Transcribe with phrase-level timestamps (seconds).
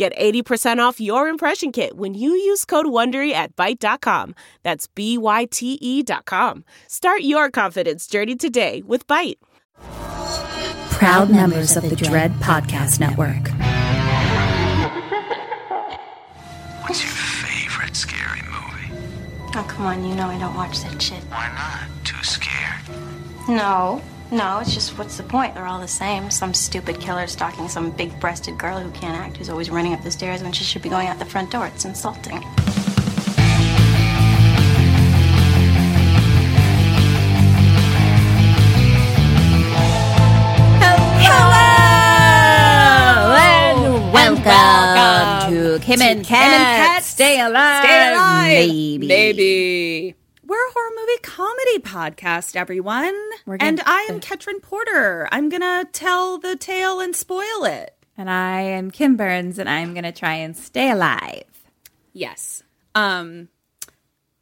[0.00, 4.34] Get 80% off your impression kit when you use code WONDERY at Byte.com.
[4.62, 6.64] That's B-Y-T-E dot com.
[6.88, 9.36] Start your confidence journey today with Byte.
[10.92, 13.48] Proud members of the Dread Podcast Network.
[16.88, 19.04] What's your favorite scary movie?
[19.54, 21.22] Oh, come on, you know I don't watch that shit.
[21.24, 22.06] Why not?
[22.06, 22.80] Too scared.
[23.50, 24.00] No,
[24.32, 25.54] no, it's just what's the point?
[25.54, 26.30] They're all the same.
[26.30, 30.02] Some stupid killer stalking some big breasted girl who can't act, who's always running up
[30.02, 31.66] the stairs when she should be going out the front door.
[31.66, 32.42] It's insulting.
[41.22, 41.56] Hello
[43.34, 47.84] and welcome, to Kim and Ket Stay Alive.
[47.84, 48.46] Stay alive.
[48.46, 49.06] Maybe.
[49.06, 50.14] Maybe.
[50.50, 53.14] We're a horror movie comedy podcast, everyone.
[53.46, 55.28] Gonna- and I am Ketryn Porter.
[55.30, 57.94] I'm going to tell the tale and spoil it.
[58.18, 61.44] And I am Kim Burns, and I'm going to try and stay alive.
[62.12, 62.64] Yes.
[62.96, 63.48] Um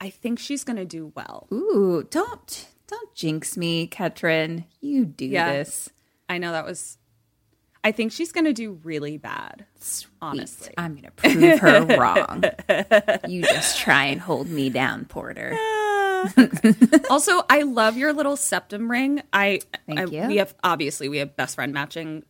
[0.00, 1.46] I think she's going to do well.
[1.52, 4.64] Ooh, don't don't jinx me, Ketryn.
[4.80, 5.52] You do Yeah.
[5.52, 5.90] this.
[6.26, 6.96] I know that was
[7.84, 9.66] I think she's going to do really bad.
[10.22, 10.72] Honestly.
[10.78, 12.44] I'm going to prove her wrong.
[13.30, 15.50] You just try and hold me down, Porter.
[17.10, 19.22] also, I love your little septum ring.
[19.32, 20.26] I, Thank I- you.
[20.28, 22.24] We have obviously we have best friend matching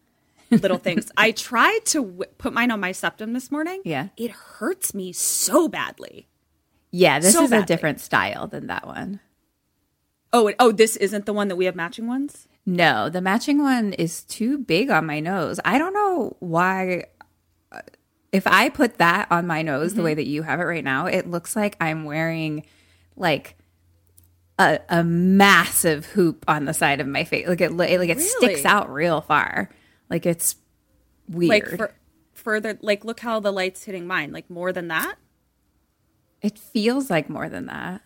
[0.51, 1.11] little things.
[1.17, 3.83] I tried to w- put mine on my septum this morning.
[3.85, 4.09] Yeah.
[4.17, 6.27] it hurts me so badly.
[6.91, 9.21] Yeah, this So is a different style than that one.
[10.33, 12.49] Oh, oh, this isn't the one that we have matching ones.
[12.65, 15.59] No, the matching one is too big on my nose.
[15.65, 17.05] I don't know why.
[17.73, 17.81] uh,
[18.33, 19.97] If I put that on my nose Mm-hmm.
[19.99, 22.65] the way that you have it right now, it looks like I'm wearing
[23.17, 23.57] like
[24.59, 27.47] a, a massive hoop on the side of my face.
[27.47, 29.71] Like it, like it sticks out real far.
[30.11, 30.57] Like it's
[31.29, 31.49] weird.
[31.49, 31.95] Like for,
[32.35, 34.33] further, like look how the light's hitting mine.
[34.33, 35.17] Like more than that.
[36.43, 38.03] it feels like more than that.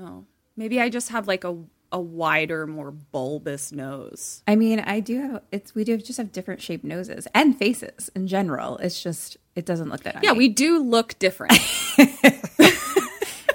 [0.00, 0.24] Oh,
[0.56, 1.56] maybe I just have like a
[1.90, 4.42] a wider, more bulbous nose.
[4.46, 8.10] I mean, I do have it's we do just have different shaped noses and faces
[8.14, 8.76] in general.
[8.78, 10.22] It's just it doesn't look that.
[10.22, 11.58] Yeah, we do look different.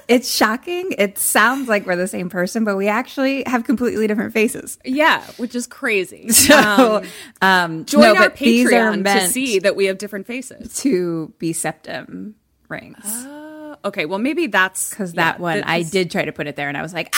[0.07, 0.93] It's shocking.
[0.97, 4.77] It sounds like we're the same person, but we actually have completely different faces.
[4.83, 6.29] yeah, which is crazy.
[6.31, 7.05] So, Um,
[7.41, 10.75] um, join no, our but these are Patreon to see that we have different faces.
[10.81, 12.35] to be septum
[12.69, 16.47] rings Uh, okay, well maybe that's because yeah, that one I did try to put
[16.47, 17.13] it there, and I was like,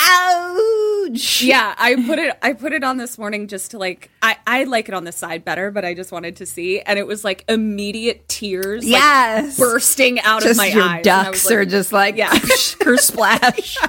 [1.11, 1.41] ouch.
[1.43, 2.37] Yeah, I put it.
[2.41, 4.09] I put it on this morning just to like.
[4.21, 6.97] I I like it on the side better, but I just wanted to see, and
[6.99, 11.03] it was like immediate tears, like, bursting out just of my your eyes.
[11.03, 12.33] ducks like, are just like Yeah.
[12.83, 13.77] her splash.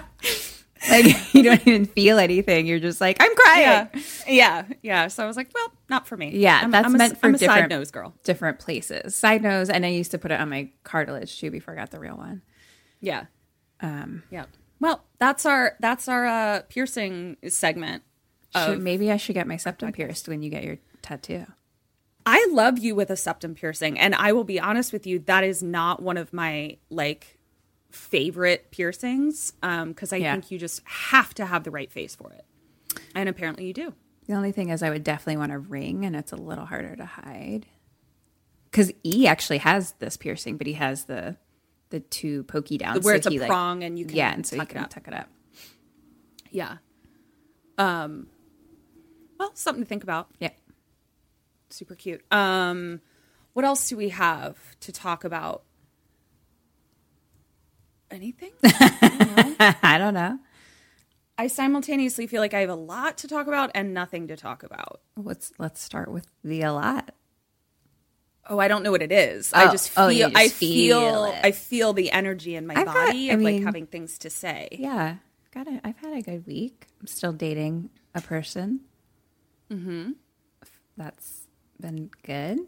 [0.91, 2.67] like you don't even feel anything.
[2.67, 3.63] You're just like I'm crying.
[3.63, 3.89] yeah,
[4.29, 5.09] yeah, yeah.
[5.09, 6.31] So I was like, well, not for me.
[6.37, 8.15] Yeah, I'm, that's I'm a, meant for I'm a different side nose girl.
[8.25, 11.75] different places, side nose, and I used to put it on my cartilage too before
[11.75, 12.43] I got the real one.
[13.01, 13.25] Yeah,
[13.81, 14.45] Um, yeah.
[14.81, 18.03] Well, that's our that's our uh, piercing segment.
[18.55, 21.47] should, maybe I should get my septum pierced when you get your tattoo.
[22.29, 25.45] I love you with a septum piercing, and I will be honest with you, that
[25.45, 27.39] is not one of my like
[27.91, 29.53] favorite piercings.
[29.63, 30.33] Um, because I Yeah.
[30.33, 32.45] think you just have to have the right face for it,
[33.15, 33.95] and apparently you do.
[34.27, 36.97] The only thing is, I would definitely want a ring, and it's a little harder
[36.97, 37.67] to hide.
[38.65, 41.37] Because E actually has this piercing, but he has the
[41.91, 44.33] the two pokey downs Where so it's a he, like- prong and you can yeah,
[44.33, 44.91] and so tuck you it can up.
[44.91, 45.29] tuck it up.
[46.51, 46.77] Yeah.
[47.79, 48.29] Um.
[49.39, 50.29] Well, something to think about.
[50.41, 50.51] Yeah.
[51.71, 52.23] Super cute.
[52.33, 53.01] Um,
[53.53, 55.63] what else do we have to talk about?
[58.11, 58.53] Anything?
[58.65, 60.39] I don't know.
[61.39, 64.63] I simultaneously feel like I have a lot to talk about and nothing to talk
[64.63, 65.01] about.
[65.17, 67.11] Let's let's start with the a lot.
[68.49, 69.53] Oh, I don't know what it is.
[69.53, 70.13] I Oh, just oh, feel.
[70.29, 71.01] you just I feel.
[71.01, 71.35] feel.
[71.43, 74.31] I feel the energy in my I've got- body I of like having things to
[74.31, 74.69] say.
[74.73, 75.17] Yeah,
[75.53, 75.81] got it.
[75.85, 76.87] I've had a good week.
[77.01, 78.81] I'm still dating a person.
[79.71, 80.13] Mm-hmm.
[80.97, 81.47] That's
[81.81, 82.61] been good.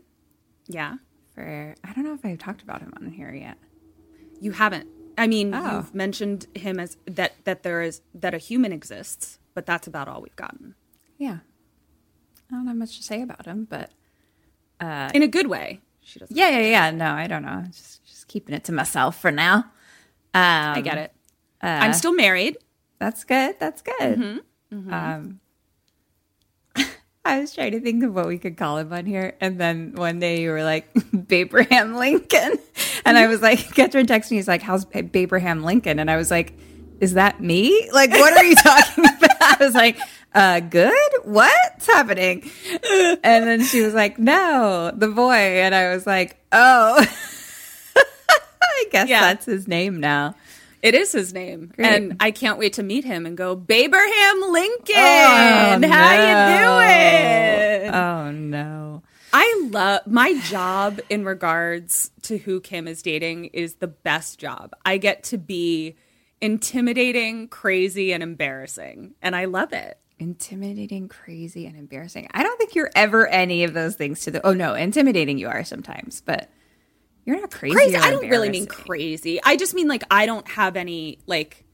[0.66, 0.96] Yeah.
[1.34, 3.56] For I don't know if I've talked about him on here yet.
[4.40, 4.88] You haven't.
[5.16, 5.76] I mean, Oh.
[5.76, 10.08] you've mentioned him as that that there is that a human exists, but that's about
[10.08, 10.74] all we've gotten.
[11.18, 11.38] Yeah,
[12.50, 13.90] I don't have much to say about him, but
[14.80, 15.80] Uh, In a good way.
[16.02, 16.34] She doesn't.
[16.36, 16.90] yeah, yeah, yeah.
[16.90, 17.64] No, I don't know.
[17.66, 19.56] Just just keeping it to myself for now.
[20.34, 21.12] Um, I get it.
[21.62, 22.56] Uh, I'm still married.
[22.98, 23.56] That's good.
[23.58, 24.18] That's good.
[24.18, 24.38] Mm-hmm.
[24.74, 24.92] Mm-hmm.
[24.94, 25.40] Um,
[27.24, 29.92] I was trying to think of what we could call him on here, and then
[29.94, 30.88] one day you were like
[31.30, 32.58] Abraham Lincoln,
[33.04, 33.30] and I mm-hmm.
[33.30, 34.38] was like, Ketryn texted me.
[34.38, 36.54] He's like, "How's Abraham Lincoln?" And I was like,
[37.00, 37.90] "Is that me?
[37.92, 39.98] Like, what are you talking about?" I was like,
[40.38, 40.92] "Uh, good.
[41.24, 42.50] What's happening?"
[42.92, 47.04] And then she was like, "No, the boy," and I was like, "Oh."
[47.96, 49.20] I guess Yeah.
[49.20, 50.34] that's his name now.
[50.82, 51.86] It is his name, Great.
[51.88, 54.94] and I can't wait to meet him and go, Baberham Lincoln.
[54.96, 56.22] Oh, How no.
[56.22, 57.94] you doing?
[57.94, 59.02] Oh no.
[59.32, 64.72] I love my job in regards to who Kim is dating is the best job.
[64.86, 65.96] I get to be
[66.40, 69.97] intimidating, crazy, and embarrassing, and I love it.
[70.18, 72.28] Intimidating, crazy, and embarrassing.
[72.32, 74.44] I don't think you're ever any of those things to the.
[74.46, 76.48] Oh no, intimidating you are sometimes, but
[77.24, 77.74] you're not crazy.
[77.74, 77.96] Crazy.
[77.96, 79.40] I don't really mean crazy.
[79.42, 81.64] I just mean like I don't have any like.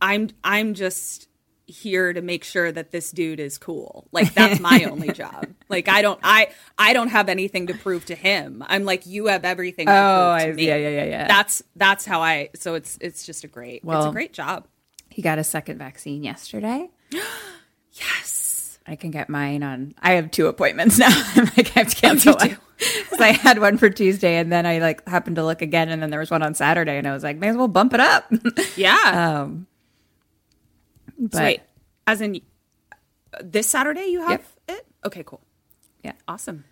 [0.00, 1.28] I'm I'm just
[1.68, 4.06] here to make sure that this dude is cool.
[4.12, 5.46] Like that's my only job.
[5.68, 6.48] Like I don't I
[6.78, 8.62] I don't have anything to prove to him.
[8.68, 9.86] I'm like you have everything.
[9.86, 11.26] To Oh, I- yeah, yeah, yeah, yeah.
[11.28, 12.50] That's that's how I.
[12.54, 13.76] So it's it's just a great.
[13.76, 14.66] it's Well- a great job.
[15.08, 16.90] He got a second vaccine yesterday.
[17.92, 18.78] Yes.
[18.86, 19.94] I can get mine on.
[20.00, 21.08] I have two appointments now.
[21.34, 24.52] I'm like I have to cancel Oh, one because I had one for Tuesday, and
[24.52, 27.08] then I like happened to look again, and then there was one on Saturday, and
[27.08, 28.30] I was like, may as well bump it up.
[28.76, 29.40] Yeah.
[29.42, 29.66] um,
[31.18, 31.62] but so wait,
[32.06, 32.40] as in
[33.42, 34.30] this Saturday you have
[34.68, 34.78] Yep.
[34.78, 34.86] it?
[35.06, 35.40] Okay, cool.
[36.04, 36.12] yeah.
[36.28, 36.64] Awesome.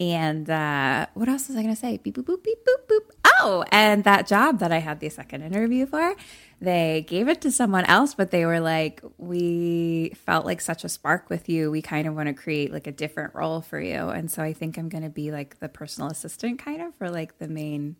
[0.00, 1.96] And uh, what else was I going to say?
[1.98, 3.10] Beep, boop, boop, beep, boop, boop.
[3.40, 6.14] Oh, and that job that I had the second interview for,
[6.60, 10.88] they gave it to someone else, but they were like, we felt like such a
[10.88, 11.70] spark with you.
[11.70, 14.08] We kind of want to create like a different role for you.
[14.08, 17.10] And so I think I'm going to be like the personal assistant kind of for
[17.10, 17.96] like the main,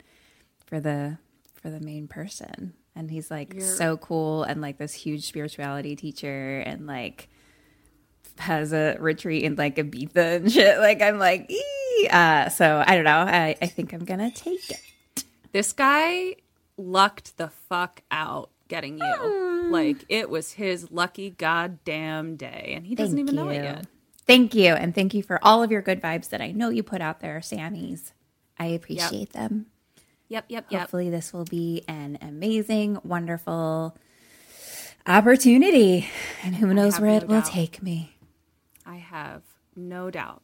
[0.66, 1.18] for the,
[1.54, 2.74] for the main person.
[2.96, 7.28] And he's like so cool and like this huge spirituality teacher and like,
[8.38, 10.78] has a retreat in like Ibiza and shit.
[10.78, 12.08] Like I'm like, ee.
[12.10, 13.18] Uh, so I don't know.
[13.18, 15.24] I, I think I'm gonna take it.
[15.52, 16.36] This guy
[16.78, 19.70] lucked the fuck out getting you.
[19.70, 23.86] Like it was his lucky goddamn day, and he doesn't Thank even know it yet.
[24.26, 26.82] Thank you, and thank you for all of your good vibes that I know you
[26.82, 28.12] put out there, Sammies.
[28.58, 29.66] I appreciate them.
[30.28, 33.96] Yep, yep, Hopefully, this will be an amazing, wonderful
[35.06, 36.08] opportunity,
[36.42, 38.16] and who knows where no it will take me.
[38.84, 39.42] I have
[39.74, 40.42] no doubt.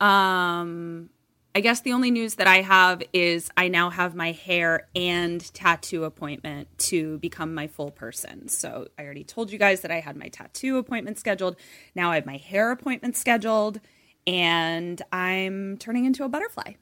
[0.00, 1.10] Um,
[1.56, 5.40] I guess the only news that I have is I now have my hair and
[5.54, 8.48] tattoo appointment to become my full person.
[8.48, 11.54] So I already told you guys that I had my tattoo appointment scheduled.
[11.94, 13.78] Now I have my hair appointment scheduled,
[14.26, 16.72] and I'm turning into a butterfly,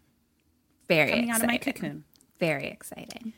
[0.88, 2.04] Very coming out of my cocoon.
[2.38, 3.34] Very exciting.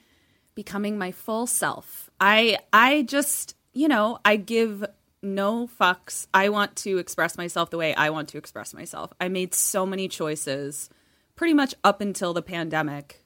[0.55, 2.11] becoming my full self.
[2.21, 4.85] I I just, you know, I give
[5.23, 6.27] no fucks.
[6.33, 9.13] I want to express myself the way I want to express myself.
[9.21, 10.91] I made so many choices
[11.37, 13.25] pretty much up until the pandemic.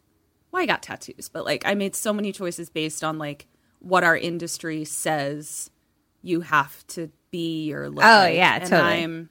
[0.51, 3.47] Well, I got tattoos, but like I made so many choices based on like
[3.81, 5.71] what our industry says
[6.23, 8.35] you have to be or look Oh, like.
[8.35, 9.05] yeah, and totally.
[9.05, 9.29] I'm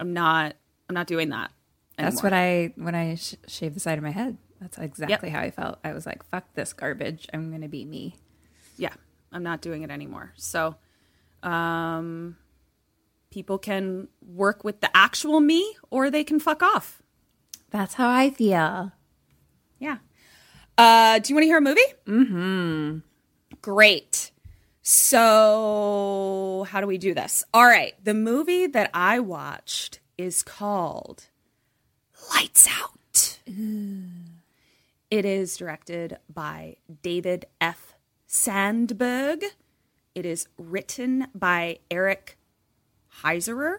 [0.00, 0.54] I'm not
[0.88, 1.50] I'm not doing that.
[1.96, 4.36] That's what I when I sh- shaved the side of my head.
[4.60, 5.78] That's exactly how I felt.
[5.84, 7.26] I was like, "Fuck this garbage.
[7.32, 8.16] I'm gonna be me."
[8.80, 8.92] yeah
[9.32, 10.76] i'm not doing it anymore so
[11.42, 12.36] um
[13.30, 17.02] people can work with the actual me or they can fuck off.
[17.70, 18.92] That's how I feel.
[19.78, 19.98] Yeah.
[20.76, 21.80] Uh, do you want to hear a movie?
[22.06, 22.98] Mm-hmm.
[23.60, 24.30] Great.
[24.82, 27.44] So, how do we do this?
[27.52, 27.94] All right.
[28.02, 31.24] The movie that I watched is called
[32.34, 33.38] Lights Out.
[35.10, 37.94] It is directed by David F.
[38.26, 39.42] Sandberg.
[40.14, 42.38] It is written by Eric
[43.22, 43.78] Heisserer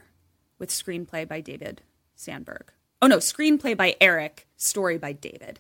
[0.58, 1.82] with screenplay by David
[2.16, 2.72] Sandberg.
[3.02, 5.60] Oh no, screenplay by Eric, story by David,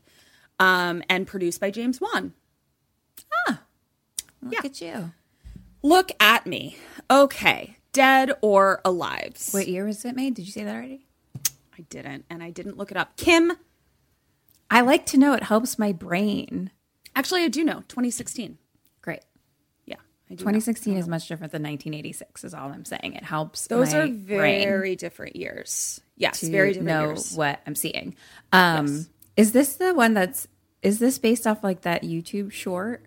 [0.59, 2.33] um, and produced by James Wan.
[3.47, 3.61] Ah,
[4.41, 4.59] look Yeah.
[4.63, 5.11] at you.
[5.81, 6.77] Look at me.
[7.09, 9.37] Okay, dead or alive?
[9.51, 10.33] What year was it made?
[10.33, 11.05] Did you say that already?
[11.77, 13.15] I didn't, and I didn't look it up.
[13.15, 13.53] Kim,
[14.69, 15.33] I like to know.
[15.33, 16.71] It helps my brain.
[17.15, 17.81] actually, I do know.
[17.87, 18.57] 2016.
[19.01, 19.21] Great.
[19.85, 19.95] Yeah,
[20.29, 20.35] I do.
[20.35, 20.51] know.
[20.51, 22.43] 2016 is much different than 1986.
[22.43, 23.13] Is all I'm saying.
[23.13, 23.67] It helps.
[23.67, 26.01] Those are brain very different years.
[26.19, 27.33] Yes, very different know years.
[27.35, 28.15] what I'm seeing.
[28.51, 30.47] Um, Is this the one that's?
[30.83, 33.03] Is this based off like that YouTube short?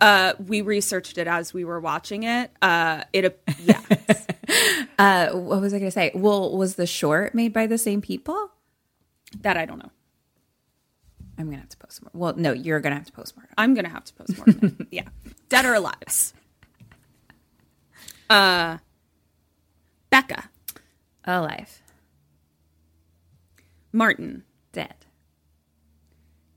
[0.00, 2.50] Uh, we researched it as we were watching it.
[2.62, 3.82] Uh, it yeah,
[4.98, 6.10] Uh, what was I going to say?
[6.14, 8.50] Well, was the short made by the same people?
[9.42, 9.90] that I don't know.
[11.36, 12.10] I'm gonna have to post more.
[12.14, 13.46] Well, no, you're gonna have to post more.
[13.56, 14.72] I'm gonna have to post more.
[14.90, 15.08] yeah,
[15.48, 16.32] dead or alive.
[18.30, 18.78] Uh,
[20.10, 20.48] Becca,
[21.24, 21.80] Alive,
[23.92, 24.94] Martin, dead,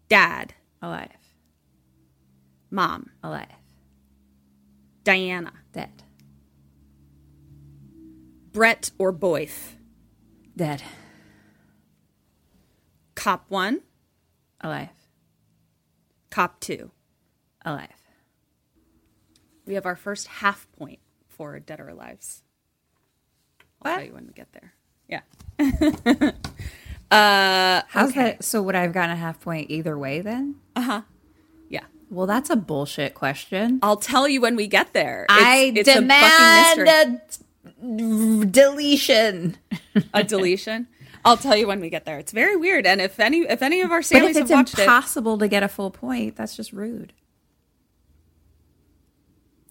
[0.10, 1.10] Dad, alive,
[2.70, 3.48] Mom, alive,
[5.04, 6.04] Diana, dead,
[8.52, 9.76] Brett or Boyth,
[10.56, 10.84] dead,
[13.16, 13.82] Cop One,
[14.62, 14.90] alive,
[16.30, 16.92] Cop Two.
[17.64, 17.88] alive.
[19.66, 22.44] We have our first half point for Dead or Alive's.
[23.84, 23.98] I'll What?
[24.00, 24.74] tell you when we get there.
[25.08, 25.22] Yeah.
[27.12, 28.24] uh, How's okay.
[28.24, 28.44] that?
[28.44, 30.56] So would I have gotten a half point either way then?
[30.75, 31.01] Uh huh.
[31.70, 31.84] Yeah.
[32.10, 33.80] Well, that's a bullshit question.
[33.84, 35.25] I'll tell you when we get there.
[35.30, 37.22] I It's- it's a demand
[37.84, 39.58] a deletion.
[40.13, 40.88] a deletion.
[41.25, 42.18] I'll tell you when we get there.
[42.18, 42.88] It's very weird.
[42.88, 45.48] And if any if any of our But families if it's have watched impossible to
[45.48, 47.13] get a full point, that's just rude.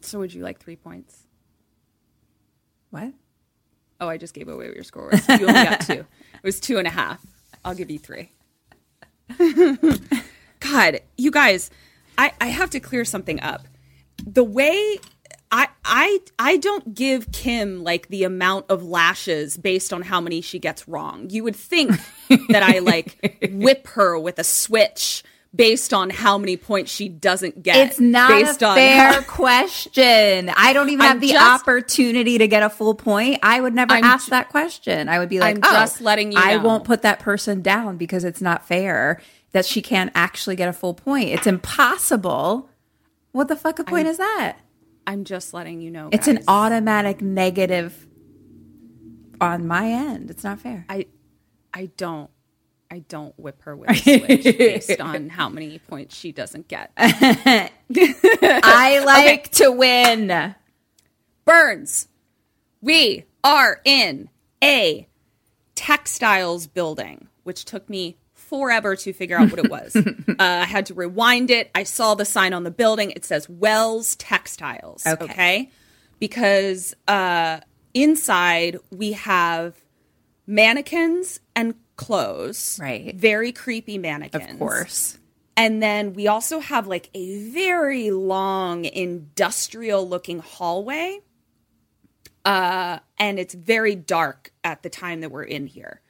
[0.03, 1.27] so would you like three points?
[2.91, 3.13] What?
[4.01, 5.29] Oh, I just gave away what your score was.
[5.29, 6.05] You only got two.
[6.43, 7.21] It was two and a half.
[7.65, 8.31] I'll give you three.
[10.61, 11.71] God, you guys,
[12.17, 13.67] I, I have to clear something up.
[14.27, 14.99] The way
[15.53, 20.41] I I I don't give Kim like the amount of lashes based on how many
[20.41, 21.29] she gets wrong.
[21.31, 21.93] You would think
[22.49, 25.23] that I like whip her with a switch
[25.55, 27.77] based on how many points she doesn't get.
[27.89, 30.49] It's not based a on fair how- question.
[30.57, 33.41] I don't even I'm have the just- opportunity to get a full point.
[33.43, 35.09] I would never I'm ask ju- that question.
[35.09, 37.63] I would be like, I'm oh, just letting you I know." won't put that person
[37.63, 39.21] down because it's not fair
[39.53, 41.31] that she can't actually get a full point.
[41.31, 42.69] It's impossible.
[43.33, 44.57] What the fuck a point is that?
[45.07, 46.09] I'm just letting you know.
[46.13, 48.07] It's an automatic negative
[49.41, 50.31] on my end.
[50.31, 50.85] It's not fair.
[50.89, 51.07] I
[51.75, 52.31] I don't
[52.91, 56.91] I don't whip her with a switch based on how many points she doesn't get.
[56.97, 57.71] I
[59.05, 60.55] like to win.
[61.45, 62.09] Burns.
[62.81, 64.29] We are in
[64.63, 65.07] a
[65.75, 69.95] textiles building, which took me forever to figure out what it was.
[69.97, 70.03] uh,
[70.39, 71.71] I had to rewind it.
[71.75, 73.13] I saw the sign on the building.
[73.13, 75.07] It says Wells Textiles.
[75.07, 75.25] Okay.
[75.25, 75.71] Okay.
[76.19, 77.61] Because uh,
[77.95, 79.77] inside we have
[80.47, 82.79] mannequins and clothes.
[82.81, 83.15] Right.
[83.15, 84.53] Very creepy mannequins.
[84.53, 85.19] Of course.
[85.55, 91.21] And then we also have like a very long industrial looking hallway.
[92.43, 96.01] Uh, and it's very dark at the time that we're in here.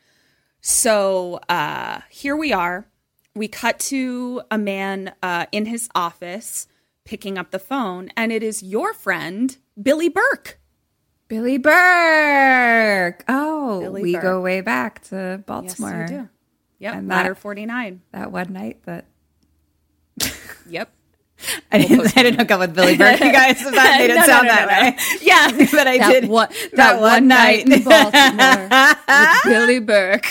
[0.60, 2.86] So uh, here we are.
[3.34, 6.68] We cut to a man uh, in his office
[7.04, 10.59] picking up the phone, and it is your friend, Billy Burke.
[11.30, 13.24] Billy Burke.
[13.28, 14.22] Oh, Billy we Burke.
[14.22, 16.00] go way back to Yes, Baltimore.
[16.00, 16.28] we do.
[16.80, 18.00] Yep, And Ladder that- 49.
[18.10, 19.06] That one night that
[20.68, 20.90] Yep.
[21.72, 23.60] I didn't, I didn't hook up with Billy Burke, you guys.
[23.64, 24.82] That made it No, sound no, that no, no.
[24.90, 24.96] way.
[25.22, 25.68] Yeah.
[25.72, 27.66] But I That did one- that, that one one night.
[27.66, 28.68] night in Baltimore
[29.08, 30.26] with Billy Burke.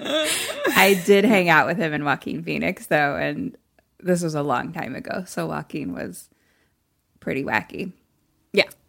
[0.00, 3.56] I did hang out with him in Joaquin Phoenix though, and
[4.00, 5.24] this was a long time ago.
[5.26, 6.28] So Joaquin was
[7.20, 7.92] pretty wacky,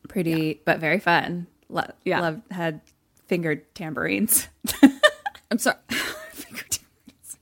[0.06, 0.12] Yeah.
[0.12, 1.48] pretty but very fun.
[1.70, 2.22] Lo- Yeah.
[2.22, 2.82] loved had
[3.27, 4.48] fingered tambourines.
[5.51, 5.77] I'm sorry.
[6.34, 7.38] Finger tambourines.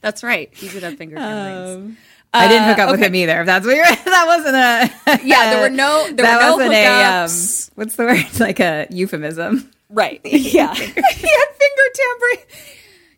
[0.00, 0.52] That's right.
[0.54, 1.96] He did have finger tambourines.
[2.34, 3.06] I didn't hook up with okay.
[3.08, 3.40] him either.
[3.40, 5.26] If that's what you're, that wasn't a.
[5.26, 6.86] Yeah, there were no- there that were no wasn't a.
[6.86, 7.30] Um,
[7.76, 8.40] what's the word?
[8.40, 9.70] Like a euphemism.
[9.88, 10.20] Right.
[10.24, 10.74] Yeah.
[10.74, 12.46] he had finger tambourines.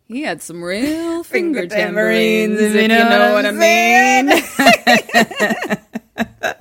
[0.04, 3.50] He had some real finger, tambourines, if you know, what I
[6.48, 6.58] mean.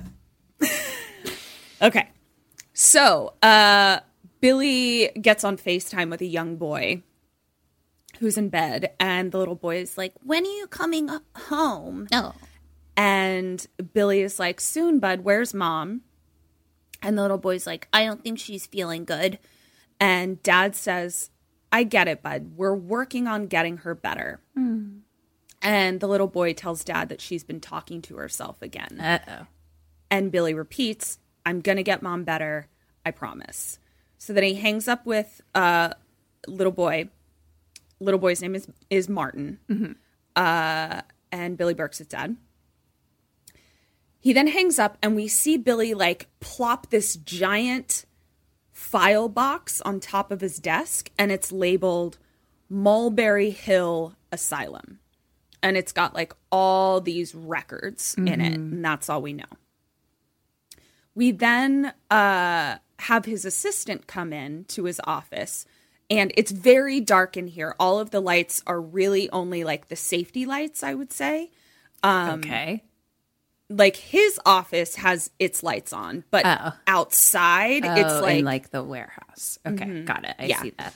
[1.82, 2.10] Okay.
[2.72, 4.00] So, uh,
[4.40, 7.02] Billy gets on FaceTime with a young boy
[8.20, 12.08] who's in bed, and the little boy is like, When are you coming home?
[12.12, 12.34] Oh.
[12.96, 16.02] And Billy is like, Soon, bud, where's mom?
[17.02, 19.38] And the little boy's like, I don't think she's feeling good.
[20.00, 21.30] And dad says,
[21.70, 22.52] I get it, bud.
[22.56, 24.40] We're working on getting her better.
[25.62, 29.00] And the little boy tells dad that she's been talking to herself again.
[29.00, 29.46] Uh oh.
[30.10, 32.66] And Billy repeats, I'm going to get mom better.
[33.06, 33.78] I promise.
[34.18, 35.94] So then he hangs up with uh,
[36.46, 37.08] little boy.
[38.00, 39.58] Little boy's name is, is Martin.
[40.36, 41.00] Uh,
[41.32, 42.36] and Billy Burke's his dad.
[44.20, 48.04] He then hangs up, and we see Billy like plop this giant
[48.72, 52.18] file box on top of his desk, and it's labeled
[52.68, 54.98] Mulberry Hill Asylum.
[55.62, 59.44] And it's got like all these records in it, and that's all we know.
[61.18, 65.66] We then uh, have his assistant come in to his office,
[66.08, 67.74] and it's very dark in here.
[67.80, 71.50] All of the lights are really only like the safety lights, I would say
[72.04, 72.84] okay.
[73.68, 76.72] like his office has its lights on, but Oh.
[76.86, 79.58] outside Oh, it's like, in like the warehouse.
[79.66, 80.36] Okay, got it.
[80.38, 80.62] I Yeah.
[80.62, 80.94] see that.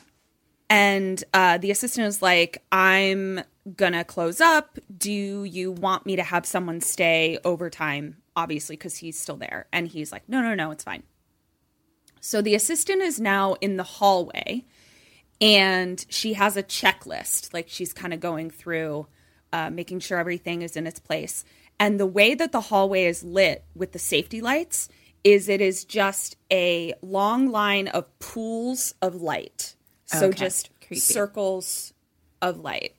[0.71, 3.41] and uh, the assistant is like, "I'm
[3.77, 4.79] gonna close up.
[4.97, 8.22] Do you want me to have someone stay overtime?
[8.35, 11.03] Obviously, because he's still there." And he's like, "No, no, no, it's fine."
[12.21, 14.65] So the assistant is now in the hallway,
[15.41, 17.53] and she has a checklist.
[17.53, 19.07] Like she's kind of going through,
[19.53, 21.45] uh, making sure everything is in its place.
[21.81, 24.89] And the way that the hallway is lit with the safety lights
[25.25, 29.75] is it is just a long line of pools of light.
[30.07, 30.39] So Okay.
[30.45, 31.01] just Creepy.
[31.01, 31.93] circles
[32.41, 32.95] of light.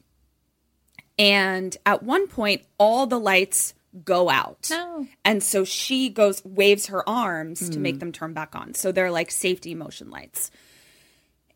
[1.18, 4.68] And at one point, all the lights go out.
[4.70, 5.08] No.
[5.24, 8.74] And so she goes, waves her arms to make them turn back on.
[8.74, 10.50] So they're like safety motion lights.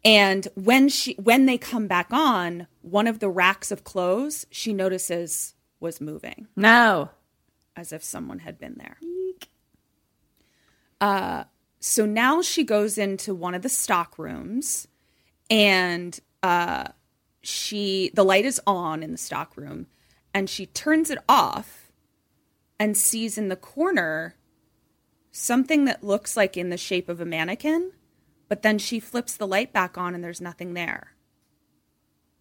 [0.06, 4.71] And when she when they come back on, one of the racks of clothes she
[4.73, 7.10] notices was moving No.
[7.76, 8.97] as if someone had been there.
[11.00, 11.43] Uh,
[11.80, 14.88] so now she goes into one of the stock rooms
[15.50, 16.86] and uh,
[17.41, 19.88] she the light is on in the stock room
[20.34, 21.87] and she turns it off
[22.79, 24.35] and sees in the corner
[25.31, 27.91] something that looks like in the shape of a mannequin
[28.47, 31.13] but then she flips the light back on and there's nothing there.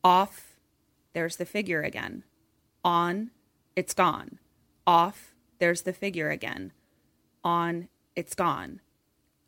[0.04, 0.56] Off
[1.12, 2.22] there's the figure again.
[2.84, 3.30] On
[3.74, 4.38] it's gone.
[4.86, 6.72] Off there's the figure again.
[7.42, 8.80] On it's gone.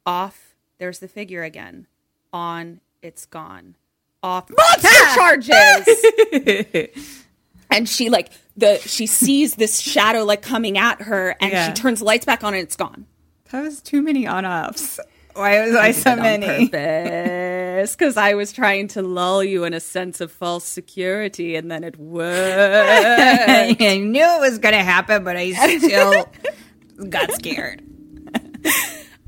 [0.05, 1.87] Off there's the figure again.
[2.33, 3.77] On it's gone.
[4.23, 7.15] Off monster charges!
[7.71, 11.69] And she like the she sees this shadow like coming at her and Yeah.
[11.69, 13.07] she turns the lights back on and it's gone
[13.51, 15.01] That was too many on offs.
[15.35, 16.67] Why was I so many?
[16.67, 21.85] because I was trying to lull you in a sense of false security, and then
[21.85, 23.81] it worked.
[23.81, 26.29] I knew it was going to happen, but I still
[27.09, 27.83] got scared.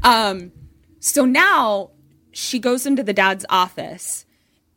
[0.03, 0.51] Um,
[0.99, 1.91] so now
[2.33, 4.25] she goes into the dad's office,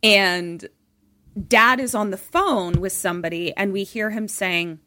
[0.04, 0.68] and
[1.48, 4.80] dad is on the phone with somebody, and we hear him saying,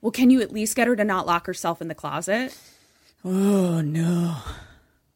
[0.00, 2.56] "Well, can you at least get her to not lock herself in the closet?"
[3.24, 4.36] Oh, no.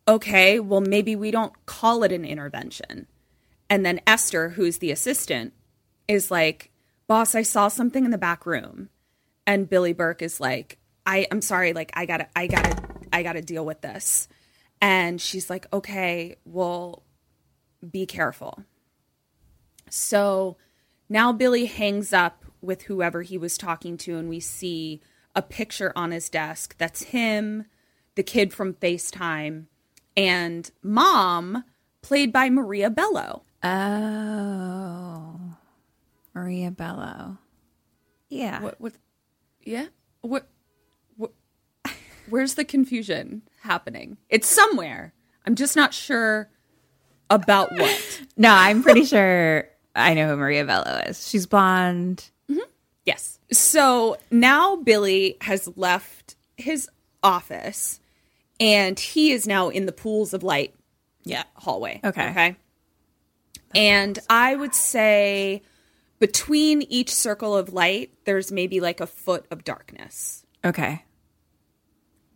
[0.07, 3.07] okay, well, maybe we don't call it an intervention.
[3.69, 5.53] And then Esther, who's the assistant,
[6.09, 6.71] is like,
[7.07, 8.89] boss, I saw something in the back room.
[9.47, 12.77] And Billy Burke is like, I, I'm sorry, like, I gotta, I gotta,
[13.13, 14.29] I gotta deal with this.
[14.81, 17.03] And she's like, okay, well,
[17.91, 18.65] be careful.
[19.91, 20.57] So
[21.09, 25.01] now Billy hangs up with whoever he was talking to, and we see
[25.35, 27.67] a picture on his desk that's him,
[28.15, 29.67] the kid from FaceTime,
[30.17, 31.65] and mom,
[32.03, 33.43] played by Maria Bello.
[33.63, 35.57] Oh.
[36.35, 37.39] Maria Bello.
[38.29, 38.63] Yeah.
[38.63, 38.81] What?
[38.81, 38.93] What?
[39.63, 39.87] Yeah.
[40.21, 40.49] What?
[41.17, 41.33] What?
[42.29, 44.19] Where's the confusion happening?
[44.29, 45.15] It's somewhere.
[45.47, 46.51] I'm just not sure
[47.31, 48.23] about what.
[48.37, 49.69] No, I'm pretty sure
[49.99, 51.29] I know who Maria Bello is.
[51.29, 52.31] She's blonde.
[53.05, 53.39] Yes.
[53.51, 56.89] So now Billy has left his
[57.23, 58.01] office
[58.61, 60.75] and he is now in the pools of light
[61.25, 61.45] Yeah.
[61.55, 62.01] hallway.
[62.05, 62.29] Okay.
[62.31, 62.57] Okay.
[63.75, 65.63] And I would say
[66.19, 70.45] between each circle of light, there's maybe like a foot of darkness.
[70.63, 71.05] Okay.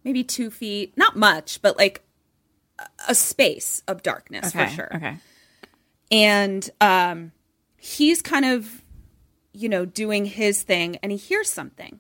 [0.05, 2.03] Maybe two feet, not much, but like
[2.79, 4.67] a- a space of darkness Okay.
[4.67, 4.97] for sure.
[4.97, 5.17] Okay.
[6.11, 7.33] and um
[7.83, 8.81] he's kind of
[9.53, 11.99] you know doing his thing and he hears something.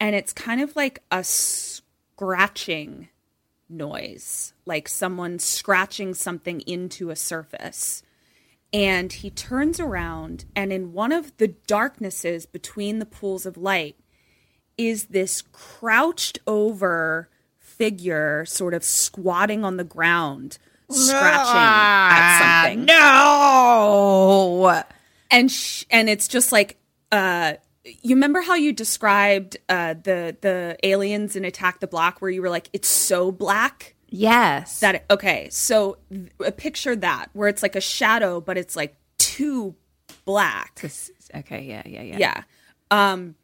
[0.00, 3.08] And it's kind of like a scratching
[3.68, 8.02] noise like someone scratching something into a surface.
[8.72, 13.96] And he turns around and in one of the darknesses between the pools of light
[14.76, 20.58] is this crouched over figure sort of squatting on the ground
[20.90, 22.84] scratching at ah, something.
[22.86, 24.82] No.
[25.30, 26.76] And sh- and it's just like
[27.12, 32.30] uh you remember how you described uh the the aliens in attack the block where
[32.30, 34.80] you were like it's so black Yes.
[34.80, 39.74] that okay so th- picture that where it's like a shadow but it's like too
[40.24, 41.62] black This- okay.
[41.62, 41.82] Yeah.
[41.86, 42.02] Yeah.
[42.02, 42.16] Yeah.
[42.18, 42.42] yeah
[42.90, 43.34] um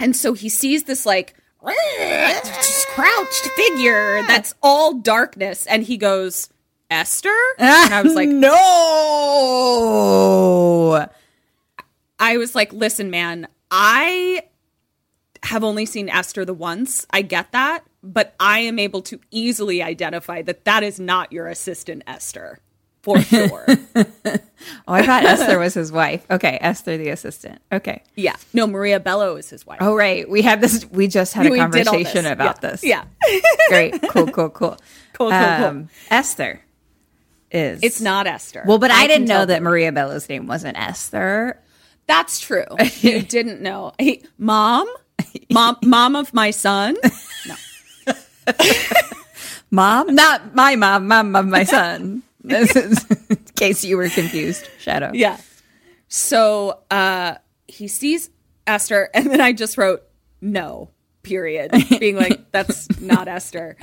[0.00, 1.34] and so he sees this like
[2.94, 6.48] crouched figure that's all darkness and he goes
[6.92, 8.28] esther and i was like
[10.12, 11.06] no.
[12.18, 14.42] I was like, listen, man, I
[15.42, 17.04] have only seen Esther the once.
[17.10, 21.48] I get that, but I am able to easily identify that that is not your
[21.48, 22.60] assistant, Esther,
[23.02, 23.66] for sure.
[24.86, 26.24] Oh, I thought Esther was his wife.
[26.30, 27.60] Okay, Esther the assistant.
[27.72, 28.04] Okay.
[28.14, 28.36] yeah.
[28.52, 29.78] No, Maria Bello is his wife.
[29.80, 30.30] Oh, right.
[30.30, 30.86] We had this.
[30.88, 32.32] We just had a We conversation this.
[32.32, 32.70] about Yeah.
[32.70, 32.84] this.
[32.84, 33.04] Yeah.
[33.68, 34.00] Great.
[34.10, 34.28] Cool.
[34.28, 34.50] Cool.
[34.50, 34.76] Cool.
[35.14, 35.64] Cool, cool, cool.
[35.66, 36.60] Um, Esther
[37.54, 37.80] is.
[37.82, 38.64] It's not Esther.
[38.66, 39.62] Well, but I, can didn't know that.
[39.62, 41.60] Maria Bello's name wasn't Esther.
[42.06, 42.64] That's true.
[43.00, 43.92] You didn't know.
[43.98, 44.88] Hey, mom?
[45.50, 46.96] Mom mom of my son?
[47.46, 48.14] No.
[49.70, 51.06] mom, not my mom.
[51.06, 52.22] Mom of my son.
[52.42, 54.68] This is in case you were confused.
[54.80, 55.12] Shadow.
[55.14, 55.38] Yeah.
[56.08, 57.36] So uh
[57.68, 58.30] he sees
[58.66, 60.02] Esther and then I just wrote
[60.40, 60.90] no,
[61.22, 61.70] period.
[62.00, 63.76] Being like, that's not Esther.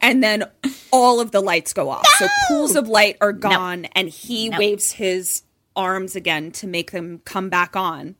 [0.00, 0.44] And then
[0.90, 2.06] all of the lights go off.
[2.18, 5.42] So pools of light are gone and he waves his
[5.74, 8.16] arms again to make them come back on.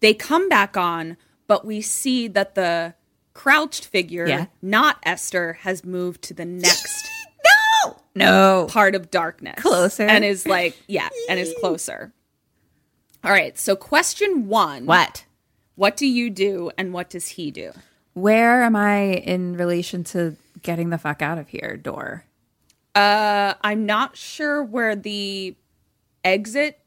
[0.00, 2.94] They come back on, but we see that the
[3.34, 4.46] crouched figure, Yeah.
[4.62, 7.04] not Esther, has moved to the next
[7.84, 7.96] No.
[8.14, 8.66] No.
[8.70, 9.60] part of darkness.
[9.62, 10.04] Closer.
[10.04, 12.12] And is like, yeah, and is closer.
[13.24, 13.56] All right.
[13.58, 15.24] So, question one What?
[15.74, 17.72] What do you do and what does he do?
[18.18, 21.76] Where am I in relation to getting the fuck out of here?
[21.76, 22.24] Door.
[22.94, 25.54] Uh, I'm not sure where the
[26.24, 26.80] exit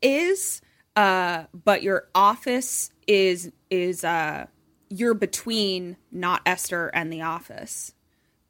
[0.00, 0.62] is,
[0.94, 4.46] uh, but your office is is uh,
[4.88, 7.92] you're between not Esther and the office,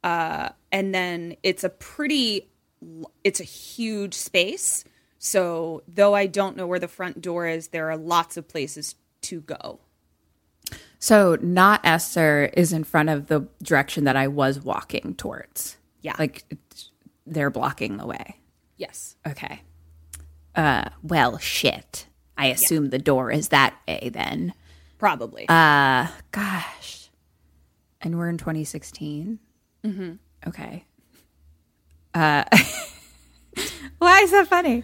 [0.03, 2.47] uh, and then it's a pretty,
[3.23, 4.83] it's a huge space.
[5.17, 8.93] So though I don't know where the front door is, there are lots of places
[9.21, 9.79] to go.
[11.01, 15.77] So not Esther is in front of the direction that I was walking towards.
[16.01, 16.15] Yeah.
[16.17, 16.45] Like
[17.25, 18.37] they're blocking the way.
[18.77, 19.15] Yes.
[19.27, 19.63] Okay.
[20.55, 22.05] Uh well shit.
[22.37, 24.53] I assume the door is that way then.
[24.99, 25.47] Probably.
[25.49, 27.09] Uh gosh.
[27.99, 29.39] And we're in 2016.
[29.83, 30.11] Mm-hmm.
[30.47, 30.85] Okay.
[32.13, 32.43] Uh
[33.99, 34.83] Why is that funny?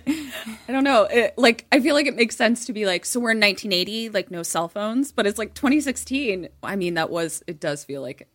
[0.67, 1.03] I don't know.
[1.03, 4.09] It, like, I feel like it makes sense to be like, so we're in 1980,
[4.09, 6.49] like no cell phones, but it's like 2016.
[6.61, 8.27] I mean, that was, it does feel like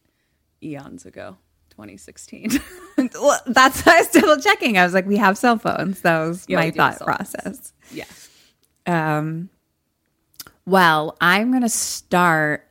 [0.63, 1.37] eons ago,
[1.71, 2.61] 2016.
[3.15, 4.79] Well, that's why I was double checking.
[4.79, 6.03] I was like, we have cell phones.
[6.03, 7.33] That was Yeah, my we do have thought phones.
[7.33, 7.73] process.
[7.91, 8.05] yeah.
[8.87, 9.49] Um,
[10.67, 12.69] well, I'm going to start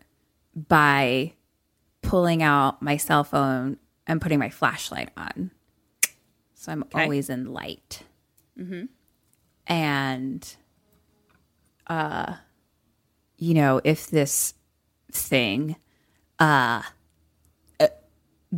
[0.56, 1.34] by
[2.02, 5.52] pulling out my cell phone and putting my flashlight on.
[6.62, 8.04] So I'm always in light.
[9.66, 10.56] And,
[11.88, 12.34] uh,
[13.38, 14.54] you know, if this
[15.12, 15.76] thing,
[16.38, 16.84] uh,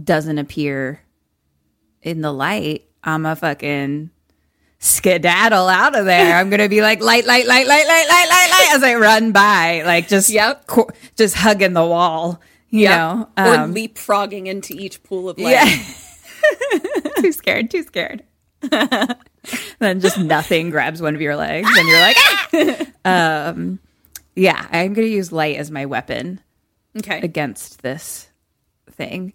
[0.03, 0.99] doesn't appear
[2.01, 4.09] in the light, I'm a fucking
[4.79, 6.35] skedaddle out of there.
[6.35, 9.31] I'm gonna be like light, light, light, light, light, light, light, light as I run
[9.31, 10.67] by, like just Yep.
[10.67, 12.41] co- just hugging the wall.
[12.69, 15.51] You know, or Um, leapfrogging into each pool of light.
[15.51, 15.83] yeah.
[17.17, 18.23] too scared, too scared.
[19.79, 22.17] then just nothing grabs one of your legs, and you're like,
[23.05, 23.49] ah!
[23.49, 23.79] um,
[24.35, 24.65] yeah.
[24.71, 26.39] I'm gonna use light as my weapon
[26.97, 27.19] Okay.
[27.21, 28.29] against this
[28.91, 29.33] thing.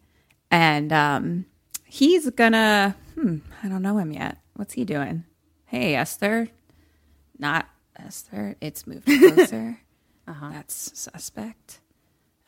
[0.50, 1.44] And um
[1.84, 4.38] he's gonna hmm, I don't know him yet.
[4.54, 5.24] What's he doing?
[5.66, 6.48] Hey Esther.
[7.38, 8.56] Not Esther.
[8.60, 9.78] It's moved closer.
[10.26, 10.50] uh-huh.
[10.52, 11.80] That's suspect.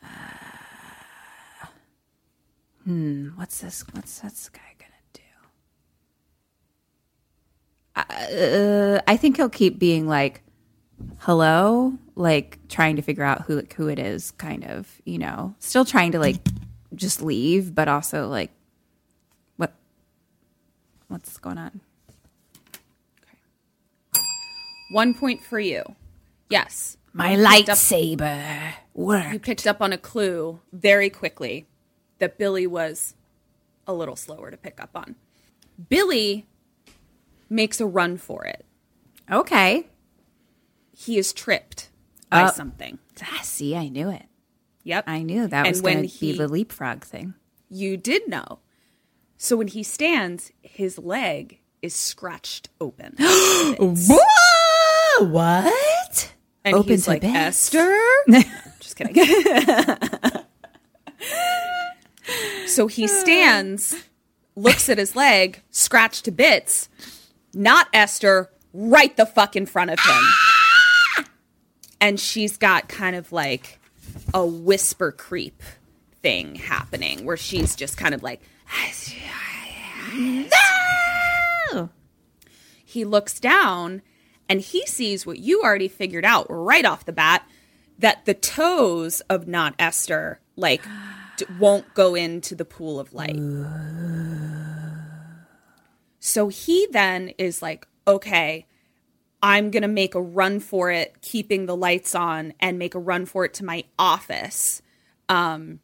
[0.03, 0.07] Uh,
[2.91, 5.21] hmm, what's this what's this guy gonna do?
[7.95, 10.43] Uh, I think he'll keep being like
[11.19, 15.55] hello, like trying to figure out who like, who it is, kind of, you know,
[15.59, 16.37] still trying to like
[16.93, 18.51] just leave, but also like
[19.55, 19.73] what
[21.07, 21.79] what's going on?
[24.91, 25.83] One point for you.
[26.49, 26.97] Yes.
[27.13, 28.21] My lightsaber.
[28.69, 31.65] up- lightsaber You picked up on a clue very quickly
[32.21, 33.15] that Billy was
[33.87, 35.15] a little slower to pick up on.
[35.89, 36.45] Billy
[37.49, 38.63] makes a run for it.
[39.29, 39.87] Okay.
[40.95, 41.89] He is tripped
[42.29, 42.99] by something.
[43.23, 44.27] Ah, see, I knew it.
[44.83, 45.03] Yep.
[45.07, 47.33] I knew that And was going to be the leapfrog thing.
[47.69, 48.59] You did know.
[49.37, 53.15] So when he stands, his leg is scratched open.
[53.19, 55.25] Whoa!
[55.25, 56.33] What?
[56.63, 57.73] And Open he's to like, bits.
[57.73, 57.99] Esther?
[58.79, 59.15] Just kidding.
[62.67, 64.03] so he stands,
[64.55, 66.89] looks at his leg, scratched to bits,
[67.53, 71.25] not Esther, right the fuck in front of him.
[71.99, 73.79] And she's got kind of like
[74.33, 75.61] a whisper creep
[76.21, 78.41] thing happening where she's just kind of like,
[80.13, 81.89] No!
[82.83, 84.01] he looks down
[84.49, 87.47] and he sees what you already figured out right off the bat
[87.99, 90.81] that the toes of not Esther like
[91.45, 93.37] d- won't go into the pool of light.
[96.19, 98.65] So he then is like, okay,
[99.41, 102.99] I'm going to make a run for it, keeping the lights on, and make a
[102.99, 104.81] run for it to my office.
[105.29, 105.79] Um,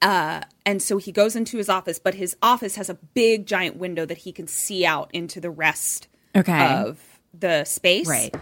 [0.00, 3.76] uh, and so he goes into his office, but his office has a big giant
[3.76, 6.74] window that he can see out into the rest Okay.
[6.74, 6.98] of
[7.38, 8.08] the space.
[8.08, 8.34] Right.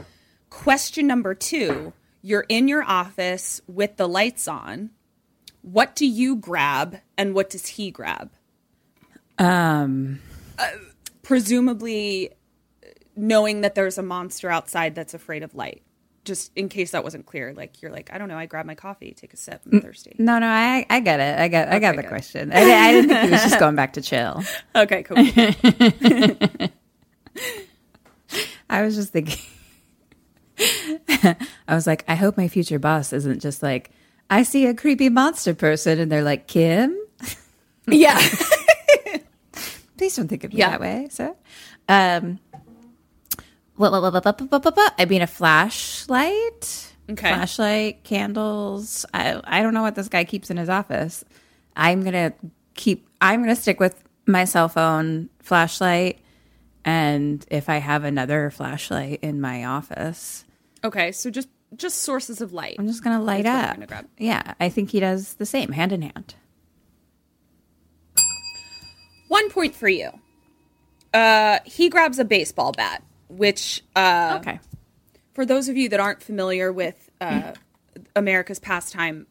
[0.51, 4.91] Question number two You're in your office with the lights on.
[5.63, 8.31] What do you grab and what does he grab?
[9.39, 10.21] Um,
[11.23, 12.31] Presumably,
[13.17, 15.83] knowing that there's a monster outside that's afraid of light.
[16.25, 18.75] Just in case that wasn't clear, like you're like, I don't know, I grab my
[18.75, 20.17] coffee, take a sip, I'm thirsty.
[20.19, 21.39] no, no, I, I get it.
[21.41, 22.09] I got, I got Okay, the good.
[22.09, 22.53] question.
[22.53, 24.43] I, I didn't think he was just going back to chill.
[24.77, 25.17] Okay, cool.
[28.69, 29.39] I was just thinking.
[31.67, 33.91] I was like, I hope my future boss isn't just like,
[34.31, 36.97] I see a creepy monster person and they're like, Kim?
[37.89, 38.17] yeah.
[39.99, 40.71] Please don't think of me yeah.
[40.71, 41.35] that way, sir.
[41.89, 42.39] Um,
[43.77, 47.29] I mean, a flashlight, okay.
[47.29, 49.05] flashlight, candles.
[49.13, 51.25] I, I don't know what this guy keeps in his office.
[51.75, 52.33] I'm going to
[52.75, 56.21] keep, I'm going to stick with my cell phone flashlight.
[56.85, 60.45] And if I have another flashlight in my office.
[60.85, 61.11] Okay.
[61.13, 62.77] So just just sources of light.
[62.79, 63.89] I'm just gonna light That's up.
[63.89, 64.05] gonna.
[64.19, 66.35] Yeah, I think he does the same, hand in hand.
[69.29, 70.11] One point for you.
[71.15, 74.61] Uh, he grabs a baseball bat, which uh, Okay.
[75.35, 77.53] for those of you that aren't familiar with uh,
[78.17, 79.27] America's pastime,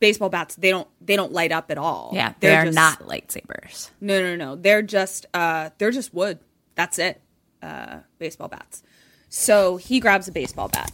[0.00, 2.10] baseball bats they don't they don't light up at all.
[2.12, 3.90] Yeah, they They're are just- not lightsabers.
[4.00, 4.56] No, no, no.
[4.56, 6.38] They're just uh, they're just wood.
[6.74, 7.20] That's it.
[7.62, 8.82] Uh, baseball bats.
[9.28, 10.92] So he grabs a baseball bat.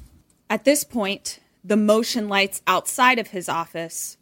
[0.51, 4.17] At this point, the motion lights outside of his office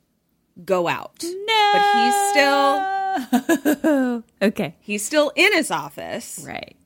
[0.65, 1.25] go out.
[1.25, 4.77] No, but he's still Okay.
[4.81, 6.45] he's still in his office.
[6.47, 6.77] Right.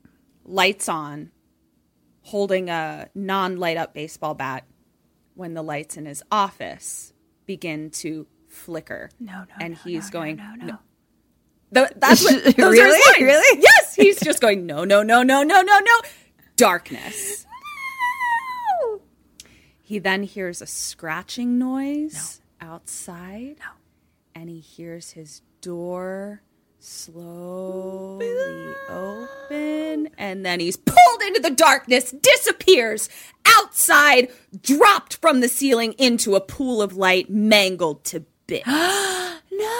[0.45, 1.31] lights on,
[2.21, 4.65] holding a non light up baseball bat
[5.35, 7.11] when the lights in his office
[7.45, 9.09] begin to flicker.
[9.19, 10.77] No, no, And no, he's no, going, no, no, "No." no.
[11.87, 12.91] Th- that's what, those are Really?
[12.91, 13.21] lines.
[13.21, 13.61] Really?
[13.61, 13.95] Yes.
[13.95, 16.01] He's just going, no, no, no, no, no, no, no.
[16.55, 17.45] Darkness.
[19.83, 23.57] He then hears a scratching noise outside.
[24.33, 26.41] And he hears his door
[26.79, 28.25] slowly
[28.89, 30.09] open.
[30.17, 33.09] And then he's pulled into the darkness, disappears
[33.59, 34.29] outside,
[34.61, 38.67] dropped from the ceiling into a pool of light, mangled to bits.
[39.51, 39.79] No.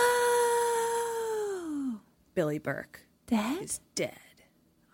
[2.35, 3.63] Billy Burke Dead?
[3.63, 4.11] is dead.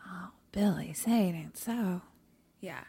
[0.07, 2.01] Oh, Billy, say it ain't so.
[2.61, 2.83] Yeah.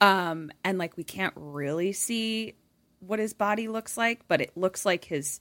[0.00, 2.54] Um, and like we can't really see
[3.00, 5.40] what his body looks like, but it looks like his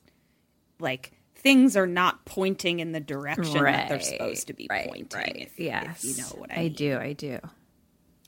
[0.79, 5.35] like things are not pointing in the direction that they're supposed to be pointing.
[5.37, 6.03] If, yes.
[6.03, 6.73] if you know what I, I mean.
[6.73, 7.39] do, I do.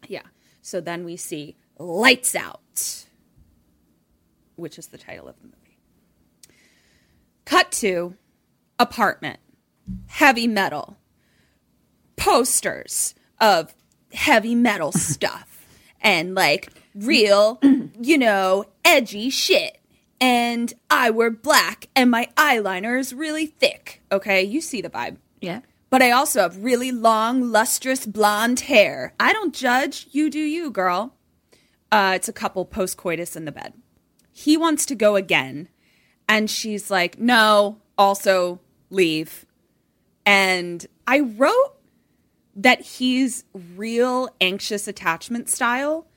[0.07, 0.23] Yeah.
[0.61, 3.05] So then we see Lights Out,
[4.55, 5.79] which is the title of the movie.
[7.45, 8.15] Cut to
[8.79, 9.39] apartment,
[10.07, 10.97] heavy metal,
[12.15, 13.73] posters of
[14.13, 15.50] heavy metal stuff,
[16.01, 17.59] and like real,
[18.01, 19.77] you know, edgy shit.
[20.19, 24.03] And I wear black, and my eyeliner is really thick.
[24.11, 25.17] Okay, you see the vibe.
[25.41, 25.61] Yeah.
[25.89, 29.13] But I also have really long, lustrous blonde hair.
[29.19, 30.07] I don't judge.
[30.11, 31.15] You do you, girl.
[31.91, 33.73] Uh, it's a couple post coitus in the bed.
[34.31, 35.67] He wants to go again.
[36.29, 39.45] And she's like, no, also leave.
[40.25, 41.75] And I wrote
[42.55, 46.07] that he's real anxious attachment style,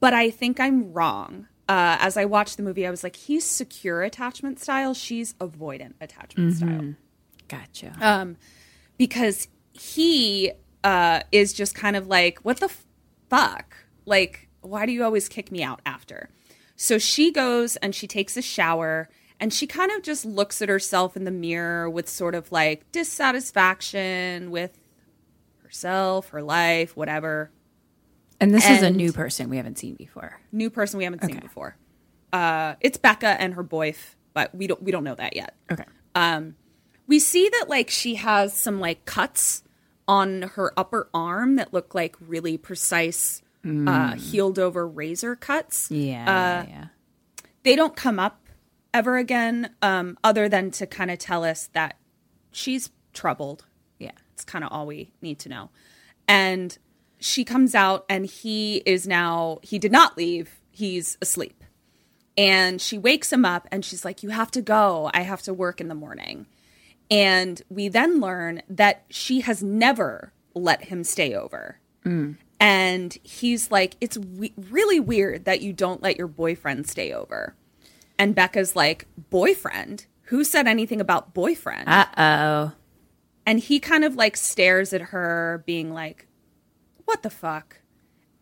[0.00, 1.48] but I think I'm wrong.
[1.68, 4.94] Uh, as I watched the movie, I was like, he's secure attachment style.
[4.94, 6.94] She's avoidant attachment style.
[7.48, 7.92] Gotcha.
[8.00, 8.36] Um,
[8.98, 10.52] because he
[10.84, 12.70] uh, is just kind of like, what the
[13.30, 13.76] fuck?
[14.04, 16.30] Like, why do you always kick me out after?
[16.76, 20.68] So she goes and she takes a shower and she kind of just looks at
[20.68, 24.78] herself in the mirror with sort of like dissatisfaction with
[25.72, 27.50] herself, her life, whatever.
[28.40, 30.38] and this is a new person we haven't seen before.
[30.52, 31.76] New person we haven't seen before.
[32.32, 35.54] Uh, it's Becca and her boyf, but we don't we don't know that yet.
[35.70, 35.84] Okay.
[36.14, 36.56] Um,
[37.06, 39.62] we see that like she has some like cuts
[40.06, 45.90] on her upper arm that look like really precise, uh, healed over razor cuts.
[45.90, 46.66] Yeah.
[46.68, 46.86] yeah.
[47.62, 48.46] They don't come up
[48.92, 51.96] ever again, um, other than to kind of tell us that
[52.50, 53.64] she's troubled.
[54.42, 55.70] It's kind of all we need to know.
[56.26, 56.76] And
[57.20, 60.58] she comes out, and he is now, he did not leave.
[60.72, 61.62] He's asleep.
[62.36, 65.10] And she wakes him up, and she's like, You have to go.
[65.14, 66.46] I have to work in the morning.
[67.08, 71.78] And we then learn that she has never let him stay over.
[72.58, 77.54] And he's like, It's we- really weird that you don't let your boyfriend stay over.
[78.18, 80.06] And Becca's like, Boyfriend?
[80.26, 81.88] Who said anything about boyfriend?
[81.88, 82.72] Uh oh.
[83.46, 86.26] And he kind of like stares at her being like
[87.04, 87.78] what the fuck?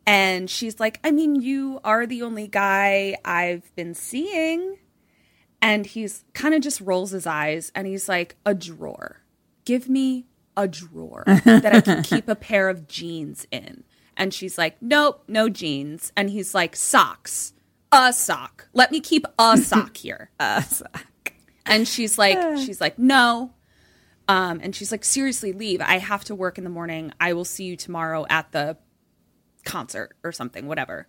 [0.06, 4.78] And she's like i mean you are the only guy i've been seeing.
[5.62, 9.22] And he's kind of just rolls his eyes and he's like a drawer.
[9.64, 13.84] Give me a drawer that i can keep a pair of jeans in.
[14.16, 16.12] And she's like nope no jeans.
[16.16, 17.52] And he's like socks.
[17.92, 18.68] A sock.
[18.72, 20.30] Let me keep a sock here.
[20.38, 21.32] A sock.
[21.66, 23.52] and she's like she's like no
[24.30, 27.44] um, and she's like seriously leave i have to work in the morning i will
[27.44, 28.76] see you tomorrow at the
[29.64, 31.06] concert or something whatever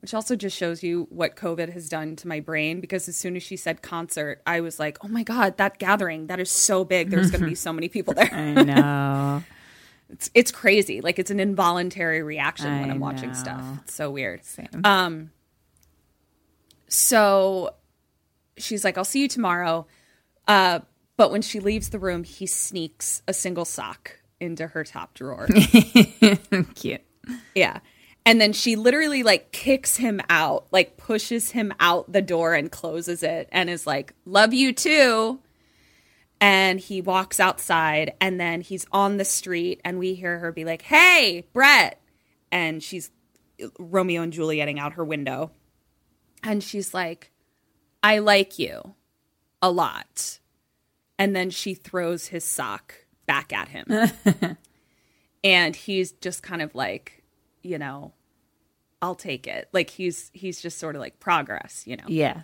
[0.00, 3.36] which also just shows you what covid has done to my brain because as soon
[3.36, 6.84] as she said concert i was like oh my god that gathering that is so
[6.84, 9.42] big there's going to be so many people there I know.
[10.10, 13.34] it's, it's crazy like it's an involuntary reaction when i'm watching know.
[13.34, 14.68] stuff it's so weird Same.
[14.84, 15.30] um,
[16.90, 17.74] so
[18.56, 19.86] she's like, I'll see you tomorrow.
[20.46, 20.80] Uh,
[21.20, 25.46] but when she leaves the room, he sneaks a single sock into her top drawer.
[26.74, 27.02] Cute.
[27.54, 27.80] yeah.
[28.24, 32.72] And then she literally like kicks him out, like pushes him out the door and
[32.72, 35.40] closes it and is like, Love you too.
[36.40, 40.64] And he walks outside and then he's on the street and we hear her be
[40.64, 42.00] like, Hey, Brett.
[42.50, 43.10] And she's
[43.78, 45.50] Romeo and Julieting out her window.
[46.42, 47.30] And she's like,
[48.02, 48.94] I like you
[49.60, 50.39] a lot.
[51.20, 52.94] And then she throws his sock
[53.26, 53.86] back at him.
[55.44, 57.22] and he's just kind of like,
[57.62, 58.12] you know,
[59.02, 59.68] I'll take it.
[59.72, 62.04] Like he's he's just sort of like progress, you know.
[62.08, 62.42] Yeah.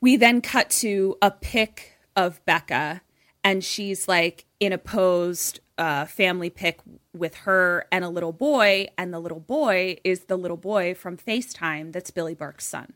[0.00, 3.02] We then cut to a pic of Becca
[3.44, 6.80] and she's like in a posed uh, family pic
[7.14, 11.16] with her and a little boy and the little boy is the little boy from
[11.16, 12.92] FaceTime that's Billy Burke's son.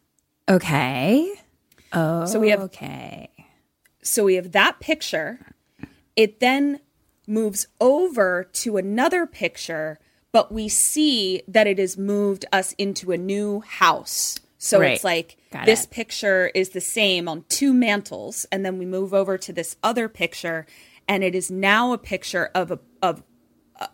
[0.48, 1.32] Okay.
[1.92, 2.26] Oh.
[2.26, 3.30] So we have Okay.
[4.04, 5.40] So we have that picture.
[6.14, 6.78] It then
[7.26, 9.98] moves over to another picture,
[10.30, 14.38] but we see that it has moved us into a new house.
[14.58, 14.92] So Right.
[14.92, 15.90] it's like Got this it.
[15.90, 20.08] picture is the same on two mantles, and then we move over to this other
[20.08, 20.66] picture,
[21.08, 23.22] and it is now a picture of a of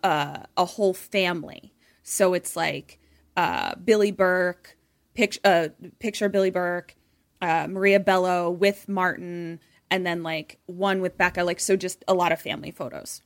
[0.03, 1.73] uh, a whole family.
[2.03, 2.99] So it's like
[3.35, 4.77] uh, Billy Burke,
[5.13, 5.69] picture uh,
[5.99, 6.95] picture Billy Burke,
[7.41, 9.59] uh, Maria Bello with Martin,
[9.91, 11.43] and then like one with Becca.
[11.43, 13.21] Like so, just a lot of family photos.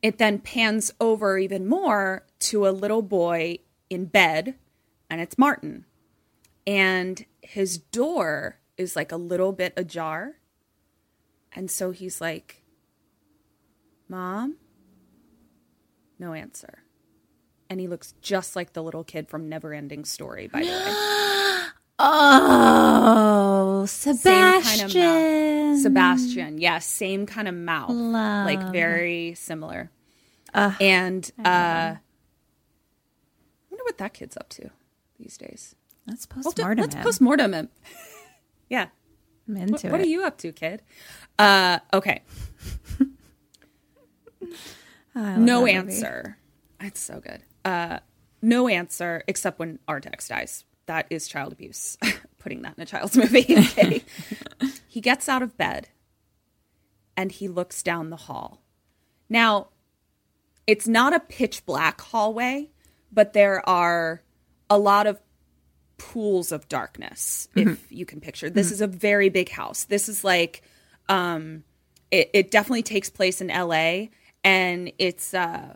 [0.00, 3.58] It then pans over even more to a little boy
[3.90, 4.54] in bed,
[5.10, 5.84] and it's Martin,
[6.66, 10.36] and his door is like a little bit ajar,
[11.52, 12.62] and so he's like,
[14.08, 14.56] "Mom."
[16.18, 16.82] No answer.
[17.70, 21.64] And he looks just like the little kid from Neverending Story, by the way.
[21.98, 24.90] Oh, Same Sebastian.
[24.90, 25.78] kind of.
[25.82, 27.90] Sebastian, yes, same kind of mouth.
[27.90, 29.90] Like very similar.
[30.54, 31.98] and uh I
[33.70, 34.70] wonder what that kid's up to
[35.18, 35.74] these days.
[36.06, 36.82] Let's Let's, post do- mortem.
[36.82, 37.68] let's postmortem him.
[38.70, 38.86] yeah.
[39.48, 40.04] I'm What, into what it.
[40.04, 40.82] are you up to, kid?
[41.38, 42.22] Uh okay.
[45.14, 45.72] No that movie.
[45.72, 46.38] answer.
[46.80, 47.42] It's so good.
[47.64, 47.98] Uh,
[48.40, 50.64] no answer except when Artax dies.
[50.88, 51.98] That is child abuse.
[52.38, 53.46] Putting that in a child's movie.
[53.56, 54.02] Okay.
[54.88, 55.88] he gets out of bed
[57.16, 58.62] and he looks down the hall.
[59.28, 59.68] Now,
[60.66, 62.70] it's not a pitch black hallway,
[63.12, 64.22] but there are
[64.70, 65.20] a lot of
[65.98, 68.48] pools of darkness, if you can picture.
[68.48, 69.84] This is a very big house.
[69.84, 70.62] This is like,
[71.08, 71.64] um,
[72.10, 74.06] it, it definitely takes place in LA,
[74.44, 75.74] and it's uh,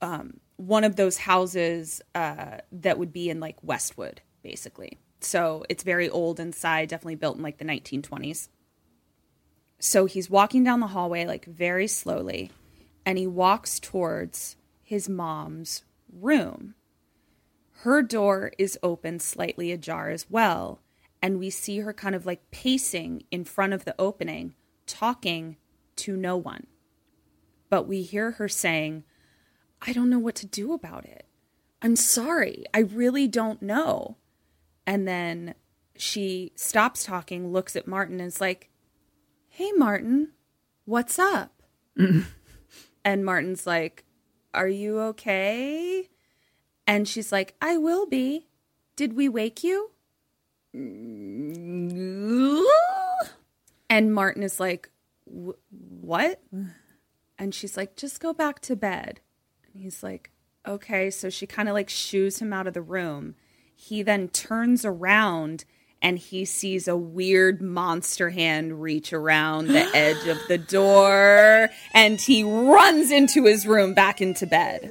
[0.00, 4.98] um, one of those houses uh, that would be in like Westwood, basically.
[5.20, 8.48] So it's very old inside, definitely built in like the 1920s.
[9.78, 12.50] So he's walking down the hallway like very slowly,
[13.04, 16.74] and he walks towards his mom's room.
[17.82, 20.80] Her door is open slightly ajar as well,
[21.22, 24.54] and we see her kind of like pacing in front of the opening,
[24.86, 25.56] talking
[25.96, 26.66] to no one.
[27.70, 29.04] But we hear her saying,
[29.80, 31.24] I don't know what to do about it.
[31.80, 32.64] I'm sorry.
[32.74, 34.16] I really don't know.
[34.86, 35.54] And then
[35.96, 38.70] she stops talking, looks at Martin, and is like,
[39.48, 40.32] Hey, Martin,
[40.84, 41.62] what's up?
[43.04, 44.04] and Martin's like,
[44.54, 46.08] Are you okay?
[46.86, 48.48] And she's like, I will be.
[48.96, 49.90] Did we wake you?
[53.88, 54.90] And Martin is like,
[55.24, 56.42] What?
[57.38, 59.20] And she's like, Just go back to bed.
[59.72, 60.30] And he's like,
[60.66, 61.10] Okay.
[61.10, 63.34] So she kind of like shoos him out of the room.
[63.80, 65.64] He then turns around
[66.02, 72.20] and he sees a weird monster hand reach around the edge of the door and
[72.20, 74.88] he runs into his room back into bed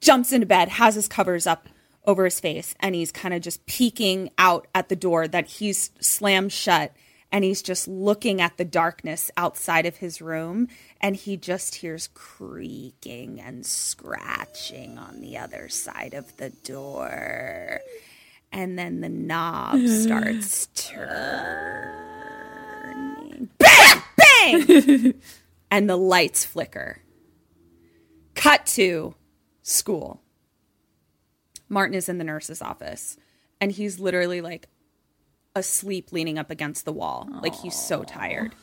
[0.00, 1.68] jumps into bed, has his covers up
[2.04, 5.90] over his face, and he's kind of just peeking out at the door that he's
[6.00, 6.92] slammed shut.
[7.30, 10.68] And he's just looking at the darkness outside of his room,
[11.00, 17.80] and he just hears creaking and scratching on the other side of the door.
[18.50, 21.98] And then the knob starts turning.
[23.58, 24.02] Bang!
[24.16, 25.14] Bang!
[25.70, 27.02] and the lights flicker.
[28.34, 29.14] Cut to
[29.62, 30.22] school.
[31.68, 33.18] Martin is in the nurse's office
[33.60, 34.68] and he's literally like
[35.58, 37.28] asleep leaning up against the wall.
[37.42, 38.54] Like he's so tired.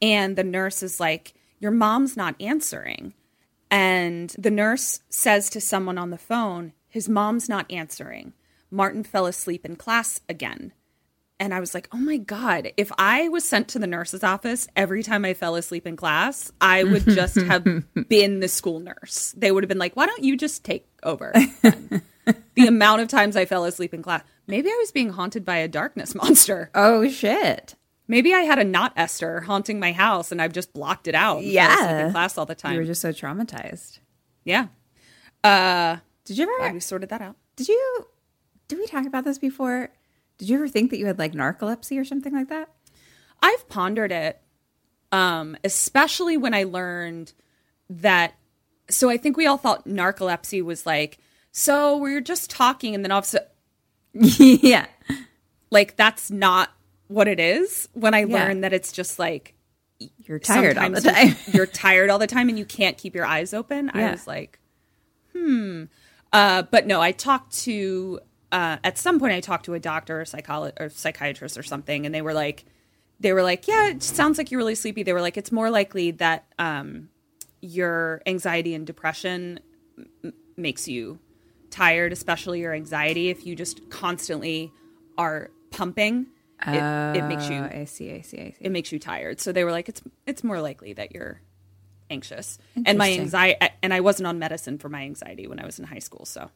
[0.00, 3.14] And the nurse is like, Your mom's not answering.
[3.70, 8.34] And the nurse says to someone on the phone, His mom's not answering.
[8.70, 10.72] Martin fell asleep in class again.
[11.40, 14.68] And I was like, oh my God, if I was sent to the nurse's office
[14.76, 17.64] every time I fell asleep in class, I would just have
[18.08, 19.34] been the school nurse.
[19.36, 21.32] They would have been like, why don't you just take over?
[22.54, 24.22] the amount of times I fell asleep in class.
[24.46, 26.70] Maybe I was being haunted by a darkness monster.
[26.74, 27.74] Oh shit.
[28.06, 31.38] Maybe I had a not Esther haunting my house and I've just blocked it out.
[31.42, 32.10] and fell asleep Yeah.
[32.12, 32.74] class all the time.
[32.74, 33.98] You were just so traumatized.
[34.44, 34.66] yeah.
[35.42, 37.36] Uh, Did you ever we sorted that out.
[37.56, 38.06] did you
[38.68, 39.90] did we talk about this before?
[40.38, 42.70] Did you ever think that you had like narcolepsy or something like that?
[43.42, 44.40] I've pondered it,
[45.12, 47.34] um, especially when I learned
[47.90, 48.34] that.
[48.90, 51.18] So I think we all thought narcolepsy was like,
[51.52, 53.48] so we're just talking, and then all of a sudden,
[54.38, 54.86] yeah.
[55.70, 56.70] like that's not
[57.08, 57.88] what it is.
[57.92, 58.44] When I Yeah.
[58.44, 59.54] learned that it's just like
[60.18, 61.36] You're tired all the time.
[61.52, 63.90] you're tired all the time, and you can't keep your eyes open.
[63.92, 64.58] I was like,
[65.32, 65.84] hmm.
[66.32, 70.20] Uh, but no, I talked to uh, at some point I talked to a doctor
[70.20, 72.64] or psychologist or psychiatrist or something, and they were like,
[73.20, 75.02] they were like, yeah, it sounds like you're really sleepy.
[75.02, 77.08] They were like, it's more likely that um,
[77.60, 79.60] your anxiety and depression
[80.24, 81.18] m- makes you
[81.74, 83.28] tired, especially your anxiety.
[83.30, 84.72] If you just constantly
[85.18, 86.26] are pumping,
[86.66, 88.56] it, it makes you Oh, I see, I see, I see.
[88.60, 89.40] it makes you tired.
[89.40, 91.40] So they were like, it's it's more likely that you're
[92.10, 92.58] anxious.
[92.86, 95.84] And my anxiety, and I wasn't on medicine for my anxiety when I was in
[95.86, 96.50] high school, so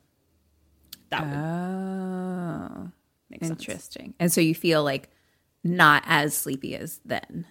[1.11, 2.91] that would Oh.
[3.31, 3.61] make sense.
[3.61, 4.15] Interesting.
[4.21, 5.09] And so you feel like
[5.65, 7.47] not as sleepy as then.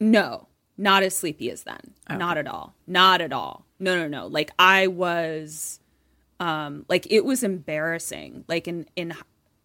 [0.00, 1.94] No, not as sleepy as then.
[2.10, 2.74] Not at all.
[2.86, 3.64] Not at all.
[3.78, 4.26] No, no, no.
[4.26, 5.78] Like I was,
[6.42, 8.44] um, like it was embarrassing.
[8.48, 9.14] Like in in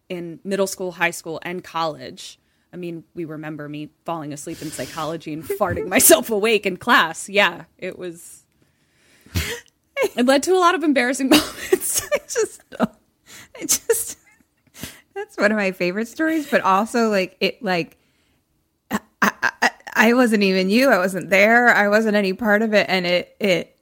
[0.08, 2.38] in middle school, high school, and college.
[2.72, 7.28] I mean, we remember me falling asleep in psychology and farting myself awake in class.
[7.28, 8.44] Yeah, it was.
[10.16, 12.08] It led to a lot of embarrassing moments.
[12.14, 14.16] I just, I just,
[15.12, 16.48] that's one of my favorite stories.
[16.48, 17.98] But also, like it, like
[18.92, 20.90] I, I, I wasn't even you.
[20.90, 21.68] I wasn't there.
[21.74, 23.77] I wasn't any part of it, and it, it,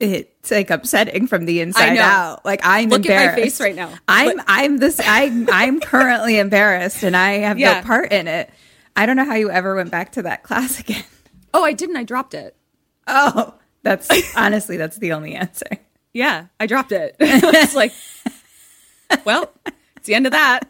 [0.00, 2.44] it's like upsetting from the inside out.
[2.44, 3.92] Like I'm Look at my face right now.
[4.08, 5.00] I'm, I'm this.
[5.04, 7.80] I'm, I'm currently embarrassed, and I have Yeah.
[7.80, 8.50] no part in it.
[8.96, 11.04] I don't know how you ever went back to that class again.
[11.54, 11.96] oh, I didn't.
[11.96, 12.56] I dropped it.
[13.06, 15.66] Oh, that's honestly that's the only answer.
[16.12, 17.16] Yeah, I dropped it.
[17.20, 17.92] it's like,
[19.24, 19.52] well,
[19.96, 20.62] it's the end of that.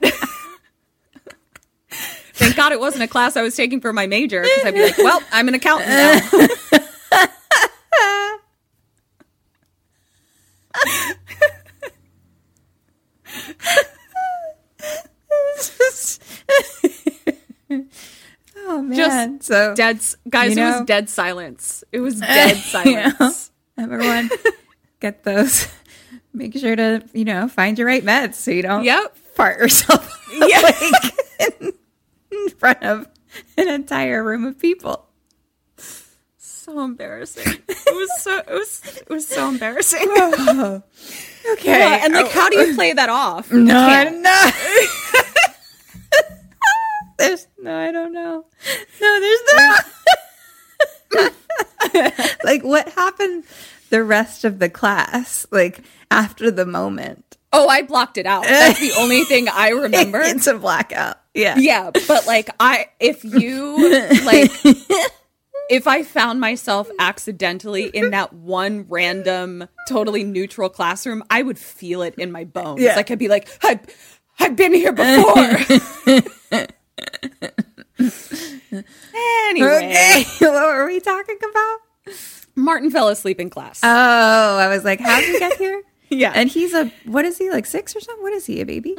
[2.35, 4.83] Thank God it wasn't a class I was taking for my major because I'd be
[4.83, 6.78] like, well, I'm an accountant now.
[18.91, 19.38] man.
[19.38, 20.57] Just so dead, guys.
[20.57, 21.84] You it was dead silence.
[21.93, 23.51] It was dead silence.
[23.78, 24.30] everyone
[25.01, 25.68] get those.
[26.32, 29.16] Make sure to you know find your right meds so you don't Yep.
[29.34, 31.14] fart yourself awake
[31.61, 31.72] in,
[32.30, 33.09] in front of
[33.57, 35.07] an entire room of people.
[36.36, 37.57] So embarrassing.
[37.68, 38.38] It was so.
[38.38, 38.82] It was.
[39.01, 40.07] It was so embarrassing.
[40.09, 40.82] Okay,
[41.64, 42.28] Yeah, and like, oh.
[42.28, 43.51] how do you play that off?
[43.51, 44.11] No, I Can't.
[44.11, 44.51] don't know.
[47.21, 48.45] There's no, I don't know.
[49.01, 51.31] No, there's no.
[52.45, 53.45] like, what happened
[53.91, 55.47] the rest of the class?
[55.51, 58.45] Like after the moment, Oh, I blocked it out.
[58.45, 60.21] That's the only thing I remember.
[60.21, 61.16] it's a blackout.
[61.35, 63.91] Yeah, Yeah, but like I if you
[64.25, 64.51] like
[65.71, 72.03] if I found myself accidentally in that one random totally neutral classroom, I would feel
[72.03, 72.81] it in my bones.
[72.83, 72.95] Yeah.
[72.97, 73.81] Like I'd be like, I've
[74.39, 76.68] I've been here before.
[78.01, 81.78] Anyway, Okay, what were we talking about?
[82.57, 83.80] Martin fell asleep in class.
[83.82, 83.88] Oh,
[84.59, 85.82] I was like, how did he get here?
[86.11, 86.32] yeah.
[86.34, 88.22] And he's a what is he like six or something?
[88.22, 88.96] What is he a baby?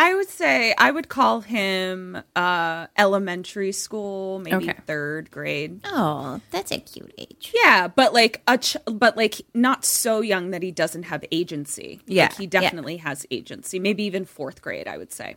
[0.00, 4.78] I would say I would call him uh elementary school, maybe Okay.
[4.86, 5.80] third grade.
[5.84, 7.52] Oh, that's a cute age.
[7.54, 12.00] Yeah, but like a ch- but like not so young that he doesn't have agency.
[12.06, 12.48] Yeah, like he yeah.
[12.60, 13.78] definitely has agency.
[13.80, 15.36] Maybe even fourth grade, I would say.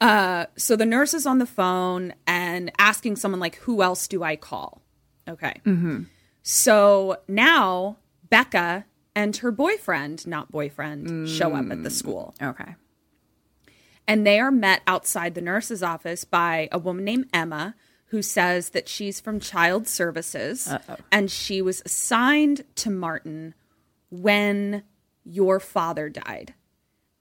[0.00, 4.22] Uh, so the nurse is on the phone and asking someone like, "Who else do
[4.22, 4.82] I call?"
[5.28, 5.60] Okay.
[6.42, 7.98] So now
[8.30, 12.76] Becca and her boyfriend, not boyfriend, show up at the school Okay.
[14.06, 17.74] and they are met outside the nurse's office by a woman named Emma
[18.06, 20.72] who says that she's from child services
[21.12, 23.54] and she was assigned to Martin
[24.10, 24.82] when
[25.24, 26.54] your father died.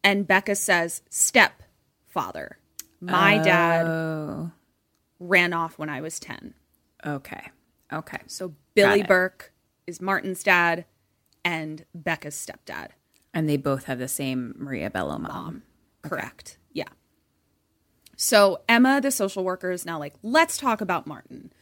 [0.04, 1.64] And Becca says, "Step
[2.06, 2.58] father.
[3.02, 4.52] My dad Oh,
[5.20, 6.54] ran off when I was 10."
[7.06, 7.50] okay.
[7.94, 8.18] Okay.
[8.28, 9.04] So Billy.
[9.04, 9.54] Burke
[9.86, 10.86] is Martin's dad
[11.46, 12.90] and Becca's stepdad.
[13.34, 15.64] And they both have the same Maria Bello mom.
[16.02, 16.58] Correct.
[16.74, 16.90] Yeah.
[18.18, 21.54] So Emma, the social worker, is now like, let's talk about Martin.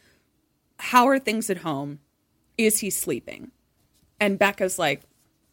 [0.80, 2.00] How are things at home?
[2.58, 3.52] Is he sleeping?
[4.20, 5.02] And Becca's like,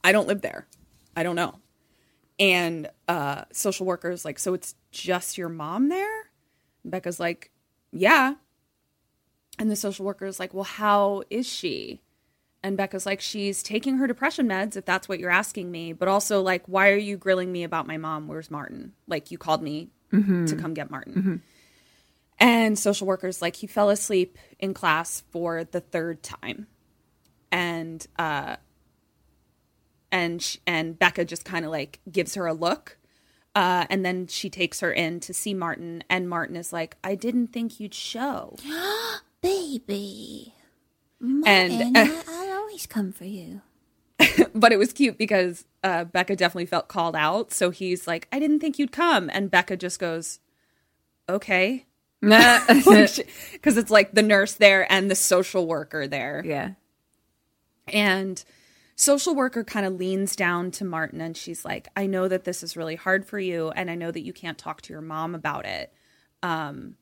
[0.05, 0.67] I don't live there.
[1.17, 1.57] I don't know.
[2.43, 6.23] And uh, social workers like, so it's just your mom there?
[6.83, 7.53] And Becca's like,
[7.93, 8.35] yeah.
[9.61, 12.03] And the social worker is like, well, how is she?
[12.61, 15.93] And Becca's like, she's taking her depression meds, if that's what you're asking me.
[15.93, 18.27] But also, like, why are you grilling me about my mom?
[18.27, 18.93] Where's Martin?
[19.07, 21.43] Like, you called me to come get Martin.
[22.41, 26.67] And social workers like, he fell asleep in class for the third time.
[27.53, 28.57] And, uh,
[30.13, 32.99] and, sh- and Becca just kind of like gives her a look.
[33.55, 36.05] Uh, and then she takes her in to see Martin.
[36.09, 38.57] And Martin is like, I didn't think you'd show.
[39.43, 40.55] Baby.
[41.21, 43.61] And, And I, I'll always come for you.
[44.55, 47.53] but it was cute because uh, Becca definitely felt called out.
[47.53, 49.29] So he's like, I didn't think you'd come.
[49.33, 50.39] And Becca just goes,
[51.29, 51.87] okay.
[52.23, 56.43] Because it's like the nurse there and the social worker there.
[56.45, 56.71] yeah.
[57.89, 58.43] And
[59.03, 62.63] social worker kind of leans down to Martin and she's like, I know that this
[62.63, 63.71] is really hard for you.
[63.71, 65.93] And I know that you can't talk to your mom about it.
[66.43, 66.97] Um,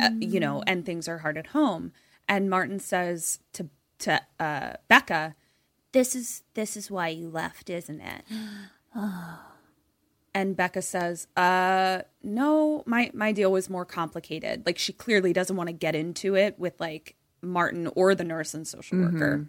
[0.00, 1.92] uh, you know, and things are hard at home.
[2.26, 3.68] And Martin says to,
[3.98, 5.34] to uh, Becca,
[5.92, 8.24] This is this is why you left, isn't it?
[10.34, 14.62] And Becca says, uh, no, my, my deal was more complicated.
[14.64, 18.54] Like she clearly doesn't want to get into it with like Martin or the nurse
[18.54, 19.46] and social worker.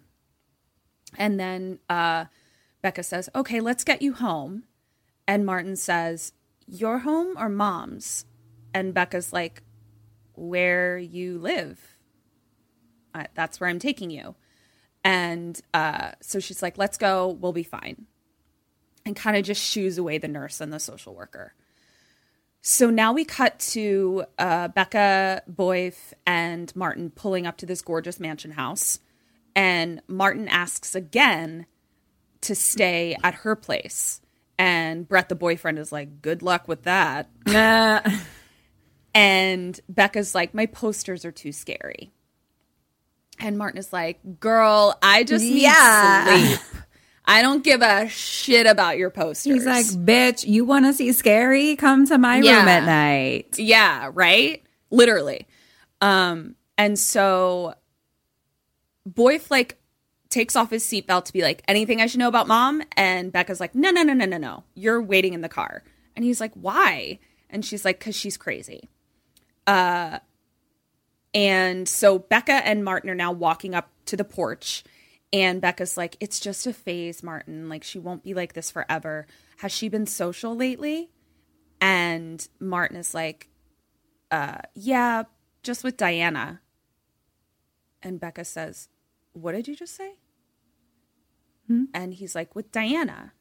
[1.18, 2.26] And then uh,
[2.82, 4.64] Becca says, okay, let's get you home.
[5.28, 6.34] And Martin says,
[6.68, 8.26] your home or mom's?
[8.74, 9.62] And Becca's like,
[10.34, 11.98] where you live.
[13.36, 14.36] That's where I'm taking you.
[15.04, 17.28] And uh, so she's like, let's go.
[17.28, 18.08] We'll be fine
[19.06, 21.54] and kind of just shoos away the nurse and the social worker.
[22.62, 28.20] So now we cut to uh, Becca, Boyf, and Martin pulling up to this gorgeous
[28.20, 29.00] mansion house.
[29.56, 31.66] And Martin asks again
[32.42, 34.20] to stay at her place.
[34.58, 37.30] And Brett, the boyfriend, is like, good luck with that.
[39.16, 42.12] And Becca's like, my posters are too scary.
[43.40, 46.26] And Martin is like, "Girl, I just need Yeah.
[46.48, 46.60] sleep.
[47.26, 51.12] I don't give a shit about your posters." He's like, bitch, you want to see
[51.14, 51.76] scary?
[51.76, 52.60] Come to my Yeah.
[52.60, 53.56] room at night.
[53.60, 54.64] Yeah, right?
[54.92, 55.48] Literally.
[56.02, 57.76] Um, and so
[59.10, 59.78] Boyf like
[60.30, 62.82] takes off his seatbelt to be like, anything I should know about mom?
[62.98, 64.64] And Becca's like, no, no, no, no, no, no.
[64.74, 65.84] You're waiting in the car.
[66.16, 67.20] And he's like, why?
[67.50, 68.90] And she's like, because she's crazy.
[69.68, 70.20] Uh
[71.34, 74.84] and so Becca and Martin are now walking up to the porch.
[75.32, 77.70] And Becca's like, it's just a phase, Martin.
[77.70, 79.26] Like, she won't be like this forever.
[79.58, 81.10] Has she been social lately?
[81.82, 83.50] And Martin is like,
[84.30, 85.24] uh, yeah,
[85.64, 86.62] just with Diana.
[88.04, 88.90] And Becca says,
[89.34, 90.16] What did you just say?
[91.94, 93.34] And he's like, With Diana.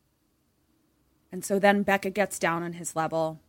[1.30, 3.40] And so then Becca gets down on his level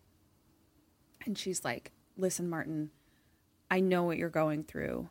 [1.26, 2.92] and she's like, Listen, Martin,
[3.70, 5.10] I know what you're going through.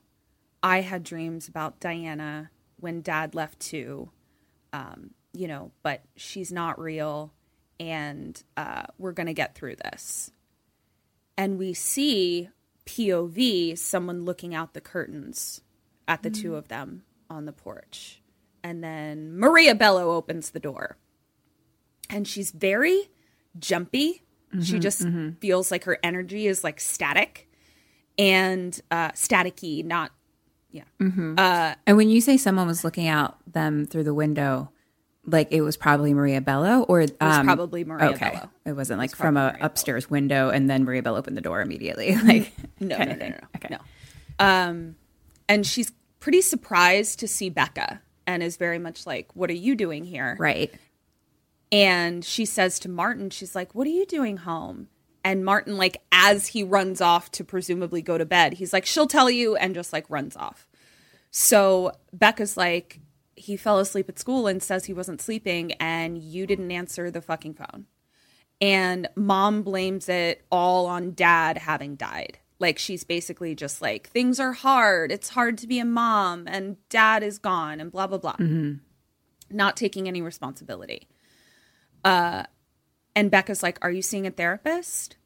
[0.62, 4.10] I had dreams about Diana when dad left too.
[4.72, 7.32] Um, you know, but she's not real
[7.80, 10.30] and uh, we're going to get through this
[11.36, 12.48] and we see
[12.86, 15.62] POV someone looking out the curtains
[16.06, 17.02] at the two of them
[17.32, 18.20] on the porch.
[18.62, 20.96] And then Maria Bello opens the door.
[22.08, 23.10] And she's very
[23.58, 24.22] jumpy.
[24.62, 25.06] She just
[25.40, 27.48] feels like her energy is like static
[28.18, 30.10] and uh staticky, not
[30.70, 30.82] yeah.
[31.00, 34.70] Uh and when you say someone was looking out them through the window,
[35.24, 38.30] like it was probably Maria Bello, or it was probably Maria okay.
[38.32, 38.50] Bello.
[38.66, 42.14] It wasn't like from a upstairs window and then Maria Bello opened the door immediately.
[42.16, 43.30] Like No, no, no, thing.
[43.30, 43.68] no, Okay.
[43.70, 43.78] no.
[44.38, 44.96] Um,
[45.48, 45.92] and she's
[46.22, 50.36] pretty surprised to see Becca and is very much like, What are you doing here?
[50.38, 50.72] Right.
[51.72, 54.88] And she says to Martin, She's like, What are you doing home?
[55.24, 59.08] And Martin, like, as he runs off to presumably go to bed, he's like, She'll
[59.08, 60.68] tell you, and just like runs off.
[61.32, 63.00] So Becca's like,
[63.34, 67.20] He fell asleep at school and says he wasn't sleeping, and you didn't answer the
[67.20, 67.86] fucking phone.
[68.60, 72.38] And mom blames it all on dad having died.
[72.62, 75.10] Like she's basically just like, things are hard.
[75.10, 78.36] It's hard to be a mom, and dad is gone, and blah, blah, blah.
[79.50, 81.08] Not taking any responsibility.
[82.04, 82.44] Uh,
[83.14, 85.16] and Becca's like, Are you seeing a therapist?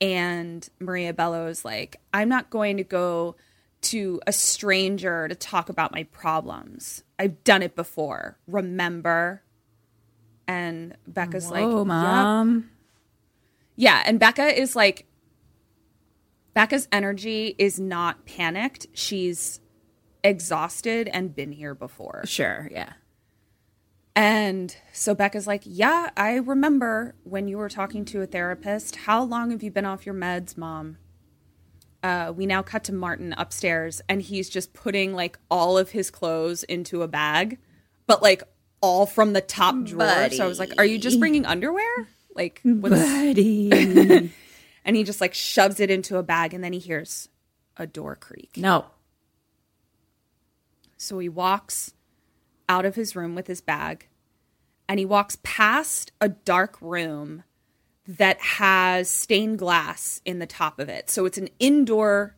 [0.00, 3.36] And Maria Bello is like, I'm not going to go
[3.82, 7.04] to a stranger to talk about my problems.
[7.18, 8.38] I've done it before.
[8.46, 9.42] Remember?
[10.48, 12.70] And Becca's like, oh, "Yep." mom.
[13.76, 15.06] Yeah, and Becca is like
[16.54, 18.86] Becca's energy is not panicked.
[18.94, 19.60] She's
[20.22, 22.22] exhausted and been here before.
[22.24, 22.68] Sure.
[22.70, 22.92] Yeah.
[24.16, 28.94] And so Becca's like, "Yeah, I remember when you were talking to a therapist.
[28.94, 30.98] How long have you been off your meds, mom?"
[32.02, 36.10] Uh, we now cut to Martin upstairs, and he's just putting like all of his
[36.10, 37.58] clothes into a bag,
[38.06, 38.44] but like
[38.80, 40.30] all from the top drawer.
[40.30, 44.30] So I was like, "Are you just bringing underwear?" Like, what's Buddy.
[44.84, 47.28] and he just like shoves it into a bag and then he hears
[47.76, 48.56] a door creak.
[48.56, 48.86] no.
[50.96, 51.92] So he walks
[52.68, 54.08] out of his room with his bag
[54.88, 57.42] and he walks past a dark room
[58.06, 61.10] that has stained glass in the top of it.
[61.10, 62.36] So it's an indoor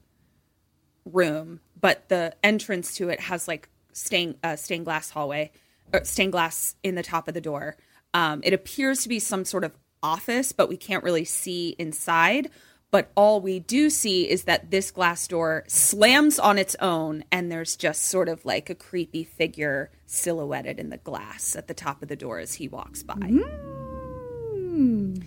[1.05, 5.51] room, but the entrance to it has like stained uh, stained glass hallway,
[5.93, 7.77] or stained glass in the top of the door.
[8.15, 9.73] Um, it appears to be some sort of
[10.03, 12.51] office, but we can't really see inside.
[12.93, 17.51] But all we do see is that this glass door slams on its own, and
[17.51, 22.01] there's just sort of like a creepy figure silhouetted in the glass at the top
[22.01, 23.17] of the door as he walks by.
[23.17, 25.25] Mm.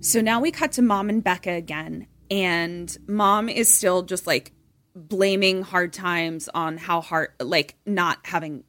[0.00, 4.52] So now we cut to mom and Becca again, and mom is still just like
[4.94, 8.64] blaming hard times on how hard, like not having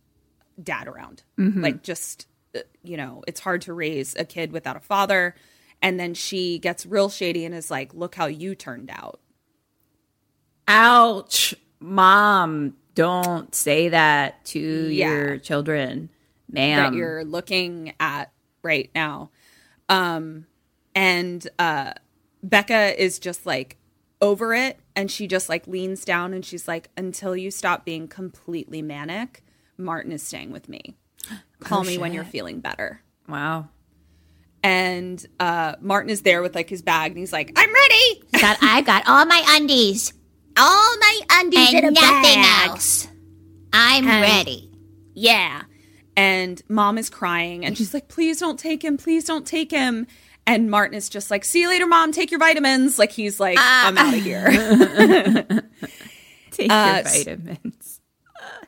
[0.61, 1.23] dad around.
[1.37, 1.61] Mm-hmm.
[1.61, 2.27] Like just,
[2.83, 5.35] you know, it's hard to raise a kid without a father.
[5.81, 9.19] And then she gets real shady and is like, look how you turned out.
[10.67, 11.55] Ouch.
[11.79, 15.09] Mom, don't say that to Yeah.
[15.11, 16.09] your children,
[16.49, 16.93] ma'am.
[16.93, 18.31] that you're looking at
[18.61, 19.29] right now.
[19.89, 20.45] Um,
[20.95, 21.93] and uh,
[22.41, 23.77] Becca is just like
[24.21, 28.07] over it, and she just like leans down and she's like, "Until you stop being
[28.07, 29.43] completely manic,
[29.77, 30.95] Martin is staying with me.
[31.59, 33.69] Call me when you're feeling better." wow.
[34.65, 38.57] And uh, Martin is there with like his bag, and he's like, "I'm ready." Got,
[38.61, 40.13] I got all my undies
[40.57, 42.69] All my undies in a and nothing bag.
[42.69, 43.07] else.
[43.73, 44.71] I'm ready.
[45.13, 45.63] Yeah.
[46.15, 48.97] And mom is crying and she's like, please don't take him.
[48.97, 50.05] Please don't take him.
[50.45, 52.11] And Martin is just like, see you later, mom.
[52.11, 52.99] Take your vitamins.
[52.99, 54.45] Like, he's like, I'm out of here.
[56.51, 57.99] Take Uh, your vitamins.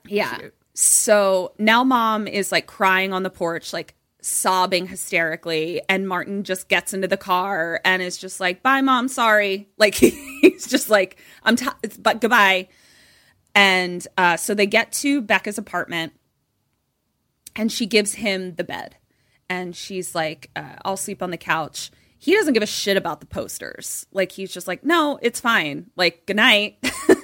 [0.08, 0.39] Yeah.
[0.76, 5.82] So now mom is like crying on the porch, like sobbing hysterically.
[5.88, 9.69] And Martin just gets into the car and is just like, bye, mom, sorry.
[9.78, 11.67] Like he's just like, I'm, t-
[11.99, 12.67] but goodbye.
[13.53, 16.11] And uh, so they get to Becca's apartment
[17.55, 18.97] and she gives him the bed.
[19.49, 21.89] And she's like, uh, I'll sleep on the couch.
[22.17, 24.07] He doesn't give a shit about the posters.
[24.11, 25.91] Like, he's just like, no, it's fine.
[25.95, 26.84] Like, good night.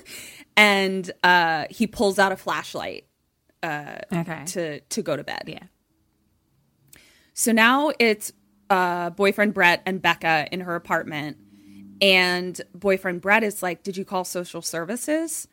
[0.56, 3.06] and uh, he pulls out a flashlight
[3.64, 4.44] Okay.
[4.48, 5.44] to to go to bed.
[5.48, 5.64] yeah.
[7.34, 8.32] So now it's
[8.70, 11.38] uh, boyfriend Brett and Becca in her apartment,
[12.02, 15.48] and boyfriend Brett is like, "Did you call social services?"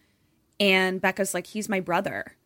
[0.61, 2.37] And Becca's like, "He's my brother,"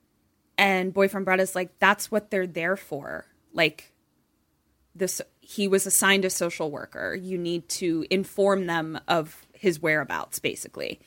[0.59, 3.27] and boyfriend Brett is like, "That's what they're there for.
[3.53, 3.93] Like,
[4.95, 7.15] this he was assigned a social worker.
[7.15, 11.01] You need to inform them of his whereabouts, basically."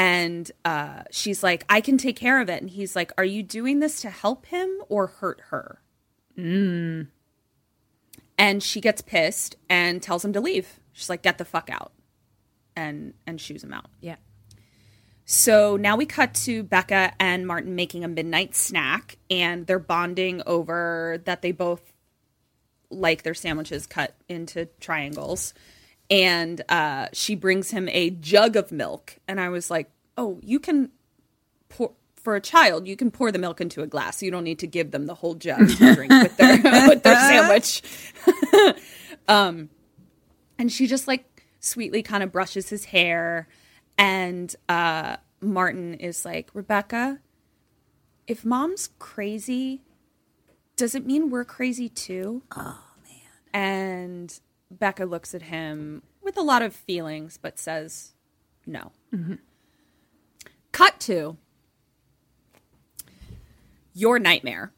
[0.00, 2.62] And uh, she's like, I can take care of it.
[2.62, 5.82] And he's like, Are you doing this to help him or hurt her?
[8.38, 10.80] And she gets pissed and tells him to leave.
[10.94, 11.92] She's like, Get the fuck out.
[12.74, 13.90] And and shoes him out.
[14.00, 14.16] Yeah.
[15.26, 20.42] So now we cut to Becca and Martin making a midnight snack, and they're bonding
[20.46, 21.82] over that they both
[22.88, 25.52] like their sandwiches cut into triangles.
[26.10, 30.58] And uh, she brings him a jug of milk, and I was like, "Oh, you
[30.58, 30.90] can
[31.68, 32.88] pour for a child.
[32.88, 34.22] You can pour the milk into a glass.
[34.22, 36.56] You don't need to give them the whole jug to drink with their
[36.88, 37.82] with their sandwich."
[39.28, 39.70] um,
[40.60, 41.24] and she just like
[41.60, 43.48] sweetly kind of brushes his hair
[43.98, 47.18] and uh martin is like rebecca
[48.26, 49.82] if mom's crazy
[50.76, 54.40] does it mean we're crazy too oh man and
[54.70, 58.12] becca looks at him with a lot of feelings but says
[58.66, 58.92] no.
[60.72, 61.36] Cut to
[63.92, 64.72] your nightmare.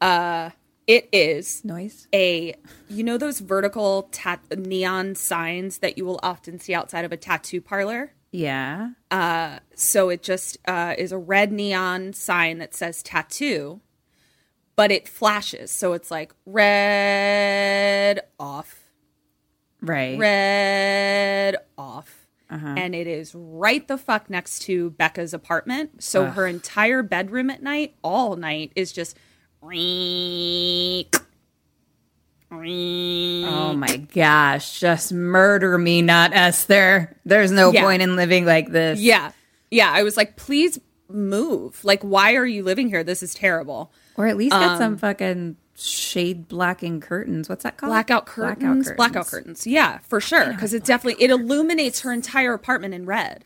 [0.00, 0.50] Uh
[0.86, 2.06] it is Noise.
[2.14, 2.54] a
[2.88, 7.16] you know those vertical tat- neon signs that you will often see outside of a
[7.16, 8.12] tattoo parlor?
[8.30, 8.90] Yeah.
[9.10, 13.80] Uh, so it just uh, is a red neon sign that says tattoo
[14.76, 15.72] but it flashes.
[15.72, 18.85] So it's like red off
[19.80, 20.18] Right.
[20.18, 22.74] red off uh-huh.
[22.76, 27.62] and it is right the fuck next to becca's apartment so her entire bedroom at
[27.62, 29.16] night all night is just.
[32.52, 34.80] Oh my gosh.
[34.80, 37.16] Just murder me, not Esther.
[37.24, 37.82] There's no Yeah.
[37.82, 39.00] point in living like this.
[39.00, 39.32] Yeah.
[39.70, 39.90] Yeah.
[39.92, 41.84] I was like, please move.
[41.84, 43.04] Like, why are you living here?
[43.04, 43.92] This is terrible.
[44.16, 47.48] Or at least get some um, fucking shade blacking curtains.
[47.48, 47.90] What's that called?
[47.90, 48.90] Blackout curtains.
[48.92, 49.66] Blackout curtains.
[49.66, 50.50] Yeah, for sure.
[50.52, 53.44] Because it definitely it illuminates her entire apartment in red.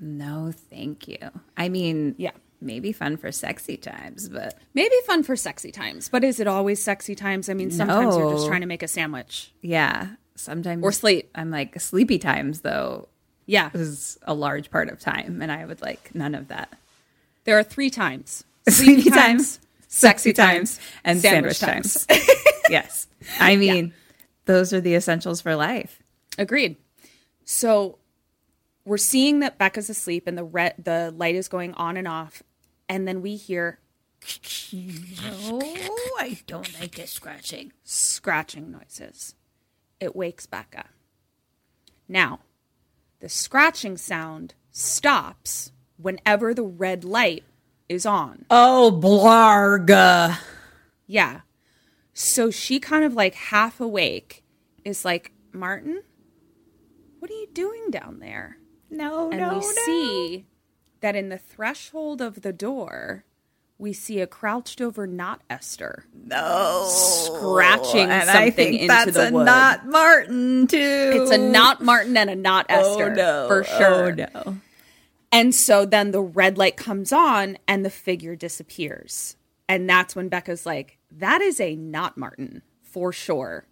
[0.00, 1.18] No, thank you.
[1.56, 2.32] I mean, Yeah.
[2.60, 6.82] maybe fun for sexy times, but Maybe fun for sexy times, but is it always
[6.82, 7.48] sexy times?
[7.48, 11.30] I mean, sometimes you're just trying to make a sandwich yeah, sometimes or sleep.
[11.34, 13.08] I'm like sleepy times though
[13.46, 13.70] Yeah.
[13.74, 16.72] is a large part of time, and I would like none of that.
[17.44, 19.60] There are three times Sleepy times,
[19.96, 22.06] sexy times, and sandwich, times.
[22.70, 23.06] yes,
[23.40, 23.92] I mean
[24.44, 26.02] those are the essentials for life.
[26.38, 26.76] Agreed.
[27.44, 27.98] So
[28.84, 32.42] we're seeing that Becca's asleep and the red the light is going on and off,
[32.88, 33.78] and then we hear
[34.72, 37.72] Oh, I don't like this scratching.
[37.84, 39.34] scratching noises.
[40.00, 40.86] It wakes Becca.
[42.08, 42.40] Now,
[43.20, 47.44] the scratching sound stops whenever the red light
[47.88, 48.46] is on.
[48.50, 50.38] Oh, blarg!
[51.06, 51.40] Yeah.
[52.12, 54.42] So she kind of like half awake
[54.84, 56.02] is like, Martin,
[57.18, 58.58] what are you doing down there?
[58.90, 59.50] No, no.
[59.50, 60.46] and we see
[61.00, 63.24] that in the threshold of the door,
[63.78, 66.06] we see a crouched over not Esther.
[66.14, 66.86] No.
[66.88, 69.44] Scratching and something I think into that's the a wood.
[69.44, 70.78] not Martin too.
[71.14, 73.10] it's a not Martin and a not oh, Esther.
[73.10, 74.06] Oh no, For sure.
[74.06, 74.58] Oh no.
[75.36, 79.36] And so then the red light comes on and the figure disappears.
[79.68, 83.66] And that's when Becca's like, that is a not Martin for sure.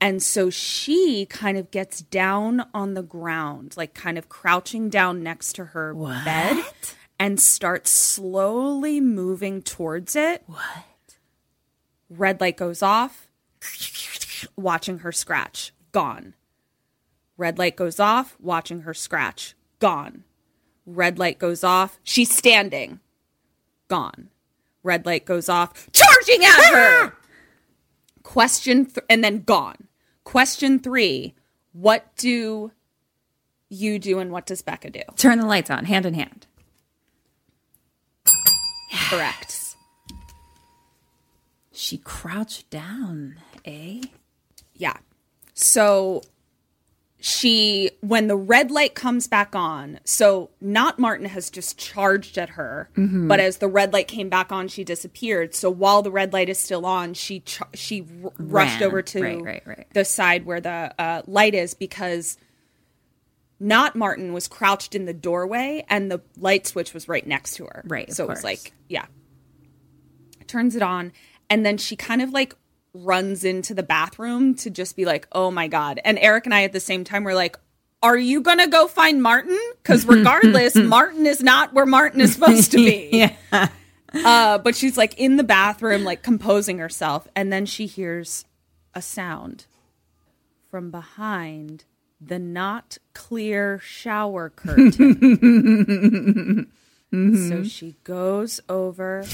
[0.00, 5.22] And so she kind of gets down on the ground, like kind of crouching down
[5.22, 6.64] next to her bed
[7.18, 10.42] and starts slowly moving towards it.
[10.46, 11.18] What?
[12.08, 13.28] Red light goes off,
[14.56, 16.32] watching her scratch, gone.
[17.36, 20.24] Red light goes off, watching her scratch, gone.
[20.94, 21.98] Red light goes off.
[22.02, 23.00] She's standing.
[23.88, 24.28] Gone.
[24.82, 25.88] Red light goes off.
[25.92, 27.14] Charging at her.
[28.22, 29.88] Question th- and then gone.
[30.24, 31.34] Question three.
[31.72, 32.72] What do
[33.68, 35.02] you do and what does Becca do?
[35.16, 36.46] Turn the lights on, hand in hand.
[39.08, 39.60] Correct.
[41.72, 44.02] She crouched down, eh?
[44.74, 44.96] Yeah.
[45.54, 46.22] So
[47.22, 52.48] she when the red light comes back on so not martin has just charged at
[52.50, 53.28] her Mm-hmm.
[53.28, 55.54] but as the red light came back on she disappeared.
[55.54, 59.22] So while the red light is still on she ch- she r- rushed over to
[59.22, 59.86] Right, right, right.
[59.92, 62.38] the side where the uh, light is because
[63.58, 67.64] not martin was crouched in the doorway and the light switch was right next to
[67.66, 67.82] her.
[67.86, 69.04] Right, so it was like yeah.
[70.46, 71.12] Turns it on
[71.50, 72.54] and then she kind of like
[72.92, 76.00] runs into the bathroom to just be like oh my god.
[76.04, 77.56] And eric and i at the same time were like
[78.02, 79.58] are you gonna go find martin?
[79.82, 83.10] Because regardless martin is not where martin is supposed to be.
[83.52, 83.68] Yeah.
[84.24, 88.44] uh, but she's like in the bathroom like composing herself and then she hears
[88.94, 89.66] a sound
[90.70, 91.84] from behind
[92.20, 94.92] the not clear shower curtain
[97.12, 97.62] so mm-hmm.
[97.64, 99.24] she goes over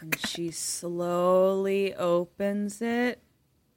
[0.00, 3.22] and she slowly opens it.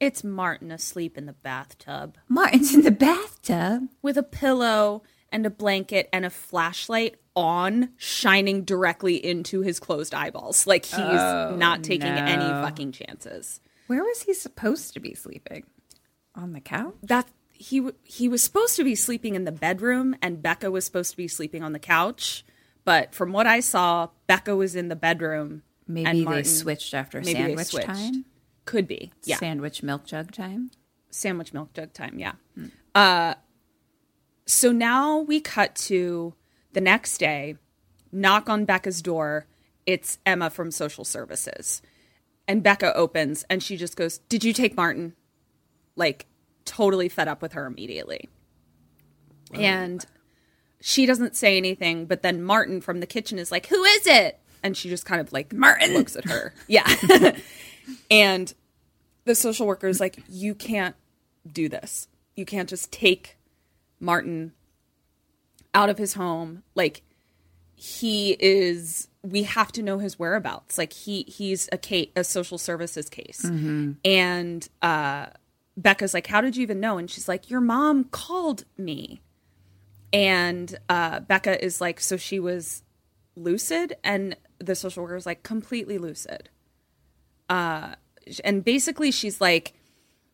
[0.00, 3.88] It's Martin asleep in the bathtub Martin's in the bathtub.
[4.02, 10.14] with a pillow and a blanket and a flashlight on, shining directly into his closed
[10.14, 10.66] eyeballs.
[10.66, 13.60] Like he's oh, not taking any fucking chances.
[13.86, 15.64] Where was he supposed to be sleeping?
[16.34, 16.94] On the couch?
[17.02, 20.84] That he w- he was supposed to be sleeping in the bedroom, and Becca was
[20.84, 22.44] supposed to be sleeping on the couch.
[22.88, 25.62] But from what I saw, Becca was in the bedroom.
[25.86, 27.86] Maybe and they switched after maybe they sandwich switched.
[27.86, 28.24] time.
[28.64, 29.36] Could be, yeah.
[29.36, 30.70] Sandwich milk jug time.
[31.10, 32.32] sandwich milk jug time yeah
[32.94, 33.34] uh
[34.46, 36.34] so now we cut to
[36.72, 37.56] the next day
[38.12, 39.46] knock on becca's door
[39.86, 41.80] it's emma from social services
[42.46, 45.14] and becca opens and she just goes did you take martin
[45.96, 46.26] like
[46.64, 48.28] totally fed up with her immediately
[49.54, 50.04] and
[50.80, 54.38] she doesn't say anything but then martin from the kitchen is like who is it
[54.62, 56.86] and she just kind of like martin looks at her yeah
[58.10, 58.54] and
[59.28, 60.96] the social worker is like, you can't
[61.50, 62.08] do this.
[62.34, 63.36] You can't just take
[64.00, 64.52] Martin
[65.74, 66.64] out of his home.
[66.74, 67.02] Like
[67.76, 70.78] he is we have to know his whereabouts.
[70.78, 73.44] Like he he's a case, a social services case.
[74.04, 75.26] And uh
[75.76, 76.98] Becca's like, How did you even know?
[76.98, 79.20] And she's like, Your mom called me.
[80.12, 82.82] And uh Becca is like, So she was
[83.36, 83.96] lucid?
[84.02, 86.48] And the social worker is like, completely lucid
[88.44, 89.72] and basically she's like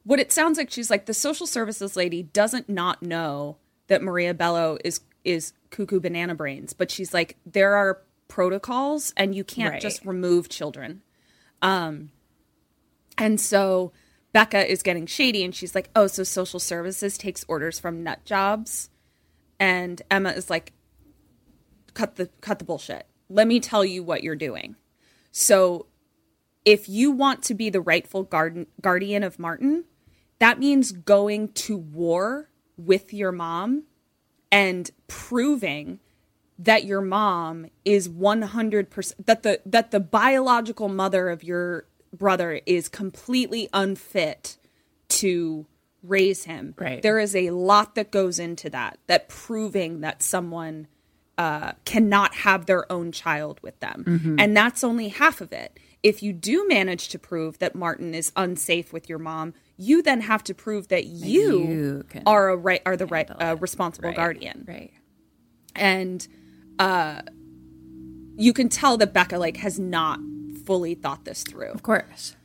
[0.02, 3.56] what it sounds like she's like the social services lady doesn't not know
[3.86, 9.34] that Maria Bello is is cuckoo banana brains but she's like there are protocols and
[9.34, 9.80] you can't Right.
[9.82, 11.02] just remove children
[11.62, 12.10] um
[13.16, 13.92] and so
[14.32, 18.24] Becca is getting shady and she's like oh so social services takes orders from nut
[18.24, 18.90] jobs
[19.58, 20.72] and Emma is like
[21.94, 23.06] cut the cut the bullshit.
[23.28, 24.76] Let me tell you what you're doing.
[25.30, 25.86] So
[26.64, 29.84] if you want to be the rightful garden, guardian of Martin,
[30.38, 33.84] that means going to war with your mom
[34.50, 36.00] and proving
[36.58, 42.88] that your mom is 100% that the that the biological mother of your brother is
[42.88, 44.56] completely unfit
[45.08, 45.66] to
[46.04, 46.74] raise him.
[46.78, 47.02] Right.
[47.02, 50.86] There is a lot that goes into that that proving that someone
[51.36, 54.36] uh, cannot have their own child with them.
[54.38, 55.78] And that's only half of it.
[56.02, 60.20] If you do manage to prove that Martin is unsafe with your mom, you then
[60.20, 64.16] have to prove that you, you are a right are the right uh, responsible Right,
[64.16, 64.64] guardian.
[64.68, 64.92] Right.
[65.74, 66.26] And
[66.78, 67.22] uh
[68.36, 70.20] you can tell that Becca like has not
[70.64, 71.70] fully thought this through.
[71.70, 72.36] Of course.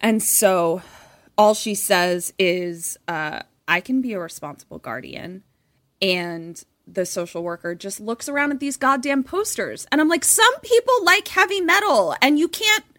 [0.00, 0.82] And so
[1.38, 5.44] all she says is, uh, I can be a responsible guardian.
[6.02, 9.86] And the social worker just looks around at these goddamn posters.
[9.92, 12.84] And I'm like, some people like heavy metal, and you can't.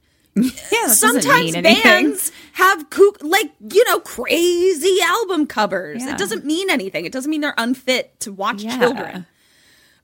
[0.72, 6.02] Yeah, Sometimes bands have kook, like, you know, crazy album covers.
[6.06, 6.14] Yeah.
[6.14, 7.04] It doesn't mean anything.
[7.06, 8.78] It doesn't mean they're unfit to watch Yeah.
[8.78, 9.26] children.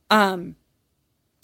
[0.09, 0.55] Um,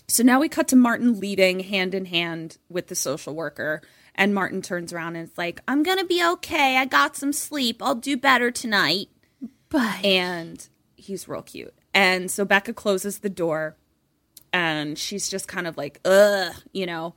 [0.09, 3.81] so now we cut to Martin leading hand in hand with the social worker.
[4.15, 6.77] And Martin turns around and is like, I'm going to be okay.
[6.77, 7.81] I got some sleep.
[7.81, 9.09] I'll do better tonight.
[9.69, 11.73] But And he's real cute.
[11.93, 13.77] And so Becca closes the door
[14.53, 17.15] and she's just kind of like, ugh, you know.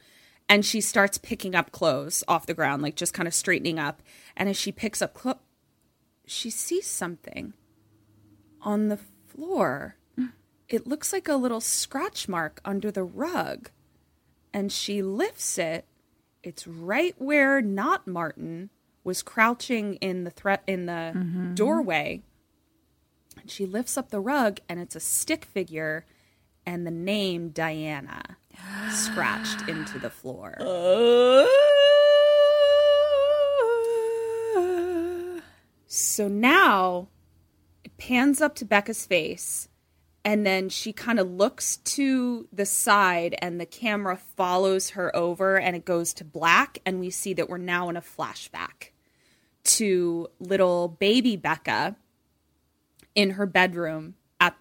[0.49, 4.03] And she starts picking up clothes off the ground, like just kind of straightening up.
[4.36, 5.38] And as she picks up clothes,
[6.26, 7.55] she sees something
[8.61, 9.97] on the floor.
[10.68, 13.70] It looks like a little scratch mark under the rug.
[14.53, 15.86] And she lifts it.
[16.45, 18.68] It's right where not Martin
[19.03, 21.55] was crouching in the threat in the mm-hmm.
[21.55, 22.22] doorway.
[23.40, 26.05] And she lifts up the rug and it's a stick figure
[26.66, 28.36] and the name Diana.
[28.90, 30.57] scratched into the floor.
[30.61, 31.47] Uh.
[35.86, 37.09] So now
[37.84, 39.68] it pans up to Becca's face,
[40.24, 45.58] and then she kind of looks to the side, and the camera follows her over,
[45.58, 48.90] and it goes to black, and we see that we're now in a flashback
[49.64, 51.96] to little baby Becca
[53.14, 54.56] in her bedroom at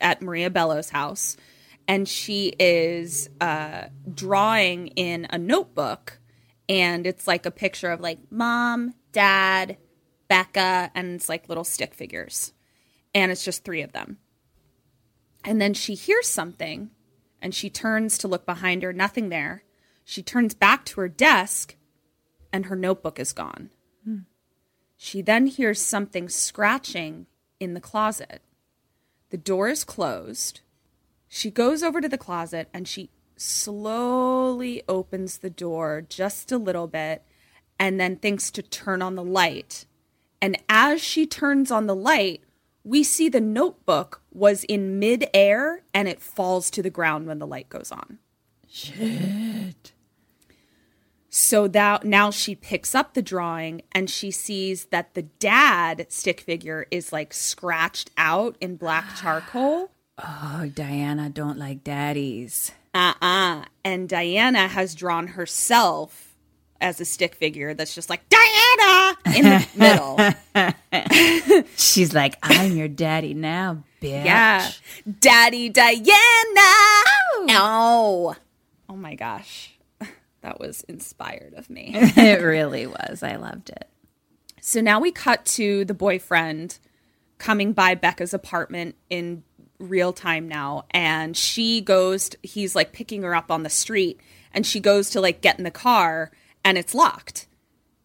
[0.00, 1.36] at Maria Bello's house,
[1.88, 6.20] and she is uh, drawing in a notebook,
[6.68, 9.76] and it's like a picture of like mom, dad,
[10.28, 12.52] Becca, and it's like little stick figures,
[13.12, 14.18] and it's just three of them.
[15.44, 16.90] And then she hears something,
[17.40, 19.64] and she turns to look behind her, nothing there.
[20.04, 21.76] She turns back to her desk,
[22.52, 23.70] and her notebook is gone.
[25.02, 27.24] She then hears something scratching
[27.58, 28.42] in the closet.
[29.30, 30.60] The door is closed.
[31.26, 36.86] She goes over to the closet and she slowly opens the door just a little
[36.86, 37.24] bit
[37.78, 39.86] and then thinks to turn on the light.
[40.42, 42.42] And as she turns on the light,
[42.84, 47.46] we see the notebook was in midair and it falls to the ground when the
[47.46, 48.18] light goes on.
[48.68, 49.92] Shit.
[51.28, 56.40] So that now she picks up the drawing and she sees that the dad stick
[56.40, 59.90] figure is like scratched out in black charcoal.
[60.18, 62.72] Oh, Diana don't like daddies.
[62.92, 63.64] Uh-uh.
[63.84, 66.29] And Diana has drawn herself
[66.80, 69.68] as a stick figure that's just like Diana in the
[71.54, 71.64] middle.
[71.76, 74.24] She's like, I'm your daddy now, bitch.
[74.24, 74.70] Yeah.
[75.20, 76.00] Daddy Diana.
[77.50, 78.34] Ow.
[78.88, 79.74] Oh my gosh.
[80.42, 81.90] That was inspired of me.
[81.94, 83.22] it really was.
[83.22, 83.90] I loved it.
[84.62, 86.78] So now we cut to the boyfriend
[87.36, 89.42] coming by Becca's apartment in
[89.78, 90.86] real time now.
[90.92, 94.18] And she goes, he's like picking her up on the street.
[94.54, 96.30] And she goes to like get in the car
[96.64, 97.46] and it's locked.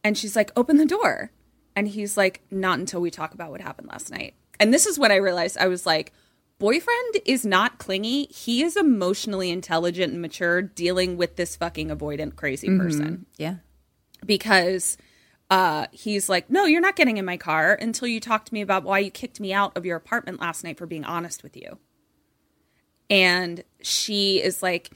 [0.03, 1.31] And she's like, open the door.
[1.75, 4.33] And he's like, not until we talk about what happened last night.
[4.59, 6.13] And this is when I realized I was like,
[6.59, 8.25] boyfriend is not clingy.
[8.27, 13.55] He is emotionally intelligent and mature dealing with this fucking avoidant crazy person Yeah.
[14.25, 14.97] because
[15.49, 18.61] uh, he's like, No, you're not getting in my car until you talk to me
[18.61, 21.57] about why you kicked me out of your apartment last night for being honest with
[21.57, 21.77] you.
[23.09, 24.91] And she is like,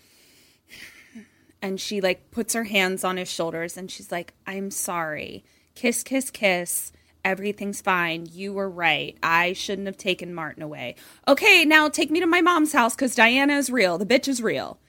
[1.62, 5.44] and she like puts her hands on his shoulders and she's like, I'm sorry.
[5.76, 6.92] Kiss, kiss, kiss.
[7.26, 8.28] Everything's fine.
[8.32, 9.18] You were right.
[9.22, 10.96] I shouldn't have taken Martin away.
[11.28, 13.98] Okay, now take me to my mom's house because Diana is real.
[13.98, 14.80] The bitch is real.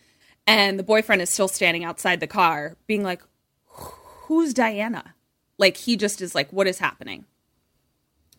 [0.46, 3.22] And the boyfriend is still standing outside the car, being like,
[3.66, 5.14] Who's Diana?
[5.58, 7.24] Like, he just is like, What is happening?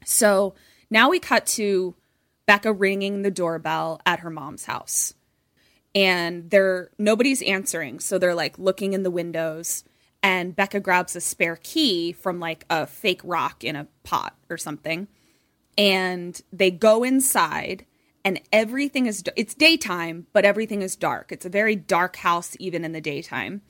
[0.06, 0.56] So
[0.90, 1.96] now we cut to
[2.46, 5.14] Becca ringing the doorbell at her mom's house.
[5.94, 8.00] And they're nobody's answering.
[8.00, 9.84] So they're like looking in the windows
[10.24, 14.58] and Becca grabs a spare key from like a fake rock in a pot or
[14.58, 15.08] something.
[15.78, 17.86] And they go inside
[18.24, 21.32] and everything is it's daytime, but everything is dark.
[21.32, 23.62] It's a very dark house even in the daytime.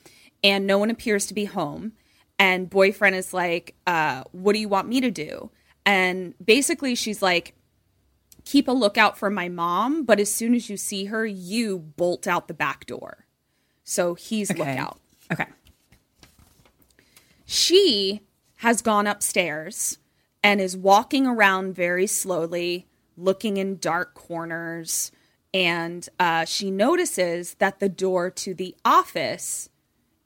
[0.43, 1.93] And no one appears to be home.
[2.37, 5.51] And boyfriend is like, uh, what do you want me to do?
[5.85, 7.55] And basically she's like,
[8.51, 12.27] keep a lookout for my mom, but as soon as you see her, you bolt
[12.27, 13.25] out the back door.
[13.85, 14.99] So he's lookout.
[15.31, 15.45] Okay.
[17.45, 18.19] She
[18.57, 19.99] has gone upstairs
[20.43, 25.13] and is walking around very slowly, looking in dark corners.
[25.53, 29.69] And uh, she notices that the door to the office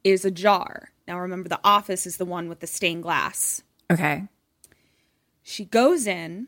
[0.04, 0.90] is ajar.
[1.08, 3.62] Now, remember, the office is the one with the stained glass.
[3.92, 4.24] Okay.
[5.44, 6.48] She goes in,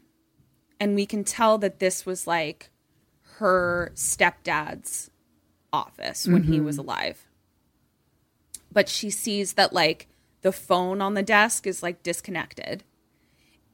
[0.79, 2.69] and we can tell that this was like
[3.37, 5.11] her stepdad's
[5.71, 6.89] office when he was mm-hmm.
[6.89, 7.25] alive.
[8.71, 10.07] But she sees that like
[10.41, 12.83] the phone on the desk is like disconnected,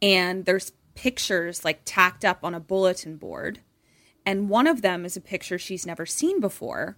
[0.02, 3.60] and there's pictures like tacked up on a bulletin board,
[4.26, 6.98] and one of them is a picture she's never seen before,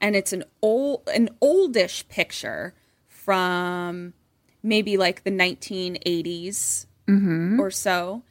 [0.00, 2.74] and it's an old an oldish picture
[3.08, 4.14] from
[4.62, 7.60] maybe like the 1980s mm-hmm.
[7.60, 8.22] or so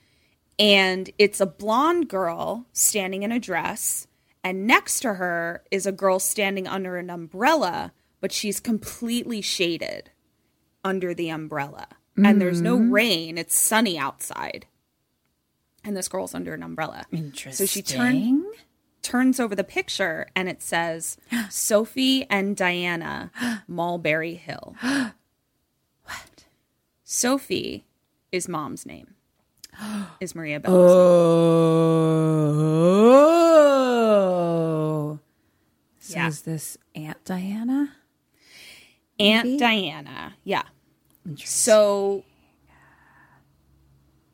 [0.60, 4.07] and it's a blonde girl standing in a dress
[4.43, 10.12] and next to her is a girl standing under an umbrella but she's completely shaded
[10.84, 11.88] under the umbrella.
[12.18, 12.91] And there's no mm-hmm.
[12.91, 14.66] rain it's sunny outside.
[15.86, 17.05] And this girl's under an umbrella.
[17.12, 17.53] Interesting.
[17.53, 18.43] so she turned
[19.01, 21.18] turns over the picture and it says
[21.49, 23.32] sophie and diana
[23.68, 24.76] mulberry hill.
[26.03, 26.45] What?
[27.03, 27.86] Sophie
[28.32, 29.14] is mom's name
[30.19, 30.91] is maria Bello's.
[34.11, 35.19] Oh.
[35.99, 36.27] So Yeah.
[36.27, 37.93] is this Aunt Diana?
[39.19, 39.57] Aunt Maybe?
[39.59, 40.36] Diana.
[40.43, 40.63] Yeah.
[41.43, 42.23] So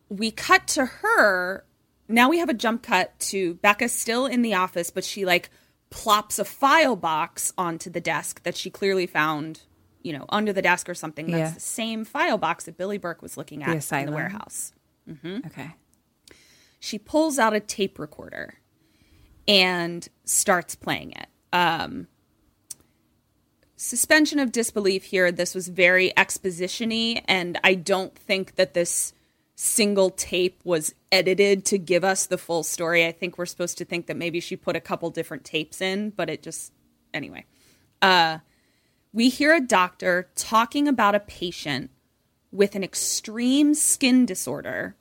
[0.10, 1.66] we cut to her.
[2.08, 5.50] Now we have a jump cut to Becca still in the office, but she like
[5.90, 9.62] plops a file box onto the desk that she clearly found,
[10.04, 11.26] you know, under the desk or something.
[11.28, 11.50] That's Yeah.
[11.56, 14.72] the same file box that Billy Burke was looking at in the warehouse.
[15.46, 15.72] Okay.
[16.80, 18.56] She pulls out a tape recorder
[19.48, 21.28] and starts playing it.
[21.54, 22.08] Um,
[23.76, 25.32] suspension of disbelief here.
[25.32, 29.14] This was very expositiony, and I don't think that this
[29.56, 33.06] single tape was edited to give us the full story.
[33.06, 36.10] I think we're supposed to think that maybe she put a couple different tapes in,
[36.10, 36.74] but it just
[37.14, 37.46] anyway.
[38.02, 38.40] Uh,
[39.14, 41.90] we hear a doctor talking about a patient
[42.56, 44.96] with an extreme skin disorder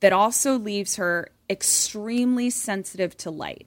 [0.00, 3.66] that also leaves her extremely sensitive to light.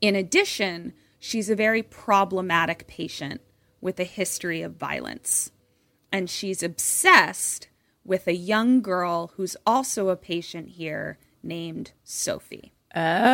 [0.00, 3.40] In addition, she's a very problematic patient
[3.80, 5.50] with a history of violence.
[6.10, 7.68] And she's obsessed
[8.04, 12.72] with a young girl who's also a patient here named Sophie.
[12.96, 13.28] Oh.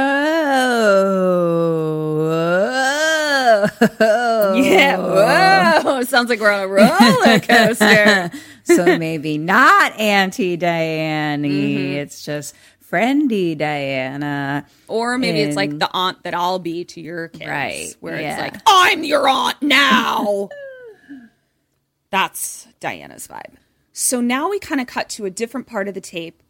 [4.57, 5.83] Yeah.
[5.83, 6.03] Whoa.
[6.05, 8.31] Sounds like we're on a roller coaster.
[8.65, 11.43] so maybe not Auntie Diane.
[11.43, 11.97] Mm-hmm.
[11.99, 12.55] It's just
[12.91, 14.67] friendy Diana.
[14.89, 17.49] or maybe it's like the aunt that I'll be to your kids.
[17.49, 18.33] Right, Where yeah.
[18.33, 20.49] it's like, I'm your aunt now.
[22.11, 23.55] That's Diana's vibe.
[23.93, 26.43] So now we kind of cut to a different part of the tape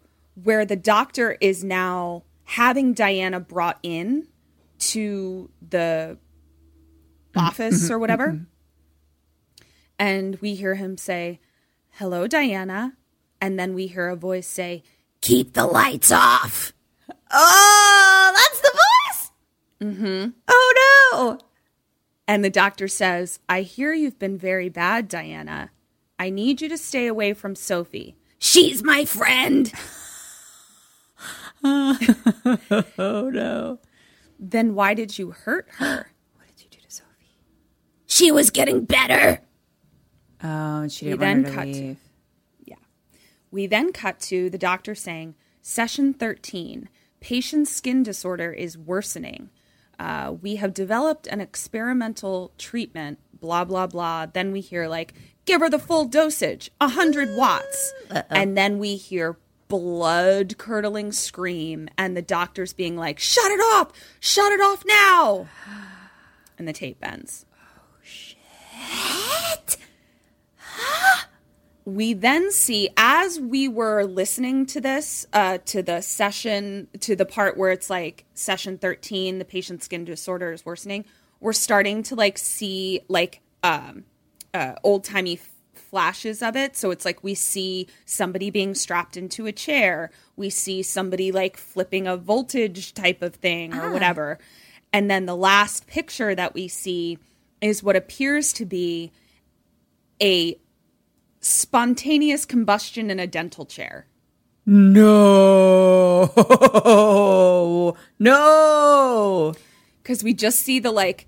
[0.42, 4.26] where the doctor is now having Diana brought in
[4.78, 6.18] to the
[7.36, 8.40] office or whatever.
[9.98, 11.40] And we hear him say,
[11.92, 12.94] Hello, Diana.
[13.40, 14.82] And then we hear a voice say,
[15.20, 16.72] Keep the lights off.
[17.30, 19.30] Oh, that's the voice.
[19.80, 20.30] Mm-hmm.
[20.48, 21.38] Oh no.
[22.26, 25.70] And the doctor says, I hear you've been very bad, Diana.
[26.18, 28.16] I need you to stay away from Sophie.
[28.38, 29.72] She's my friend.
[31.64, 33.78] Oh no.
[34.38, 36.10] Then why did you hurt her?
[38.14, 39.40] She was getting better.
[40.42, 41.96] Oh, and she didn't then want her to cut to- leave.
[43.50, 46.88] We then cut to the doctor saying, Session 13,
[47.20, 49.50] patient's skin disorder is worsening.
[49.96, 54.26] Uh, we have developed an experimental treatment, blah, blah, blah.
[54.26, 57.94] Then we hear, like, give her the full dosage, 100 watts.
[58.28, 59.36] And then we hear
[59.68, 65.46] blood curdling scream, and the doctor's being like, shut it off, shut it off now.
[66.58, 67.46] And the tape ends.
[71.84, 77.26] We then see as we were listening to this uh, to the session to the
[77.26, 81.04] part where it's like session 13 the patient's skin disorder is worsening
[81.40, 84.04] we're starting to like see like um,
[84.54, 86.76] uh, old-timey f- flashes of it.
[86.76, 90.10] So it's like we see somebody being strapped into a chair.
[90.36, 94.38] We see somebody like flipping a voltage type of thing or whatever.
[94.92, 97.18] And then the last picture that we see
[97.64, 99.10] is what appears to be
[100.20, 100.58] a
[101.40, 104.06] spontaneous combustion in a dental chair.
[104.66, 106.30] No.
[108.18, 109.54] No.
[110.02, 111.26] Because we just see the like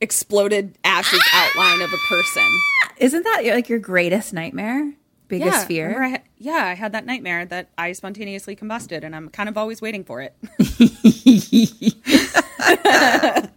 [0.00, 1.48] exploded ashes ah!
[1.48, 2.60] outline of a person.
[2.98, 4.94] Isn't that like your greatest nightmare?
[5.28, 6.02] Biggest yeah, fear?
[6.02, 9.56] I had- yeah, I had that nightmare that I spontaneously combusted, and I'm kind of
[9.56, 10.34] always waiting for it.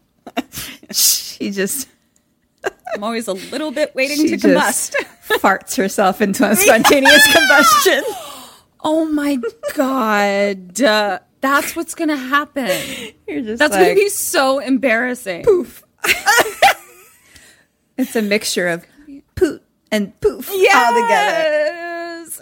[1.45, 1.87] She just
[2.95, 4.95] I'm always a little bit waiting to just combust.
[5.39, 8.03] farts herself into a spontaneous combustion.
[8.83, 9.37] oh my
[9.75, 12.71] god, uh, that's what's gonna happen.
[13.27, 15.43] You're just That's like, gonna be so embarrassing.
[15.43, 15.83] Poof.
[17.97, 18.85] it's a mixture of
[19.35, 19.61] poot
[19.91, 21.81] and poof all together.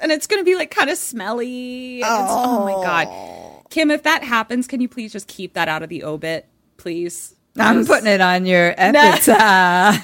[0.02, 2.00] And it's going to be like kind of smelly.
[2.00, 2.66] it's- Oh.
[2.66, 3.64] my God.
[3.70, 6.46] Kim, if that happens, can you please just keep that out of the obit,
[6.78, 7.36] please?
[7.58, 10.04] I'm putting it on your epitaph.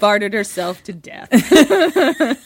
[0.00, 1.28] Farted herself to death.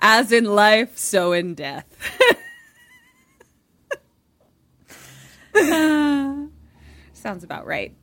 [0.00, 1.86] As in life, so in death.
[7.12, 7.94] Sounds about right.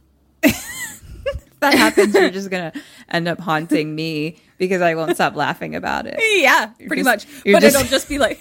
[0.43, 2.73] If that happens, you're just gonna
[3.09, 6.15] end up haunting me because I won't stop laughing about it.
[6.19, 7.43] Yeah, pretty just- much.
[7.43, 8.39] But just- it'll just be like,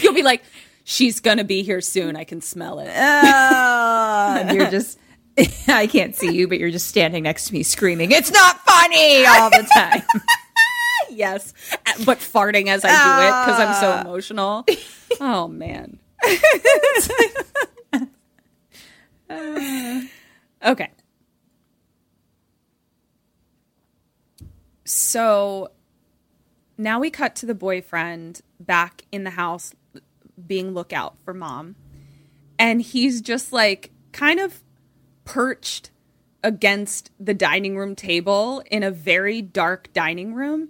[0.00, 0.42] you'll be like,
[0.84, 2.14] she's going to be here soon.
[2.14, 2.90] I can smell it.
[2.94, 4.98] Oh, and you're just.
[5.66, 9.26] I can't see you, but you're just standing next to me screaming, It's not funny
[9.26, 10.02] all the time.
[11.10, 11.52] Yes,
[12.04, 14.00] but farting as I do it because I'm so ah.
[14.00, 14.66] emotional.
[15.20, 16.00] Oh man,
[20.64, 20.90] okay.
[24.84, 25.70] So
[26.76, 29.72] now we cut to the boyfriend back in the house
[30.46, 31.76] being lookout for mom.
[32.58, 34.62] And he's just like kind of
[35.24, 35.90] perched
[36.42, 40.68] against the dining room table in a very dark dining room.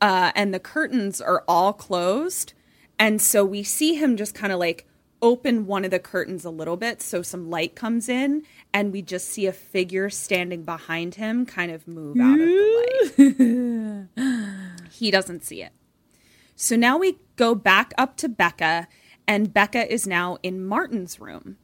[0.00, 2.54] Uh, and the curtains are all closed.
[2.98, 4.86] And so we see him just kind of like
[5.22, 8.42] open one of the curtains a little bit so some light comes in.
[8.74, 14.08] And we just see a figure standing behind him kind of move out of the
[14.16, 14.90] light.
[14.90, 15.72] he doesn't see it.
[16.56, 18.88] So now we go back up to Becca,
[19.26, 21.58] and Becca is now in Martin's room.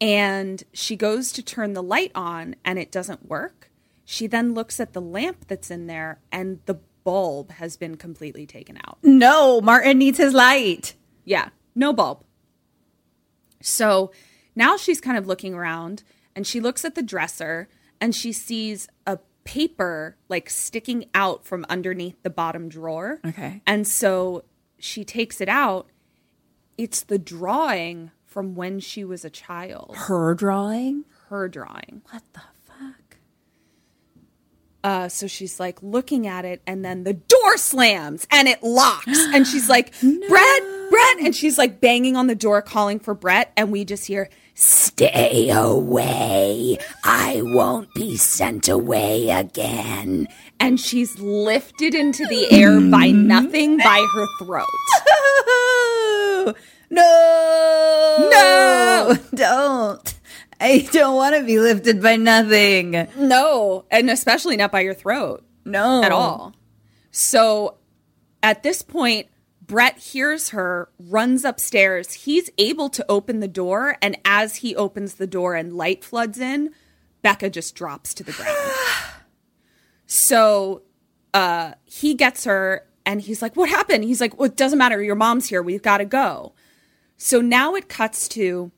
[0.00, 3.70] And she goes to turn the light on, and it doesn't work.
[4.04, 8.46] She then looks at the lamp that's in there, and the bulb has been completely
[8.46, 8.98] taken out.
[9.02, 10.94] No, Martin needs his light.
[11.24, 12.22] Yeah, no bulb.
[13.62, 14.12] So
[14.54, 16.02] now she's kind of looking around
[16.34, 17.68] and she looks at the dresser
[18.00, 23.20] and she sees a paper like sticking out from underneath the bottom drawer.
[23.24, 23.62] Okay.
[23.66, 24.44] And so
[24.78, 25.88] she takes it out.
[26.78, 29.94] It's the drawing from when she was a child.
[29.96, 31.04] Her drawing?
[31.28, 32.02] Her drawing.
[32.10, 33.16] What the fuck?
[34.84, 39.06] Uh, so she's like looking at it, and then the door slams and it locks.
[39.34, 41.18] And she's like, Brett, Brett.
[41.20, 43.52] And she's like banging on the door, calling for Brett.
[43.56, 46.78] And we just hear, Stay away.
[47.04, 50.26] I won't be sent away again.
[50.58, 54.66] and she's lifted into the air by nothing by her throat.
[56.90, 58.28] no.
[58.30, 59.16] No!
[59.34, 60.14] Don't.
[60.60, 63.06] I don't want to be lifted by nothing.
[63.16, 66.02] No, and especially not by your throat No.
[66.02, 66.52] at all.
[67.12, 67.76] So
[68.42, 69.28] at this point,
[69.64, 72.12] Brett hears her, runs upstairs.
[72.12, 76.40] He's able to open the door, and as he opens the door and light floods
[76.40, 76.70] in,
[77.22, 78.56] Becca just drops to the ground.
[80.06, 80.82] so
[81.34, 84.04] uh, he gets her, and he's like, What happened?
[84.04, 85.02] He's like, Well, it doesn't matter.
[85.02, 85.62] Your mom's here.
[85.62, 86.52] We've got to go.
[87.16, 88.70] So now it cuts to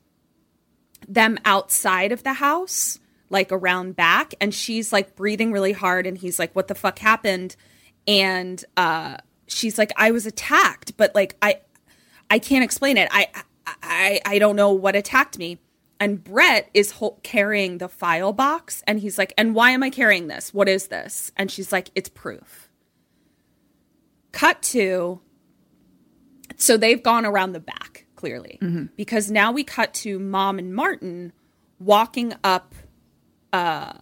[1.07, 2.97] them outside of the house,
[3.29, 6.97] like around back, and she's like breathing really hard, and he's like, "What the fuck
[6.99, 7.57] happened?"
[8.07, 9.17] And uh,
[9.47, 11.59] she's like, "I was attacked, but like I,
[12.29, 13.09] I can't explain it.
[13.11, 13.27] I,
[13.83, 15.59] I, I don't know what attacked me."
[15.99, 19.89] And Brett is hol- carrying the file box, and he's like, "And why am I
[19.89, 20.53] carrying this?
[20.53, 22.70] What is this?" And she's like, "It's proof."
[24.31, 25.21] Cut to
[26.57, 28.59] so they've gone around the back clearly.
[28.95, 31.33] Because now we cut to mom and martin
[31.79, 32.75] walking up
[33.51, 33.93] uh,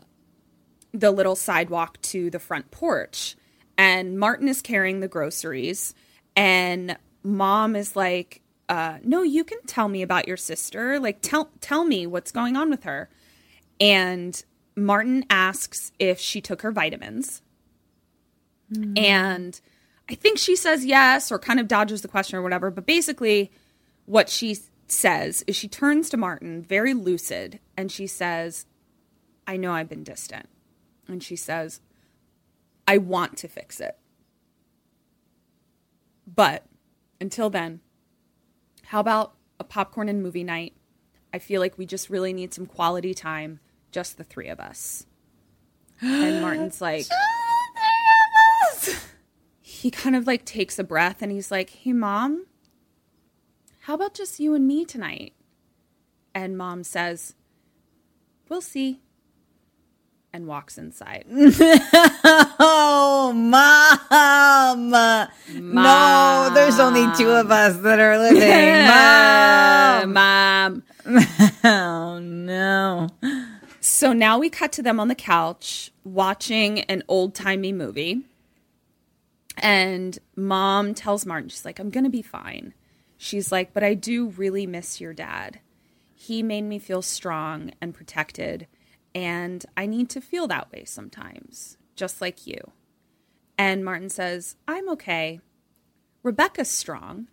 [0.93, 3.37] the little sidewalk to the front porch.
[3.77, 5.93] And martin is carrying the groceries.
[6.35, 10.99] And mom is like uh, no you can tell me about your sister.
[10.99, 13.09] Like tell tell me what's going on with her.
[13.79, 14.43] And
[14.75, 17.41] martin asks if she took her vitamins.
[18.97, 19.59] And
[20.09, 22.71] I think she says yes or kind of dodges the question or whatever.
[22.71, 23.51] But basically,
[24.05, 24.57] what she
[24.87, 28.65] says is she turns to Martin, very lucid, and she says,
[29.45, 30.49] I know I've been distant.
[31.07, 31.79] And she says,
[32.87, 33.97] I want to fix it.
[36.25, 36.65] But
[37.21, 37.81] until then,
[38.85, 40.73] how about a popcorn and movie night?
[41.31, 43.59] I feel like we just really need some quality time,
[43.91, 45.05] just the three of us.
[46.01, 47.05] And Martin's like,
[49.79, 52.45] he kind of like takes a breath and he's like, Hey, mom,
[53.81, 55.33] how about just you and me tonight?
[56.35, 57.35] And mom says,
[58.49, 58.99] We'll see.
[60.33, 61.25] And walks inside.
[62.61, 64.89] Oh, mom.
[65.73, 70.13] No, there's only two of us that are living.
[70.13, 70.13] Mom.
[70.13, 70.83] Mom.
[71.63, 73.09] Oh, no.
[73.79, 78.23] So now we cut to them on the couch watching an old timey movie.
[79.59, 82.73] And mom tells Martin, she's like, I'm going to be fine.
[83.17, 85.59] She's like, but I do really miss your dad.
[86.13, 88.67] He made me feel strong and protected.
[89.13, 92.71] And I need to feel that way sometimes, just like you.
[93.57, 95.41] And Martin says, I'm okay.
[96.23, 97.27] Rebecca's strong.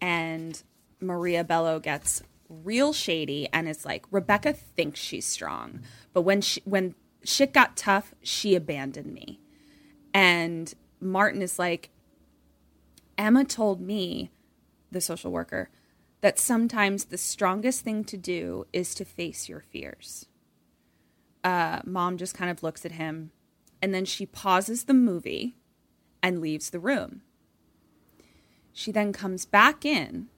[0.00, 0.60] And
[1.00, 5.80] Maria Bello gets real shady and is like Rebecca thinks she's strong,
[6.12, 6.94] but when she, when
[7.24, 9.40] shit got tough, she abandoned me.
[10.14, 11.90] And Martin is like
[13.16, 14.30] Emma told me,
[14.90, 15.70] the social worker,
[16.20, 20.26] that sometimes the strongest thing to do is to face your fears.
[21.44, 23.30] Uh, mom just kind of looks at him
[23.80, 25.56] and then she pauses the movie
[26.22, 27.22] and leaves the room.
[28.72, 30.28] She then comes back in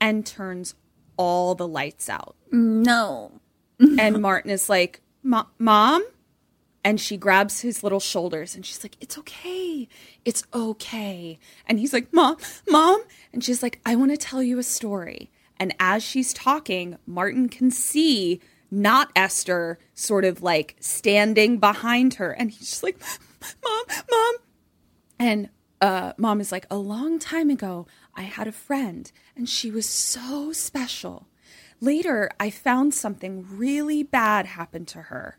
[0.00, 0.74] and turns
[1.16, 2.36] all the lights out.
[2.50, 3.40] No.
[3.80, 6.04] and Martin is like, Mom?
[6.88, 9.90] And she grabs his little shoulders and she's like, It's okay.
[10.24, 11.38] It's okay.
[11.66, 13.04] And he's like, Mom, Mom.
[13.30, 15.30] And she's like, I want to tell you a story.
[15.58, 18.40] And as she's talking, Martin can see
[18.70, 22.30] not Esther sort of like standing behind her.
[22.30, 22.98] And he's just like,
[23.62, 24.34] Mom, Mom.
[25.18, 25.50] And
[25.82, 29.86] uh, mom is like, a long time ago, I had a friend and she was
[29.86, 31.28] so special.
[31.82, 35.36] Later, I found something really bad happened to her.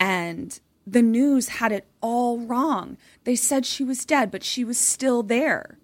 [0.00, 2.96] And the news had it all wrong.
[3.24, 5.78] They said she was dead, but she was still there.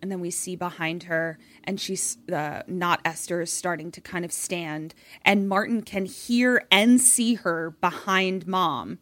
[0.00, 4.24] And then we see behind her, and she's uh, not Esther is starting to kind
[4.24, 8.98] of stand, and Martin can hear and see her behind mom.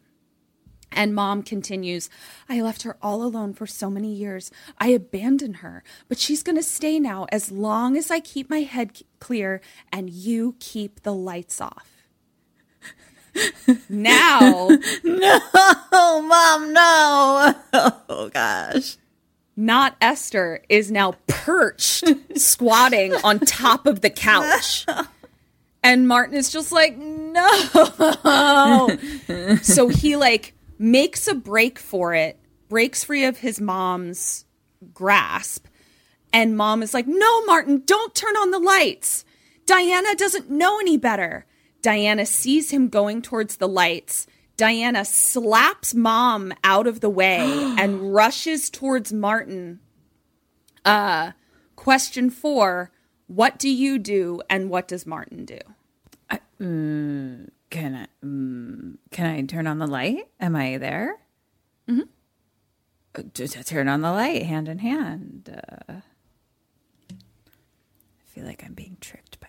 [0.91, 2.09] And mom continues,
[2.49, 4.51] I left her all alone for so many years.
[4.77, 8.61] I abandoned her, but she's going to stay now as long as I keep my
[8.61, 9.61] head clear
[9.91, 12.05] and you keep the lights off.
[13.89, 14.69] now,
[15.03, 17.55] no mom, no.
[18.13, 18.97] Oh, gosh.
[19.55, 22.03] not Esther is now perched,
[22.37, 24.85] squatting on top of the couch.
[25.83, 27.41] And Martin is just like, no.
[29.61, 32.37] so he like makes a break for it,
[32.69, 34.45] breaks free of his mom's
[34.93, 35.67] grasp.
[36.33, 39.25] And mom is like, no, Martin, don't turn on the lights.
[39.65, 41.45] Diana doesn't know any better.
[41.81, 44.27] Diana sees him going towards the lights.
[44.57, 47.39] Diana slaps mom out of the way
[47.77, 49.79] and rushes towards Martin.
[50.85, 51.31] Uh,
[51.75, 52.91] question four
[53.27, 55.59] What do you do and what does Martin do?
[57.71, 60.27] Can I, mm, can I turn on the light?
[60.39, 61.15] Am I there?
[61.89, 62.01] Mm-hmm.
[63.33, 65.49] To, to turn on the light, hand in hand.
[65.89, 65.93] Uh,
[67.09, 67.13] I
[68.25, 69.47] feel like I'm being tricked by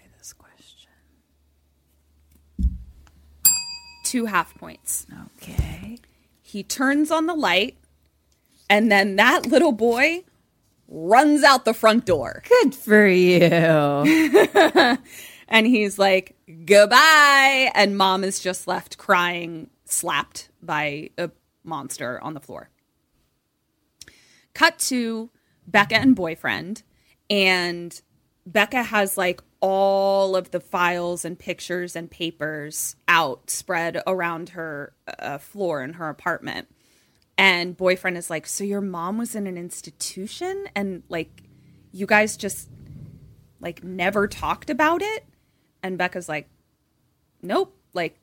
[4.12, 5.06] Two half points.
[5.40, 5.98] Okay.
[6.42, 7.78] He turns on the light,
[8.68, 10.24] and then that little boy
[10.86, 12.42] runs out the front door.
[12.46, 14.98] Good for you.
[15.52, 16.34] And he's like,
[16.64, 17.70] goodbye.
[17.74, 21.30] And mom is just left crying, slapped by a
[21.62, 22.70] monster on the floor.
[24.54, 25.28] Cut to
[25.66, 26.82] Becca and boyfriend.
[27.28, 28.00] And
[28.46, 34.92] Becca has like all of the files and pictures and papers out spread around her
[35.18, 36.68] uh, floor in her apartment.
[37.38, 41.44] And boyfriend is like, So your mom was in an institution and like
[41.92, 42.68] you guys just
[43.60, 45.24] like never talked about it?
[45.82, 46.48] And Becca's like,
[47.40, 48.18] nope, like,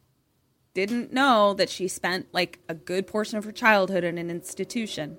[0.74, 5.18] didn't know that she spent like a good portion of her childhood in an institution.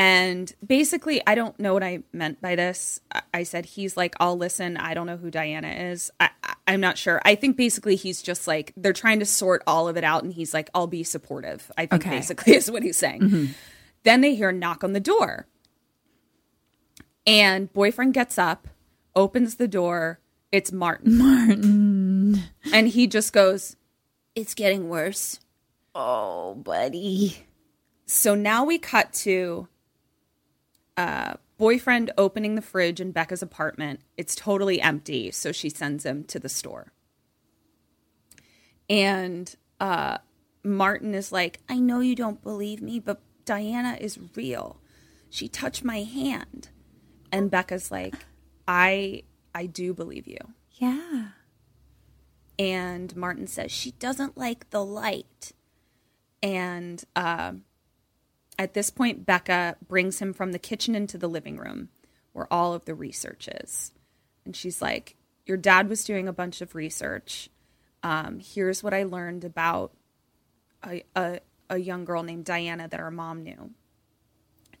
[0.00, 3.00] And basically, I don't know what I meant by this.
[3.10, 4.76] I- I said, he's like, I'll listen.
[4.76, 6.12] I don't know who Diana is.
[6.20, 7.20] I- I- I'm not sure.
[7.24, 10.22] I think basically he's just like, they're trying to sort all of it out.
[10.22, 11.72] And he's like, I'll be supportive.
[11.76, 12.10] I think Okay.
[12.16, 13.22] basically is what he's saying.
[13.22, 13.46] Mm-hmm.
[14.04, 15.48] Then they hear a knock on the door.
[17.26, 18.68] And boyfriend gets up,
[19.16, 20.20] opens the door.
[20.52, 21.18] It's Martin.
[21.18, 22.42] Martin.
[22.72, 23.76] And he just goes,
[24.36, 25.40] It's getting worse.
[25.94, 27.44] oh, buddy.
[28.06, 29.66] So now we cut to
[30.98, 34.00] uh, boyfriend opening the fridge in Becca's apartment.
[34.18, 35.30] It's totally empty.
[35.30, 36.92] So she sends him to the store.
[38.90, 40.18] And uh,
[40.64, 44.80] Martin is like, I know you don't believe me, but Diana is real.
[45.30, 46.70] She touched my hand.
[47.32, 48.14] And Becca's like,
[48.66, 49.22] I
[49.54, 50.38] I do believe you.
[50.74, 51.28] Yeah.
[52.58, 55.52] and Martin says she doesn't like the light.
[56.42, 57.52] And uh,
[58.58, 61.88] at this point, Becca brings him from the kitchen into the living room
[62.32, 63.92] where all of the research is.
[64.44, 65.16] And she's like,
[65.46, 67.48] Your dad was doing a bunch of research.
[68.02, 69.92] Um, here's what I learned about
[70.86, 71.40] a, a,
[71.70, 73.70] a young girl named Diana that our mom knew.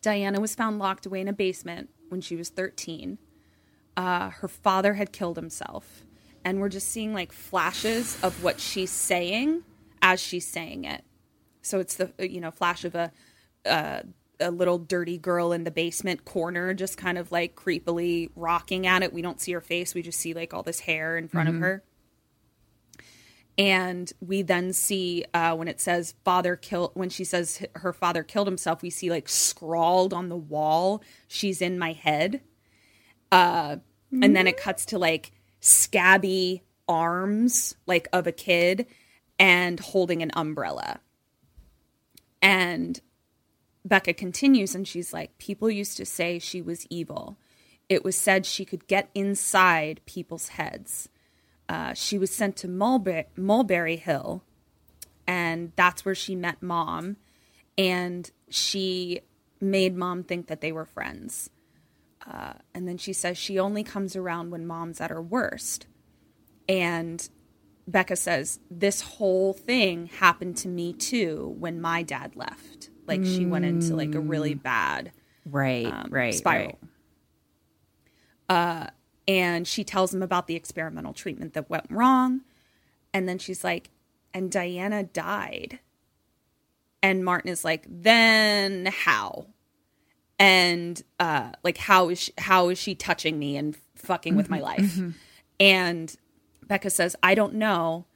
[0.02, 3.18] Diana was found locked away in a basement when she was 13
[3.98, 6.04] uh, her father had killed himself.
[6.44, 9.64] And we're just seeing like flashes of what she's saying
[10.00, 11.04] as she's saying it.
[11.62, 13.10] So it's the, you know, flash of a,
[13.66, 14.00] uh,
[14.40, 19.02] a little dirty girl in the basement corner, just kind of like creepily rocking at
[19.02, 19.12] it.
[19.12, 19.94] We don't see her face.
[19.94, 21.82] We just see like all this hair in front of her.
[23.58, 28.22] And we then see uh, when it says father killed, when she says her father
[28.22, 32.40] killed himself, we see like scrawled on the wall, she's in my head
[34.22, 38.86] and then it cuts to like scabby arms like of a kid
[39.38, 41.00] and holding an umbrella
[42.40, 43.00] and
[43.88, 47.38] becca continues and she's like people used to say she was evil
[47.88, 51.08] it was said she could get inside people's heads.
[51.68, 54.42] Uh, she was sent to Mulberry, Mulberry Hill,
[55.26, 57.16] and that's where she met mom.
[57.76, 59.20] And she
[59.60, 61.50] made mom think that they were friends.
[62.26, 65.86] Uh, and then she says she only comes around when mom's at her worst.
[66.68, 67.26] And
[67.86, 72.90] Becca says, This whole thing happened to me too when my dad left.
[73.08, 75.12] Like she went into like a really bad
[75.44, 76.78] Right, um, right, spiral.
[78.48, 78.86] right.
[78.86, 78.86] Uh,
[79.26, 82.42] and she tells him about the experimental treatment that went wrong.
[83.12, 83.90] And then she's like,
[84.32, 85.80] and Diana died.
[87.02, 89.46] And Martin is like, then how?
[90.38, 94.60] And uh, like, how is she, how is she touching me and fucking with my
[94.60, 94.98] life?
[95.60, 96.14] And
[96.66, 98.06] Becca says, I don't know,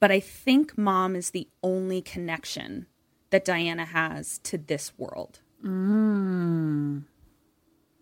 [0.00, 2.86] but I think mom is the only connection
[3.30, 5.40] that Diana has to this world.
[5.64, 7.04] Mm.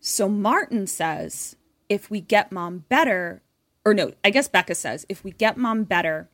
[0.00, 1.56] So Martin says,
[1.88, 3.42] if we get mom better,
[3.84, 6.28] or no, I guess Becca says, if we get mom better,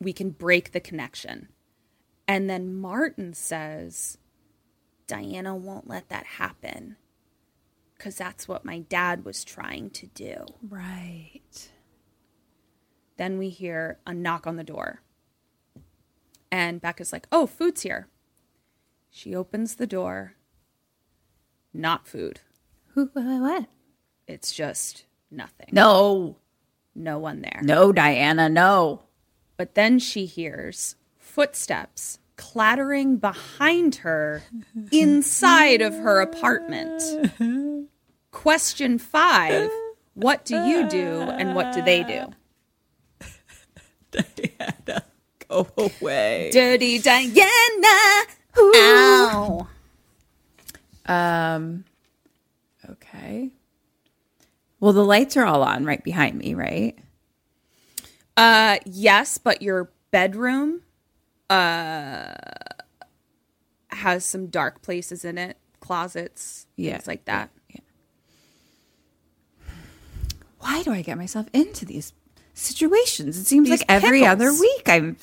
[0.00, 1.48] we can break the connection.
[2.26, 4.18] And then Martin says,
[5.06, 6.96] Diana won't let that happen
[7.96, 10.44] because that's what my dad was trying to do.
[10.68, 11.70] Right.
[13.16, 15.02] Then we hear a knock on the door.
[16.50, 18.08] And Becca's like, oh, food's here.
[19.14, 20.34] She opens the door.
[21.74, 22.40] Not food.
[22.94, 23.10] Who?
[23.14, 23.66] uh, What?
[24.26, 25.68] It's just nothing.
[25.72, 26.36] No,
[26.94, 27.60] No one there.
[27.62, 29.02] no, Diana, no.
[29.58, 34.42] But then she hears footsteps clattering behind her
[34.90, 37.02] inside of her apartment.
[38.30, 39.70] Question five
[40.14, 42.32] What do you do and what do they do?
[44.10, 45.04] Diana,
[45.48, 46.50] go away.
[46.52, 48.24] Dirty Diana!
[48.58, 49.66] Ow!
[51.06, 51.84] Um.
[52.88, 53.50] Okay.
[54.80, 56.98] Well, the lights are all on right behind me, right?
[58.36, 60.82] Uh, yes, but your bedroom
[61.50, 62.34] uh
[63.90, 66.92] has some dark places in it, closets, Yeah.
[66.92, 67.50] things like that.
[67.70, 67.80] Yeah.
[70.58, 72.12] Why do I get myself into these
[72.54, 73.36] situations?
[73.38, 75.16] It seems These like every other week I'm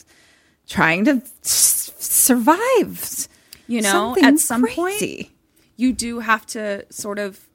[0.70, 3.28] trying to s- survive.
[3.68, 5.30] You know, Something at some point
[5.76, 7.48] you do have to sort of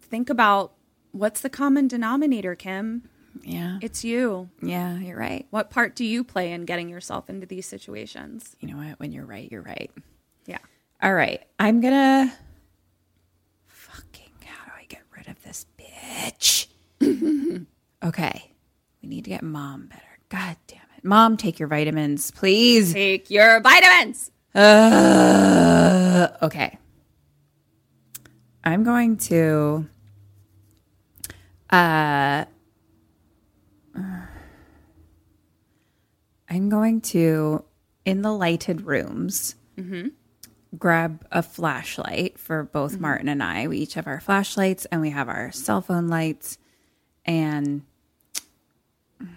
[0.00, 0.72] think about
[1.12, 3.08] what's the common denominator, Kim?
[3.42, 3.78] Yeah.
[3.82, 4.48] It's you.
[4.62, 5.46] Yeah, you're right.
[5.50, 8.56] What part do you play in getting yourself into these situations?
[8.60, 8.98] You know what?
[8.98, 9.90] When you're right, you're right.
[10.46, 10.58] Yeah.
[11.02, 11.42] All right.
[11.58, 12.32] I'm gonna
[13.66, 16.66] fucking how do I get rid of this bitch?
[18.04, 18.50] okay.
[19.02, 20.02] We need to get mom better.
[20.28, 20.56] God.
[21.02, 22.92] Mom, take your vitamins, please.
[22.92, 24.30] Take your vitamins.
[24.54, 26.78] Uh, okay.
[28.64, 29.86] I'm going to
[31.70, 32.44] uh
[36.48, 37.64] I'm going to
[38.04, 39.54] in the lighted rooms
[40.78, 43.68] grab a flashlight for both Martin and I.
[43.68, 46.58] We each have our flashlights and we have our cell phone lights
[47.24, 47.82] and
[49.20, 49.28] God,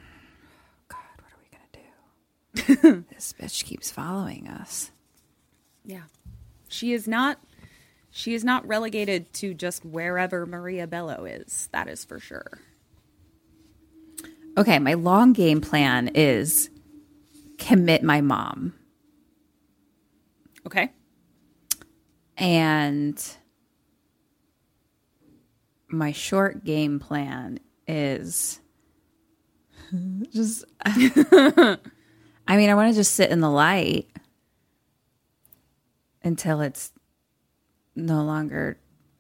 [1.17, 1.79] what are we gonna do?
[3.11, 4.91] this bitch keeps following us.
[5.85, 6.03] Yeah.
[6.67, 7.39] She is not
[8.11, 11.69] she is not relegated to just wherever Maria Bello is.
[11.71, 12.59] That is for sure.
[14.57, 16.69] Okay, my long game plan is
[17.57, 18.73] commit my mom.
[20.65, 20.91] Okay.
[22.37, 23.21] And
[25.89, 28.59] my short game plan is
[30.31, 30.65] just
[32.49, 34.09] I mean, I want to just sit in the light
[36.23, 36.91] until it's
[37.95, 38.77] no longer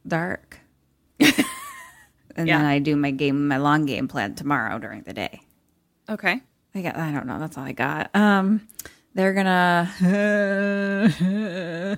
[0.07, 0.59] dark.
[1.19, 2.57] and Yeah.
[2.57, 5.41] then I do my game my long game plan tomorrow during the day.
[6.09, 6.41] Okay.
[6.75, 8.13] I got I don't know, that's all I got.
[8.15, 8.67] Um
[9.13, 9.89] they're gonna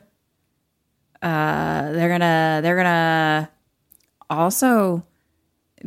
[1.21, 3.49] uh they're gonna they're gonna
[4.29, 5.05] also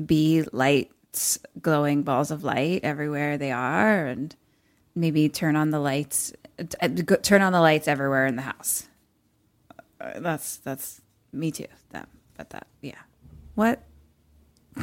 [0.04, 4.34] be lights glowing balls of light everywhere they are and
[4.94, 6.88] maybe turn on the lights uh,
[7.22, 8.88] turn on the lights everywhere in the house.
[10.00, 11.00] Uh, that's that's
[11.32, 12.98] me too That but that yeah.
[13.54, 13.82] What?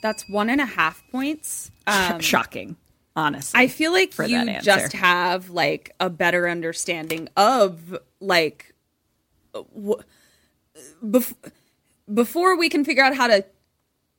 [0.00, 1.72] That's one and a half points.
[1.88, 2.76] Um, shocking
[3.18, 8.74] honestly I feel like for you just have like a better understanding of like
[9.52, 10.02] w-
[11.04, 11.34] bef-
[12.12, 13.44] before we can figure out how to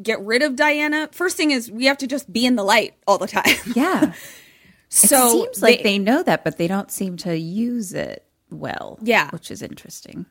[0.02, 1.10] get rid of Diana.
[1.12, 3.56] First thing is we have to just be in the light all the time.
[3.76, 4.14] yeah
[4.90, 8.98] so it seems like they know that, but they don't seem to use it well.
[9.02, 9.30] Yeah.
[9.32, 10.26] which is interesting.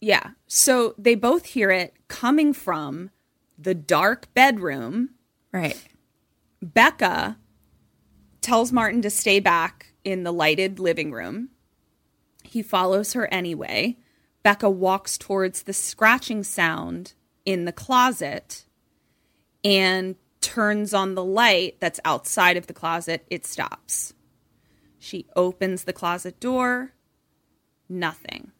[0.00, 0.30] Yeah.
[0.46, 3.10] So they both hear it coming from
[3.58, 5.10] the dark bedroom.
[5.52, 5.80] Right.
[6.60, 7.38] Becca
[8.40, 11.50] tells Martin to stay back in the lighted living room.
[12.42, 13.98] He follows her anyway.
[14.42, 17.14] Becca walks towards the scratching sound
[17.44, 18.64] in the closet
[19.64, 23.24] and turns on the light that's outside of the closet.
[23.30, 24.12] It stops.
[24.98, 26.92] She opens the closet door.
[27.88, 28.50] Nothing.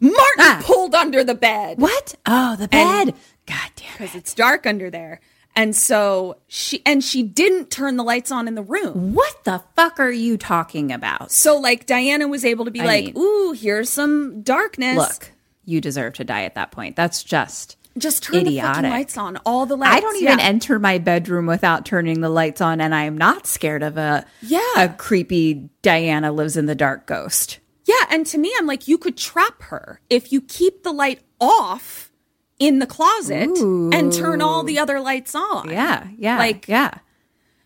[0.00, 0.62] Martin Ah.
[0.64, 2.14] pulled under the bed What?
[2.26, 3.14] Oh, the bed.
[3.46, 5.20] God damn because it's dark under there.
[5.56, 9.14] And so she and she didn't turn the lights on in the room.
[9.14, 11.32] What the fuck are you talking about?
[11.32, 15.32] So like Diana was able to be I like, mean- "Ooh, here's some darkness." Look,
[15.64, 16.94] you deserve to die at that point.
[16.94, 18.76] That's just just turn the idiotic.
[18.76, 19.36] fucking lights on.
[19.46, 19.96] All the lights.
[19.96, 20.44] I don't even Yeah.
[20.44, 24.24] enter my bedroom without turning the lights on, and I am not scared of a
[24.42, 24.60] Yeah.
[24.76, 27.58] a creepy Diana lives in the dark ghost.
[27.84, 31.20] Yeah, and to me, I'm like, you could trap her if you keep the light
[31.40, 32.10] off
[32.58, 35.70] in the closet and turn all the other lights on.
[35.70, 36.90] Yeah, yeah, Like- yeah.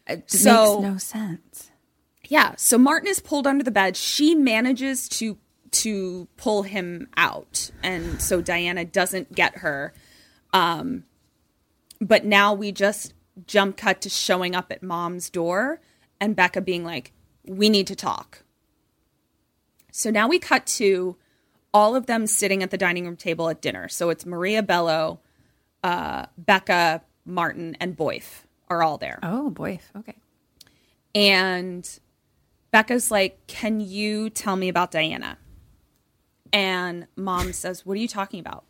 [0.09, 1.71] Uh, it So- makes no sense.
[2.29, 2.53] Yeah.
[2.57, 3.97] So Martin is pulled under the bed.
[3.97, 5.39] She manages to
[5.73, 9.93] to pull him out, and so Diana doesn't get her.
[10.55, 11.05] Um,
[12.01, 13.13] but now we just
[13.47, 15.81] jump cut to showing up at mom's door
[16.21, 17.13] and Becca being like,
[17.45, 18.45] "We need to talk."
[19.91, 21.17] So now we cut to
[21.75, 23.89] all of them sitting at the dining room table at dinner.
[23.89, 25.21] So it's Maria Bello,
[25.83, 29.19] uh, Becca, Martin, and Boyf are all there.
[29.23, 30.15] Oh boy, okay.
[31.15, 31.89] And
[32.71, 35.39] Becca's like, Can you tell me about Diana?
[36.53, 38.65] And mom says, What are you talking about?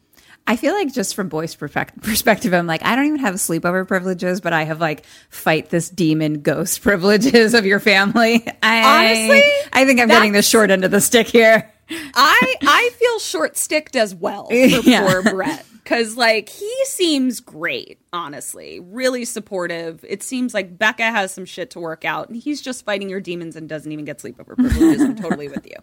[0.47, 4.41] I feel like just from boys' perspective, I'm like, I don't even have sleepover privileges,
[4.41, 8.47] but I have like fight this demon ghost privileges of your family.
[8.63, 9.43] I, Honestly,
[9.73, 11.71] I think I'm getting the short end of the stick here.
[12.15, 15.07] I I feel short sticked as well for Yeah.
[15.07, 15.67] poor Brett.
[15.85, 18.81] Cause like he seems great, honestly.
[18.81, 20.03] Really supportive.
[20.09, 23.21] It seems like Becca has some shit to work out, and he's just fighting your
[23.21, 25.03] demons and doesn't even get sleepover privileges.
[25.03, 25.77] I'm totally with you.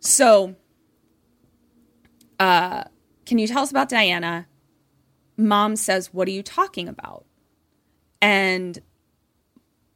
[0.00, 0.56] So
[2.38, 2.84] uh
[3.32, 4.46] can you tell us about Diana?
[5.38, 7.24] Mom says, What are you talking about?
[8.20, 8.78] And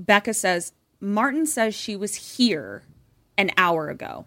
[0.01, 2.85] Becca says, Martin says she was here
[3.37, 4.25] an hour ago.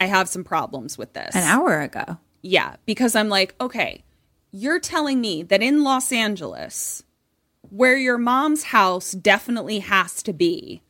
[0.00, 1.36] I have some problems with this.
[1.36, 2.18] An hour ago.
[2.42, 4.02] Yeah, because I'm like, okay,
[4.50, 7.04] you're telling me that in Los Angeles,
[7.70, 10.82] where your mom's house definitely has to be,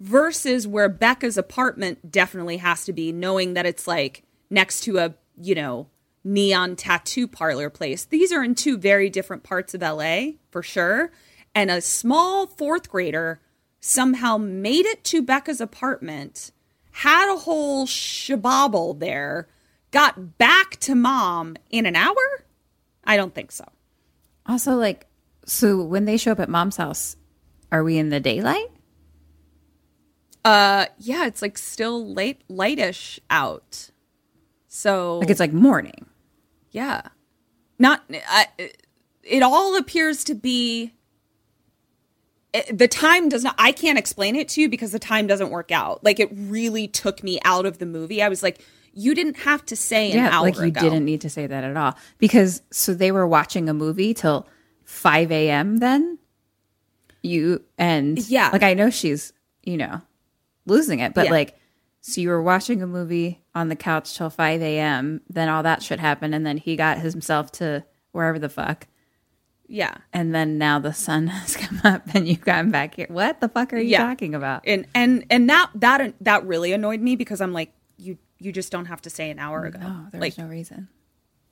[0.00, 5.14] versus where Becca's apartment definitely has to be, knowing that it's like next to a,
[5.36, 5.88] you know,
[6.24, 8.06] neon tattoo parlor place.
[8.06, 11.12] These are in two very different parts of LA, for sure.
[11.54, 13.40] And a small fourth grader
[13.80, 16.50] somehow made it to Becca's apartment,
[16.90, 19.46] had a whole shabobble there,
[19.90, 22.44] got back to mom in an hour?
[23.04, 23.64] I don't think so.
[24.46, 25.06] Also, like,
[25.44, 27.16] so when they show up at mom's house,
[27.70, 28.70] are we in the daylight?
[30.44, 33.90] Uh yeah, it's like still late lightish out.
[34.68, 36.06] So Like, it's like morning.
[36.74, 37.00] Yeah.
[37.78, 38.46] Not I,
[39.22, 40.92] it all appears to be
[42.52, 45.50] it- the time does not I can't explain it to you because the time doesn't
[45.50, 46.04] work out.
[46.04, 48.22] Like it really took me out of the movie.
[48.22, 48.60] I was like
[48.92, 50.80] you didn't have to say an yeah, like you ago.
[50.80, 54.46] didn't need to say that at all because so they were watching a movie till
[54.84, 55.78] five a.m.
[55.78, 56.18] Then
[57.22, 58.50] you and Yeah.
[58.52, 59.32] like I know she's
[59.64, 60.00] you know
[60.66, 61.30] losing it, but Yeah.
[61.32, 61.58] like
[62.06, 65.22] so you were watching a movie on the couch till five a.m.
[65.28, 68.86] Then all that should happen, and then he got himself to wherever the fuck,
[69.66, 69.94] Yeah.
[70.12, 73.06] and then now the sun has come up and you've gotten back here.
[73.08, 74.04] What the fuck are you Yeah.
[74.06, 74.62] talking about?
[74.66, 78.70] and and and that that that really annoyed me because I'm like you you just
[78.70, 79.78] don't have to say an hour ago.
[79.80, 80.88] No, there's like no reason.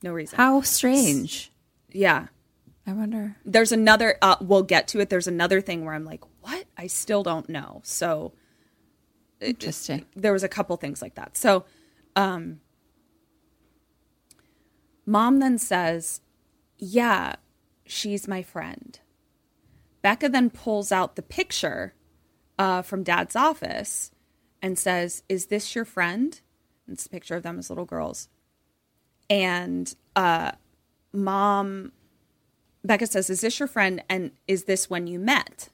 [0.03, 0.37] no reason.
[0.37, 1.51] How strange.
[1.91, 2.27] yeah.
[2.87, 3.37] I wonder.
[3.45, 5.09] There's another uh we'll get to it.
[5.09, 6.65] There's another thing where I'm like, "What?
[6.77, 8.33] I still don't know." So
[9.43, 10.07] Interesting.
[10.15, 11.37] there was a couple things like that.
[11.37, 11.65] So
[12.17, 12.61] um
[15.05, 16.21] mom then says,
[16.79, 17.37] "Yeah,
[17.85, 18.99] she's my friend."
[20.03, 21.95] Becca then pulls out the picture
[22.59, 24.11] uh, from dad's office
[24.61, 26.41] and says, Is this your friend?
[26.87, 28.29] And it's a picture of them as little girls.
[29.31, 30.53] And uh,
[31.13, 31.93] mom,
[32.85, 34.03] Becca says, Is this your friend?
[34.09, 35.69] And is this when you met?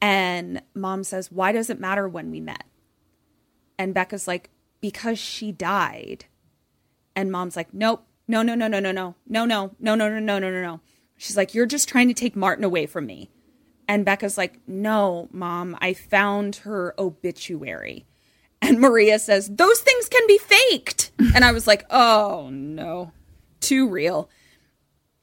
[0.00, 2.64] And mom says, Why does it matter when we met?
[3.82, 4.50] And Becca's like,
[4.80, 6.26] Because she died.
[7.16, 10.18] And mom's like, Nope, no, no, no, no, no, no, no, no, no, no, no,
[10.20, 10.80] no, no, no, no.
[11.16, 13.30] She's like, You're just trying to take Martin away from me.
[13.88, 18.06] And Becca's like, No, mom, I found her obituary.
[18.60, 21.10] And Maria says, Those things can be faked.
[21.34, 23.12] And I was like, oh no,
[23.60, 24.28] too real.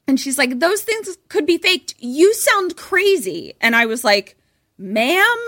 [0.06, 1.94] And she's like, those things could be faked.
[1.98, 3.54] You sound crazy.
[3.60, 4.36] And I was like,
[4.76, 5.38] ma'am,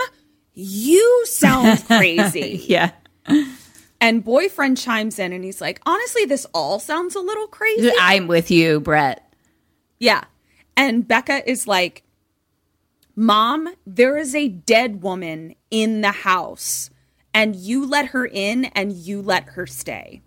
[0.55, 2.65] you sound crazy.
[2.69, 2.93] Yeah.
[4.01, 7.93] And boyfriend chimes in and he's like, honestly, this all sounds a little crazy.
[8.01, 9.33] I'm with you, Brett.
[10.01, 10.25] Yeah.
[10.77, 12.03] And Becca is like,
[13.15, 16.89] Mom, there is a dead woman in the house,
[17.35, 20.23] and you let her in and you let her stay.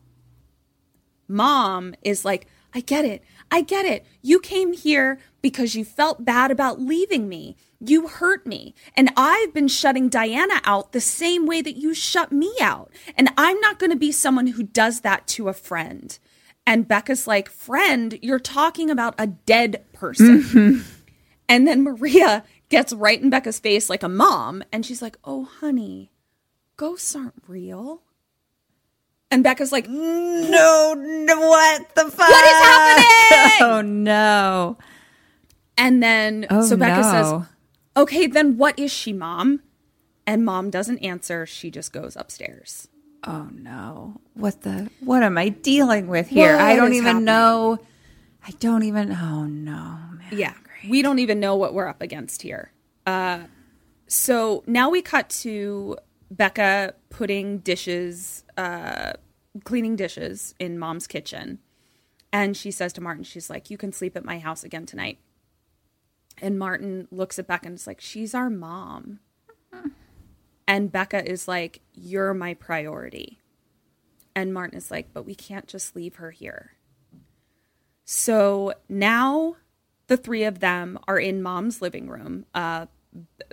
[1.28, 3.24] Mom is like, I get it.
[3.50, 4.06] I get it.
[4.22, 7.56] You came here because you felt bad about leaving me.
[7.80, 8.74] You hurt me.
[8.98, 12.92] And I've been shutting Diana out the same way that you shut me out.
[13.16, 16.18] And I'm not going to be someone who does that to a friend.
[16.66, 20.42] And Becca's like, Friend, you're talking about a dead person.
[20.42, 20.82] Mm-hmm.
[21.48, 24.64] And then Maria gets right in Becca's face like a mom.
[24.72, 26.10] And she's like, Oh, honey,
[26.76, 28.02] ghosts aren't real.
[29.30, 32.30] And Becca's like, No, no what the fuck?
[32.30, 33.06] What is happening?
[33.62, 34.78] Oh no.
[35.78, 37.12] And then, Oh, so Becca no.
[37.12, 37.48] says,
[37.98, 39.62] Okay, then what is she, mom?
[40.28, 41.46] And mom doesn't answer.
[41.46, 42.88] She just goes upstairs.
[43.28, 44.20] Oh no.
[44.34, 46.54] What the what am I dealing with here?
[46.56, 47.26] What I don't even happening?
[47.26, 47.80] know.
[48.48, 50.28] I don't even oh no, man.
[50.32, 50.54] Yeah.
[50.90, 52.72] We don't even know what we're up against here.
[53.08, 53.40] Uh,
[54.08, 55.98] so now we cut to
[56.30, 59.14] Becca putting dishes, uh,
[59.64, 61.60] cleaning dishes in mom's kitchen.
[62.32, 65.18] And she says to Martin, she's like, You can sleep at my house again tonight.
[66.42, 69.20] And Martin looks at Becca and is like, She's our mom.
[70.68, 73.40] And Becca is like, You're my priority.
[74.36, 76.74] And Martin is like, But we can't just leave her here.
[78.04, 79.56] So now
[80.08, 82.86] the three of them are in mom's living room uh,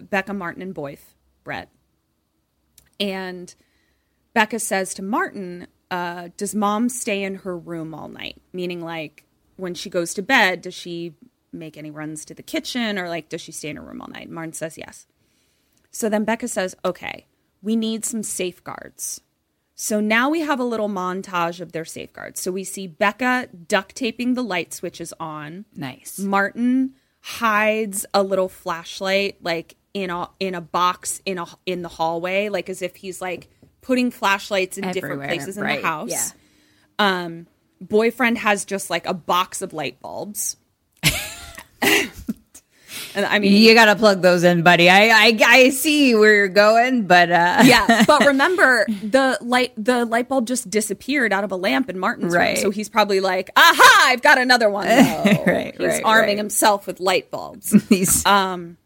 [0.01, 1.01] Becca, Martin, and Boyf,
[1.45, 1.71] Brett.
[2.99, 3.55] And
[4.35, 8.41] Becca says to Martin, uh, Does mom stay in her room all night?
[8.53, 9.25] Meaning, like,
[9.57, 11.15] when she goes to bed, does she
[11.53, 14.09] make any runs to the kitchen or, like, does she stay in her room all
[14.09, 14.31] night?
[14.31, 15.07] Martin says yes.
[15.91, 17.27] So then Becca says, Okay,
[17.61, 19.21] we need some safeguards.
[19.75, 22.41] So now we have a little montage of their safeguards.
[22.41, 25.65] So we see Becca duct taping the light switches on.
[25.75, 26.19] Nice.
[26.19, 31.89] Martin hides a little flashlight like in a in a box in a in the
[31.89, 33.49] hallway, like as if he's like
[33.81, 36.11] putting flashlights in different places in right, the house.
[36.11, 36.29] yeah.
[36.99, 37.47] Um,
[37.81, 40.57] boyfriend has just like a box of light bulbs.
[43.15, 44.89] and I mean, You gotta plug those in, buddy.
[44.89, 50.05] I I, I see where you're going, but uh yeah, but remember the light the
[50.05, 52.55] light bulb just disappeared out of a lamp in Martin's Right.
[52.57, 52.63] room.
[52.63, 54.87] So he's probably like, "Aha, I've got another one."
[55.47, 56.37] Right, he's right, arming right.
[56.39, 57.71] himself with light bulbs.
[57.89, 58.77] he's um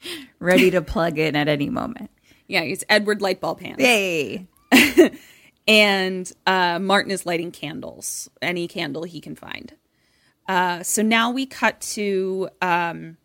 [0.40, 2.10] ready to plug in at any moment.
[2.48, 3.78] yeah, he's Edward Lightbulb hands.
[3.80, 4.46] Yay.
[5.68, 9.72] and uh, Martin is lighting candles, any candle he can find.
[10.48, 13.16] Uh, so now we cut to um,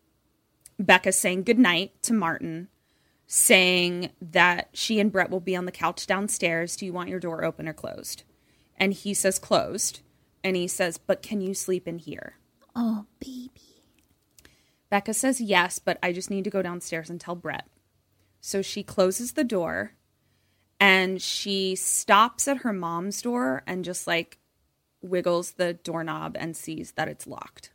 [0.78, 2.68] Becca saying goodnight to Martin,
[3.26, 6.76] saying that she and Brett will be on the couch downstairs.
[6.76, 8.24] Do you want your door open or closed?
[8.76, 10.00] And he says closed.
[10.44, 12.34] And he says, But can you sleep in here?
[12.74, 13.50] Oh, baby.
[14.90, 17.66] Becca says yes, but I just need to go downstairs and tell Brett.
[18.40, 19.92] So she closes the door
[20.80, 24.38] and she stops at her mom's door and just like
[25.02, 27.70] wiggles the doorknob and sees that it's locked.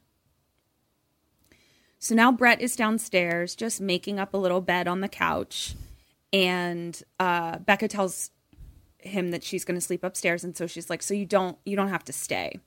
[2.00, 5.76] So now Brett is downstairs just making up a little bed on the couch.
[6.32, 8.32] And uh, Becca tells
[9.00, 10.44] him that she's going to sleep upstairs.
[10.44, 12.60] And so she's like, So you don't, you don't have to stay.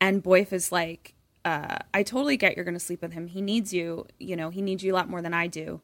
[0.00, 1.14] And Boyf is like,
[1.44, 3.26] uh, I totally get you're going to sleep with him.
[3.26, 4.06] He needs you.
[4.18, 5.80] You know, he needs you a lot more than I do.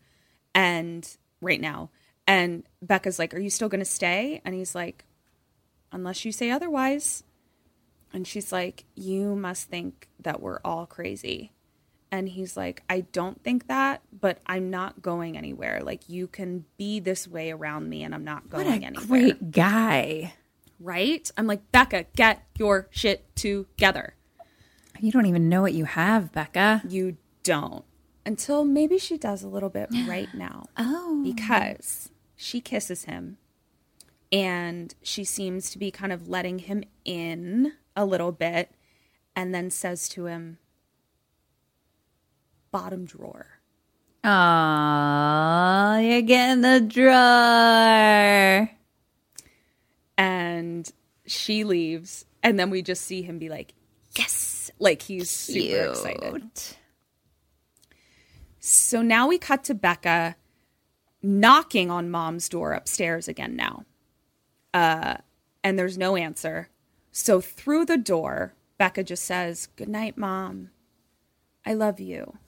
[0.55, 1.09] And
[1.41, 1.91] right now.
[2.27, 4.43] And Becca's like, Are you still going to stay?
[4.45, 5.05] And he's like,
[5.93, 7.25] Unless you say otherwise.
[8.13, 11.53] And she's like, You must think that we're all crazy.
[12.11, 15.83] And he's like, I don't think that, but I'm not going anywhere.
[15.83, 19.07] Like, you can be this way around me, and I'm not going What a anywhere.
[19.07, 20.33] great guy.
[20.81, 21.31] Right?
[21.37, 24.15] I'm like, Becca, get your shit together.
[25.01, 26.83] You don't even know what you have, Becca.
[26.89, 27.85] You don't.
[28.25, 30.65] Until maybe she does a little bit right now.
[30.79, 31.21] Oh.
[31.23, 33.37] Because she kisses him
[34.33, 38.71] and she seems to be kind of letting him in a little bit
[39.37, 40.57] and then says to him,
[42.71, 43.59] bottom drawer.
[44.25, 48.71] Aw, you're getting the drawer.
[50.17, 50.91] And
[51.27, 52.25] she leaves.
[52.43, 53.75] And then we just see him be like,
[54.17, 54.71] yes.
[54.79, 56.51] Like he's super excited.
[58.61, 60.37] So now we cut to Becca
[61.21, 63.85] knocking on mom's door upstairs again now.
[64.73, 65.17] Uh,
[65.65, 66.69] and there's no answer.
[67.21, 70.71] So through the door, Becca just says, Good night, mom.
[71.67, 72.39] I love you.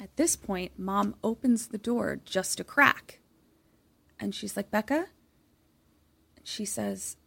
[0.00, 3.20] At this point, mom opens the door just a crack.
[4.18, 5.08] And she's like, Becca?
[6.44, 7.18] She says,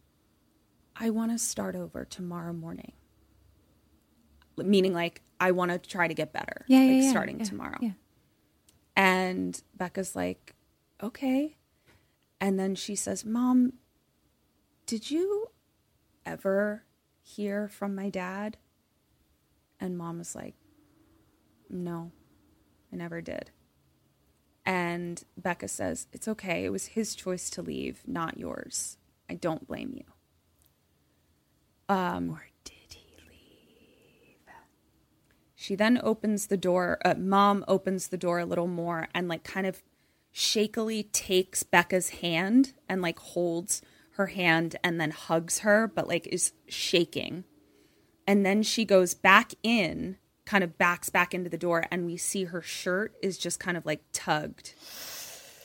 [0.96, 2.92] I want to start over tomorrow morning.
[4.56, 6.64] Meaning, like, I want to try to get better.
[6.66, 7.78] Yeah, like, yeah, starting yeah, tomorrow.
[7.80, 7.92] yeah.
[8.96, 10.56] And Becca's like,
[11.00, 11.56] okay.
[12.40, 13.74] And then she says, Mom,
[14.90, 15.46] did you
[16.26, 16.82] ever
[17.22, 18.56] hear from my dad?
[19.78, 20.56] And mom was like,
[21.68, 22.10] no,
[22.92, 23.52] I never did.
[24.66, 26.64] And Becca says, it's okay.
[26.64, 28.98] It was his choice to leave, not yours.
[29.28, 30.02] I don't blame you.
[31.88, 34.54] Um, or did he leave?
[35.54, 36.98] She then opens the door.
[37.04, 39.84] Uh, mom opens the door a little more and, like, kind of
[40.32, 43.82] shakily takes Becca's hand and, like, holds
[44.20, 47.44] her hand and then hugs her, but, like, is shaking.
[48.26, 52.18] And then she goes back in, kind of backs back into the door, and we
[52.18, 54.74] see her shirt is just kind of like tugged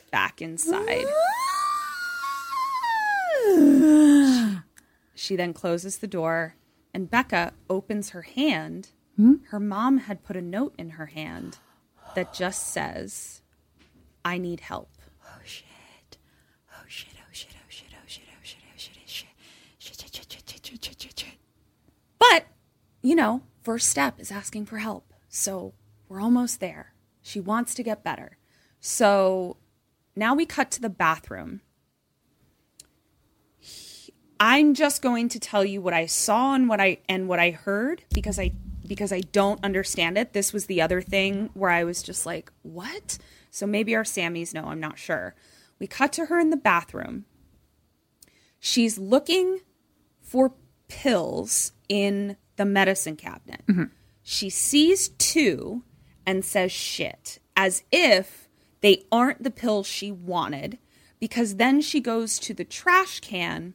[0.09, 1.05] back inside.
[5.15, 6.55] she then closes the door,
[6.93, 8.91] and Becca opens her hand.
[9.17, 9.33] Hmm?
[9.49, 11.57] Her mom had put a note in her hand
[12.15, 13.41] that just says,
[14.23, 14.94] I need help.
[23.05, 25.13] You know, first step is asking for help.
[25.29, 25.75] So
[26.09, 26.95] we're almost there.
[27.21, 28.39] She wants to get better.
[28.79, 29.57] So
[30.15, 31.61] now we cut to the bathroom.
[34.39, 37.51] I'm just going to tell you what I saw and what I and what I
[37.51, 38.53] heard because I
[38.87, 40.33] because I don't understand it.
[40.33, 43.19] This was the other thing where I was just like, "What?"
[43.51, 45.35] So maybe our Sammies know, I'm not sure.
[45.77, 47.25] We cut to her in the bathroom.
[48.59, 49.59] She's looking
[50.23, 50.55] for
[50.87, 53.63] pills in the medicine cabinet.
[53.67, 53.85] Mm-hmm.
[54.23, 55.83] She sees two
[56.25, 58.47] and says shit, as if
[58.81, 60.79] they aren't the pills she wanted,
[61.19, 63.73] because then she goes to the trash can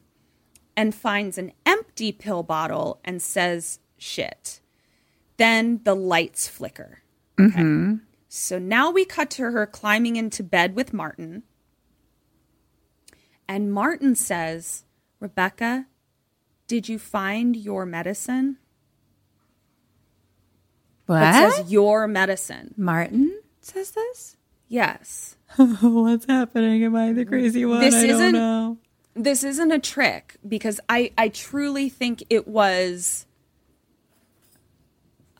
[0.75, 4.61] and finds an empty pill bottle and says shit.
[5.37, 6.99] Then the lights flicker.
[7.39, 7.59] Okay.
[7.59, 7.95] Mm-hmm.
[8.27, 11.43] So now we cut to her climbing into bed with Martin.
[13.47, 14.85] And Martin says,
[15.19, 15.87] Rebecca,
[16.67, 18.57] did you find your medicine?
[21.11, 21.23] What?
[21.49, 22.73] It says your medicine.
[22.77, 24.37] Martin says this?
[24.67, 25.35] Yes.
[25.57, 26.83] What's happening?
[26.83, 27.81] Am I the crazy one?
[27.81, 28.77] This I don't isn't- know.
[29.13, 33.25] This isn't a trick because I, I truly think it was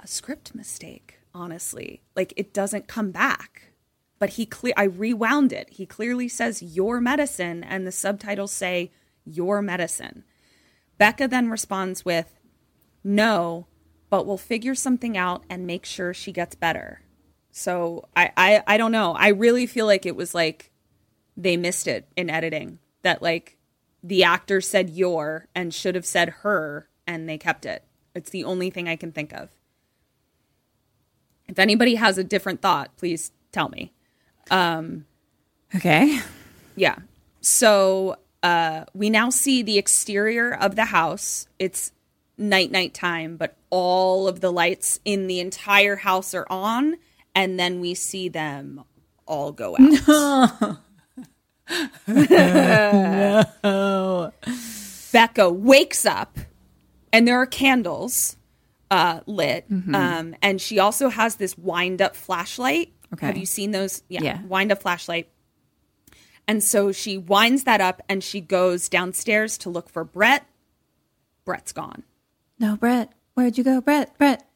[0.04, 2.02] a script mistake, honestly.
[2.16, 3.72] Like it doesn't come back.
[4.20, 5.70] But he clear I rewound it.
[5.72, 8.92] He clearly says your medicine and the subtitles say
[9.26, 10.26] your medicine.
[10.98, 12.38] Becca then responds with
[13.04, 13.66] no,
[14.12, 17.02] but we'll figure something out and make sure she gets better.
[17.50, 19.14] So I, I I don't know.
[19.14, 20.70] I really feel like it was like
[21.36, 22.78] they missed it in editing.
[23.02, 23.58] That like
[24.04, 27.84] the actor said your and should have said her and they kept it.
[28.14, 29.50] It's the only thing I can think of.
[31.48, 33.94] If anybody has a different thought, please tell me.
[35.74, 36.20] Okay.
[36.76, 36.98] Yeah.
[37.40, 41.48] So uh, we now see the exterior of the house.
[41.60, 41.94] It's
[42.38, 46.98] night night time, but all of the lights in the entire house are on,
[47.34, 48.84] and then we see them
[49.26, 50.78] all go out.
[53.64, 54.32] No,
[55.14, 56.38] Becca wakes up,
[57.14, 58.36] and there are candles
[58.90, 62.92] uh, lit, um, and she also has this wind up flashlight.
[63.14, 63.26] Okay.
[63.28, 64.04] Have you seen those?
[64.10, 64.42] Yeah, Yeah.
[64.44, 65.30] wind up flashlight.
[66.48, 70.46] And so she winds that up and she goes downstairs to look for Brett.
[71.46, 72.04] Brett's gone.
[72.60, 73.12] No, Brett.
[73.34, 74.18] Where'd you go, Brett?
[74.18, 74.48] Brett.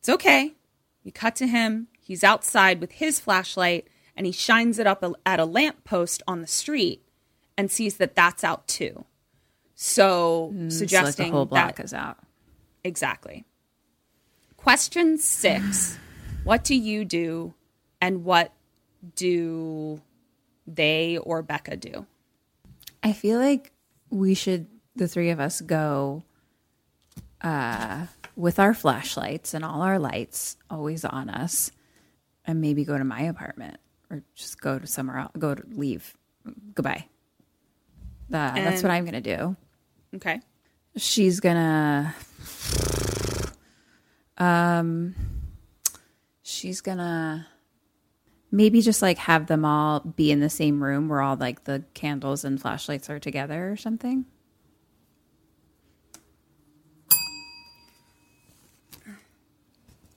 [0.00, 0.54] It's okay.
[1.02, 1.88] You cut to him.
[2.00, 6.46] He's outside with his flashlight and he shines it up at a lamppost on the
[6.46, 7.02] street
[7.56, 9.04] and sees that that's out too.
[9.74, 12.18] So mm, So, like, suggesting the whole block that is out.
[12.84, 13.44] exactly.
[14.56, 15.98] Question six:
[16.44, 17.54] What do you do,
[18.00, 18.52] and what
[19.16, 20.00] do
[20.66, 22.06] they or Becca do?
[23.02, 23.72] I feel like
[24.10, 26.22] we should, the three of us, go
[27.40, 28.06] uh,
[28.36, 31.70] with our flashlights and all our lights always on us,
[32.46, 33.78] and maybe go to my apartment
[34.10, 35.32] or just go to somewhere else.
[35.38, 36.16] Go to leave.
[36.74, 37.06] Goodbye.
[38.32, 39.56] Uh, that's what I'm gonna do.
[40.16, 40.40] Okay.
[40.96, 42.14] She's gonna.
[44.36, 45.14] Um,
[46.42, 47.46] she's gonna
[48.54, 51.82] Maybe just like have them all be in the same room where all like the
[51.92, 54.26] candles and flashlights are together or something.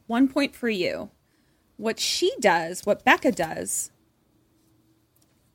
[0.08, 1.10] One point for you.
[1.78, 3.92] What she does, what Becca does,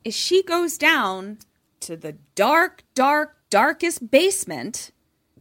[0.03, 1.39] is she goes down
[1.81, 4.91] to the dark, dark, darkest basement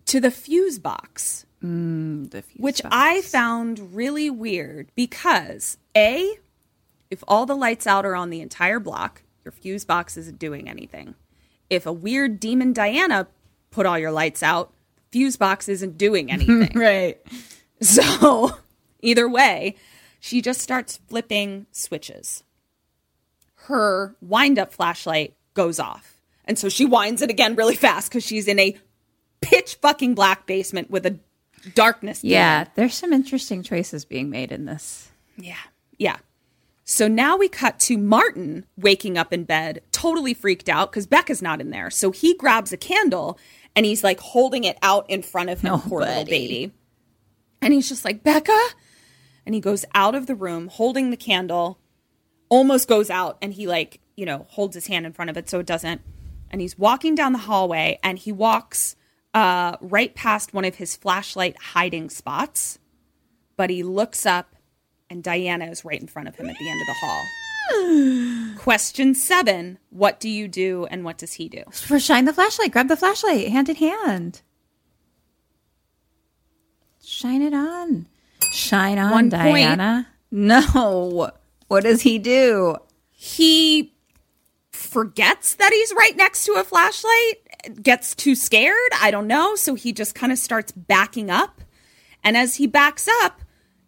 [0.06, 2.94] to the fuse box, mm, The fuse which box.
[2.96, 6.36] I found really weird because A,
[7.10, 10.68] if all the lights out are on the entire block, your fuse box isn't doing
[10.68, 11.14] anything.
[11.70, 13.28] If a weird demon Diana
[13.70, 14.72] put all your lights out,
[15.12, 16.72] fuse box isn't doing anything.
[16.78, 17.20] right.
[17.80, 18.50] So,
[19.02, 19.76] either way,
[20.20, 22.42] she just starts flipping switches.
[23.54, 26.20] Her wind up flashlight goes off.
[26.44, 28.76] And so she winds it again really fast because she's in a
[29.40, 31.18] pitch fucking black basement with a
[31.74, 32.24] darkness.
[32.24, 35.10] Yeah, there's some interesting choices being made in this.
[35.36, 35.56] Yeah.
[35.98, 36.16] Yeah.
[36.84, 41.40] So now we cut to Martin waking up in bed, totally freaked out because Becca's
[41.40, 41.90] not in there.
[41.90, 43.38] So he grabs a candle
[43.76, 46.72] and he's like holding it out in front of him, poor little baby.
[47.60, 48.58] And he's just like, Becca?
[49.44, 51.78] And he goes out of the room holding the candle,
[52.48, 55.48] almost goes out, and he like, you know, holds his hand in front of it
[55.48, 56.00] so it doesn't.
[56.50, 58.94] And he's walking down the hallway and he walks
[59.34, 62.78] uh, right past one of his flashlight hiding spots
[63.56, 64.56] but he looks up
[65.10, 68.54] and Diana is right in front of him at the end of the hall.
[68.58, 71.62] Question seven What do you do and what does he do?
[71.70, 74.42] For shine the flashlight, grab the flashlight, hand in hand.
[77.04, 78.06] Shine it on.
[78.50, 79.54] Shine on, One point.
[79.54, 80.08] Diana.
[80.30, 81.30] No.
[81.68, 82.76] What does he do?
[83.10, 83.94] He
[84.70, 88.76] forgets that he's right next to a flashlight, gets too scared.
[89.00, 89.54] I don't know.
[89.54, 91.60] So he just kind of starts backing up.
[92.24, 93.40] And as he backs up,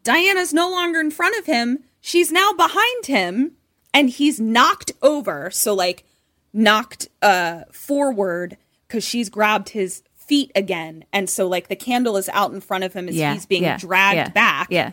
[0.03, 1.85] Diana's no longer in front of him.
[2.01, 3.53] She's now behind him
[3.93, 5.51] and he's knocked over.
[5.51, 6.05] So, like,
[6.53, 8.57] knocked uh, forward
[8.87, 11.05] because she's grabbed his feet again.
[11.13, 13.77] And so, like, the candle is out in front of him as he's being yeah,
[13.79, 14.69] dragged yeah, back.
[14.71, 14.93] Yeah.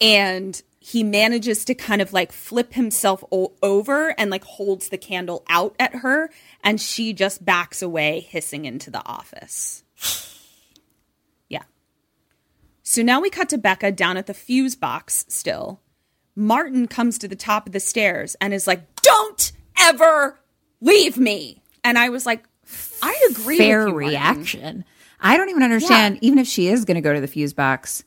[0.00, 4.96] and he manages to kind of like flip himself o- over and like holds the
[4.96, 6.30] candle out at her
[6.64, 9.84] and she just backs away hissing into the office.
[11.50, 11.62] Yeah.
[12.82, 15.80] So now we cut to becca down at the fuse box still.
[16.36, 20.38] Martin comes to the top of the stairs and is like don't ever
[20.80, 21.62] leave me!
[21.84, 22.44] And i was like
[23.02, 24.84] i agree Fair with you, reaction.
[25.20, 28.04] I don't even understand, even if she is going to go to the fuse box.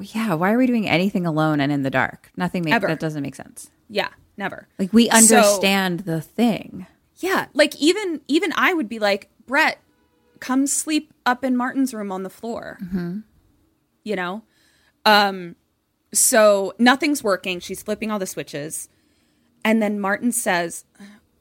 [0.00, 2.30] Yeah, why are we doing anything alone and in the dark?
[2.36, 3.70] Nothing makes that doesn't make sense.
[3.88, 6.86] yeah never Like we So- understand the thing.
[7.16, 9.78] Yeah, like even even I would be like, Brett,
[10.38, 12.78] come sleep up in Martin's room on the floor.
[14.04, 14.42] You know,
[15.04, 15.56] um,
[16.14, 17.60] so nothing's working.
[17.60, 18.88] She's flipping all the switches,
[19.62, 20.84] and then Martin says,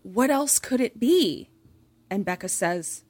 [0.03, 1.49] "What else could it be?"
[2.10, 3.03] And Becca says,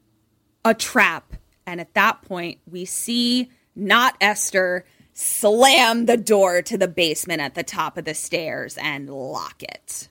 [0.66, 1.36] "A trap."
[1.66, 7.54] And at that point, we see not Esther slam the door to the basement at
[7.54, 10.10] the top of the stairs and lock it.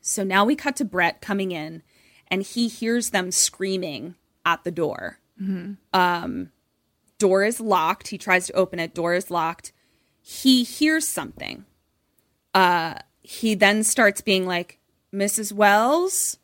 [0.00, 1.82] So now we cut to Brett coming in,
[2.28, 4.14] and he hears them screaming
[4.46, 5.18] at the door.
[5.92, 6.50] Um,
[7.18, 8.08] door is locked.
[8.08, 8.94] He tries to open it.
[8.94, 9.72] Door is locked.
[10.20, 11.66] He hears something.
[12.54, 14.78] Uh, he then starts being like,
[15.12, 15.52] "Mrs.
[15.52, 16.38] Wells,"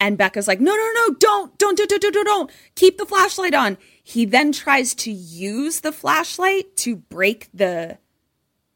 [0.00, 1.14] and Becca's like, "No, no, no!
[1.14, 2.50] Don't, don't, don't, don't, don't, don't, don't!
[2.74, 7.98] Keep the flashlight on." He then tries to use the flashlight to break the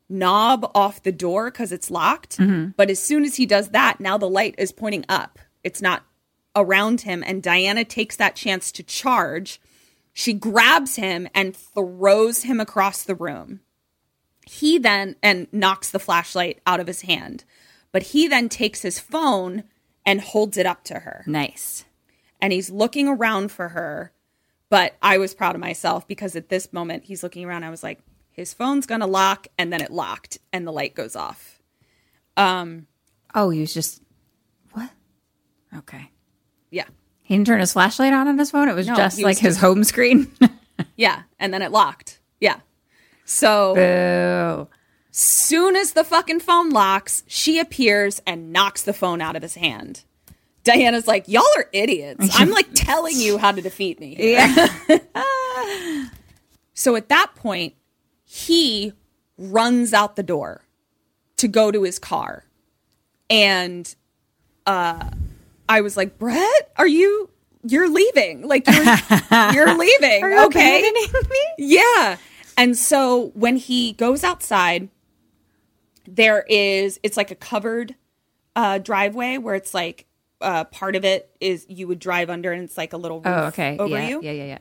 [0.08, 2.36] knob off the door because it's locked.
[2.36, 2.70] Mm-hmm.
[2.76, 5.38] But as soon as he does that, now the light is pointing up.
[5.64, 6.04] It's not
[6.54, 7.24] around him.
[7.26, 9.60] And Diana takes that chance to charge.
[10.12, 13.60] She grabs him and throws him across the room.
[14.44, 17.44] He then, and knocks the flashlight out of his hand.
[17.90, 19.64] But he then takes his phone
[20.04, 21.84] and holds it up to her Nice.
[22.40, 24.12] and he's looking around for her.
[24.68, 27.62] But I was proud of myself because at this moment he's looking around.
[27.64, 28.00] I was like,
[28.30, 31.60] his phone's gonna lock, and then it locked, and the light goes off.
[32.36, 32.86] Um.
[33.34, 34.02] Oh, he was just
[34.72, 34.90] what?
[35.76, 36.10] Okay.
[36.70, 36.86] Yeah,
[37.22, 38.68] He didn't turn his flashlight on on his phone.
[38.70, 40.32] It was No, just like was his home screen.
[40.96, 42.20] yeah, and then it locked.
[42.40, 42.60] Yeah.
[43.26, 44.68] So Boo.
[45.12, 49.54] Soon as the fucking phone locks, she appears and knocks the phone out of his
[49.54, 50.02] hand.
[50.64, 52.28] Diana's like, y'all are idiots.
[52.34, 54.14] I'm like telling you how to defeat me.
[54.14, 54.68] here."
[56.74, 57.74] so at that point,
[58.24, 58.92] he
[59.36, 60.62] runs out the door
[61.36, 62.44] to go to his car.
[63.28, 63.94] And
[64.66, 65.10] uh
[65.68, 67.28] I was like, Brett, are you
[67.64, 68.46] you're leaving?
[68.46, 68.84] Like you're
[69.52, 70.24] you're leaving.
[70.46, 70.92] okay.
[71.58, 72.16] Yeah.
[72.56, 74.88] And so when he goes outside,
[76.06, 77.94] there is it's like a covered
[78.56, 80.06] uh, driveway where it's like
[80.40, 83.26] uh, part of it is you would drive under and it's like a little roof
[83.26, 83.76] Oh, okay.
[83.78, 84.20] over yeah, you.
[84.22, 84.58] yeah, yeah, yeah.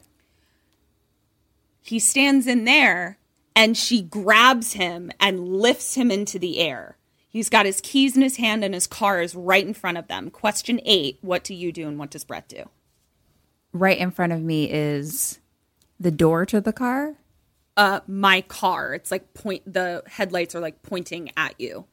[1.81, 3.17] He stands in there
[3.55, 6.97] and she grabs him and lifts him into the air.
[7.27, 10.07] He's got his keys in his hand and his car is right in front of
[10.07, 10.29] them.
[10.29, 12.69] Question eight What do you do and what does Brett do?
[13.73, 15.39] Right in front of me is
[15.99, 17.15] the door to the car.
[17.77, 18.93] Uh, my car.
[18.93, 21.85] It's like point, the headlights are like pointing at you.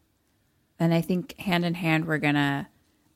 [0.79, 2.67] And I think hand in hand, we're to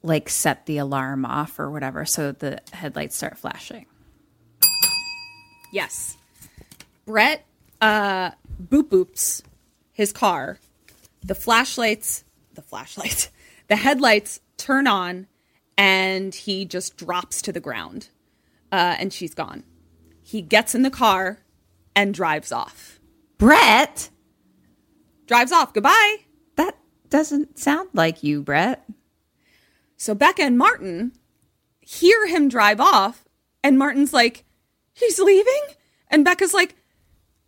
[0.03, 2.05] like set the alarm off or whatever.
[2.05, 3.87] So the headlights start flashing.
[5.73, 6.17] Yes.
[7.05, 7.45] Brett
[7.81, 8.31] uh
[8.63, 9.43] boop boops
[9.93, 10.59] his car.
[11.25, 12.25] The flashlights,
[12.55, 13.31] the flashlights,
[13.69, 15.27] the headlights turn on
[15.77, 18.09] and he just drops to the ground.
[18.71, 19.65] Uh, and she's gone.
[20.23, 21.41] He gets in the car
[21.95, 23.01] and drives off.
[23.39, 24.11] Brett,
[25.27, 25.73] Drives off.
[25.73, 26.17] Goodbye.
[26.57, 26.77] that
[27.09, 28.85] doesn't sound like you, Brett.
[29.97, 31.13] So Becca and Martin
[31.81, 33.25] hear him drive off,
[33.63, 34.45] and Martin's like,
[34.93, 35.63] he's leaving?
[36.09, 36.75] And Becca's like,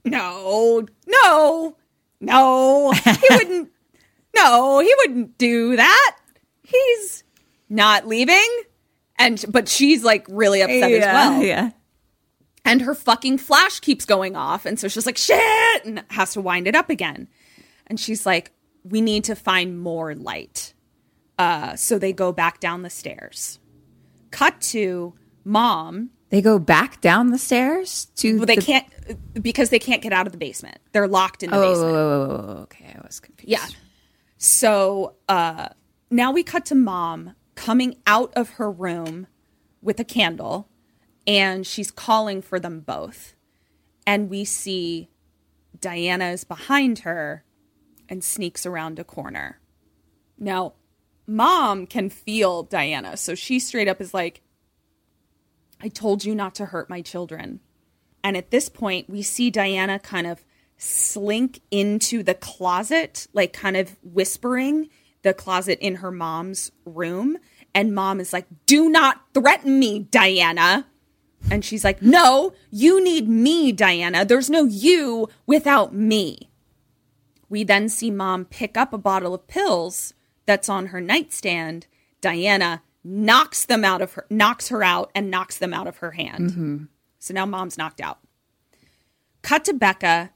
[0.05, 1.77] no, no,
[2.21, 3.71] no, he wouldn't,
[4.35, 6.17] no, he wouldn't do that.
[6.63, 7.25] He's
[7.69, 8.49] not leaving.
[9.19, 11.43] And, but she's like really upset as well.
[11.43, 11.71] Yeah.
[12.65, 14.65] And her fucking flash keeps going off.
[14.65, 17.29] And so she's like, shit, and has to wind it up again.
[17.87, 18.53] And she's like,
[18.85, 20.73] we need to find more light.
[21.39, 23.59] Uh, so they go back down the stairs.
[24.31, 25.15] Cut to
[25.45, 26.11] mom.
[26.31, 28.39] They go back down the stairs to.
[28.39, 28.87] Well, they the- can't
[29.43, 30.79] because they can't get out of the basement.
[30.93, 31.95] They're locked in the Oh, basement.
[31.97, 32.97] oh, okay.
[32.99, 33.51] I was confused.
[33.51, 33.67] Yeah.
[34.39, 35.69] So uh,
[36.11, 39.27] now we cut to mom coming out of her room
[39.83, 40.69] with a candle,
[41.27, 43.35] and she's calling for them both.
[44.07, 45.09] And we see
[45.81, 47.45] Diana is behind her
[48.09, 49.61] and sneaks around a corner.
[50.39, 50.75] Now,
[51.27, 54.43] mom can feel Diana, so she straight up is like,
[55.81, 57.61] I told you not to hurt my children.
[58.23, 60.45] And at this point, we see Diana kind of
[60.77, 64.89] slink into the closet, like kind of whispering
[65.23, 67.37] the closet in her mom's room.
[67.75, 70.87] And mom is like, Do not threaten me, Diana.
[71.51, 74.25] And she's like, No, you need me, Diana.
[74.25, 76.51] There's no you without me.
[77.49, 80.15] We then see mom pick up a bottle of pills
[80.47, 81.87] that's on her nightstand.
[82.21, 86.13] Diana knocks them out of her, knocks her out, and knocks them out of her
[86.13, 86.51] hand.
[86.51, 86.85] Mm-hmm.
[87.19, 88.19] So now mom's knocked out.
[89.43, 90.31] Cut to Becca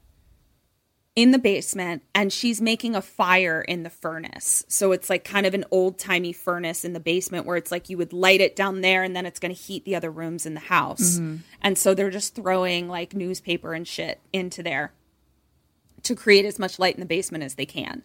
[1.15, 4.63] in the basement, and she's making a fire in the furnace.
[4.69, 7.89] So it's like kind of an old timey furnace in the basement where it's like
[7.89, 10.45] you would light it down there and then it's going to heat the other rooms
[10.45, 11.17] in the house.
[11.61, 14.93] And so they're just throwing like newspaper and shit into there
[16.03, 18.03] to create as much light in the basement as they can.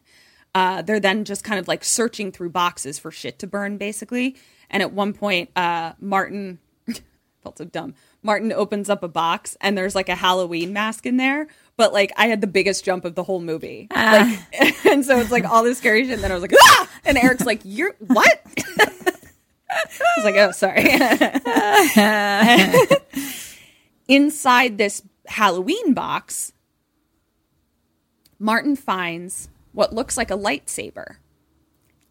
[0.54, 4.36] Uh, they're then just kind of like searching through boxes for shit to burn, basically.
[4.70, 6.58] And at one point, uh, Martin
[7.42, 7.94] felt so dumb.
[8.22, 11.48] Martin opens up a box and there's like a Halloween mask in there.
[11.76, 13.88] But like I had the biggest jump of the whole movie.
[13.94, 14.38] Like
[14.86, 16.14] and so it's like all this scary shit.
[16.14, 16.88] And then I was like, ah!
[17.04, 18.40] And Eric's like, You're what?
[19.70, 20.88] I was like, oh sorry.
[24.08, 26.52] Inside this Halloween box,
[28.38, 31.16] Martin finds what looks like a lightsaber.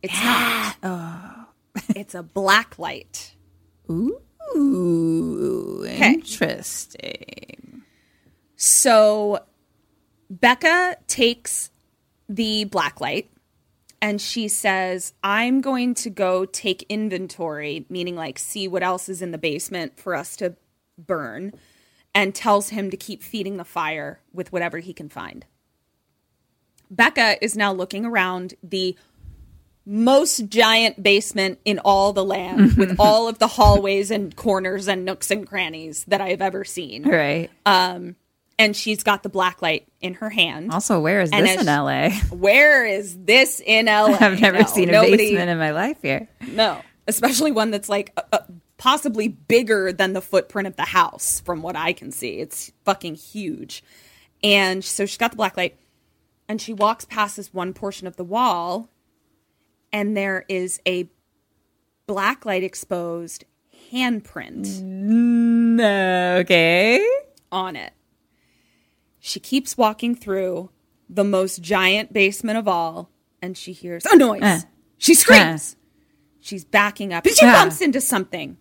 [0.02, 1.40] It's not.
[1.95, 3.34] It's a black light.
[3.90, 7.81] Ooh, interesting.
[8.56, 9.40] So
[10.29, 11.69] Becca takes
[12.29, 13.29] the black light
[14.01, 19.21] and she says, I'm going to go take inventory, meaning like see what else is
[19.21, 20.55] in the basement for us to
[20.97, 21.53] burn,
[22.13, 25.45] and tells him to keep feeding the fire with whatever he can find.
[26.91, 28.97] Becca is now looking around the
[29.85, 35.05] most giant basement in all the land with all of the hallways and corners and
[35.05, 37.49] nooks and crannies that I have ever seen Right.
[37.65, 38.15] Um,
[38.59, 40.71] and she's got the black light in her hand.
[40.71, 42.09] also, where is and this in LA?
[42.35, 44.17] Where is this in LA?
[44.19, 46.27] I've never No, seen a nobody- basement in my life here.
[46.47, 48.39] No, especially one that's like uh,
[48.77, 52.39] possibly bigger than the footprint of the house, from what I can see.
[52.39, 53.84] It's fucking huge.
[54.43, 55.77] And so she's got the black light,
[56.49, 58.89] and she walks past this one portion of the wall,
[59.91, 61.09] and there is a
[62.07, 63.45] black light exposed
[63.91, 64.67] handprint.
[66.41, 67.07] Okay.
[67.51, 67.93] on it.
[69.25, 70.69] She keeps walking through
[71.07, 73.09] the most giant basement of all,
[73.41, 74.41] and she hears a noise.
[74.43, 74.59] Uh.
[74.97, 75.77] she screams.
[76.41, 78.57] She's backing up, and she bumps into something.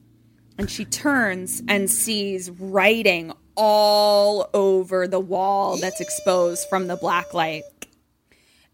[0.56, 7.34] And she turns and sees writing all over the wall that's exposed from the black
[7.34, 7.64] light.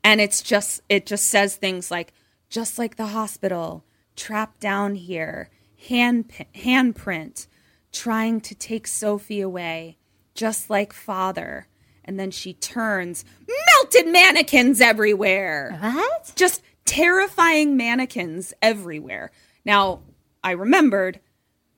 [0.05, 2.13] and it's just it just says things like
[2.51, 3.83] just like the hospital,
[4.15, 5.49] trapped down here,
[5.89, 7.47] hand handprint,
[7.93, 9.97] trying to take Sophie away,
[10.35, 11.67] just like father.
[12.09, 15.77] And then she turns, melted mannequins everywhere.
[15.79, 16.33] What?
[16.37, 19.31] Just terrifying mannequins everywhere.
[19.65, 20.01] Now,
[20.43, 21.21] I remembered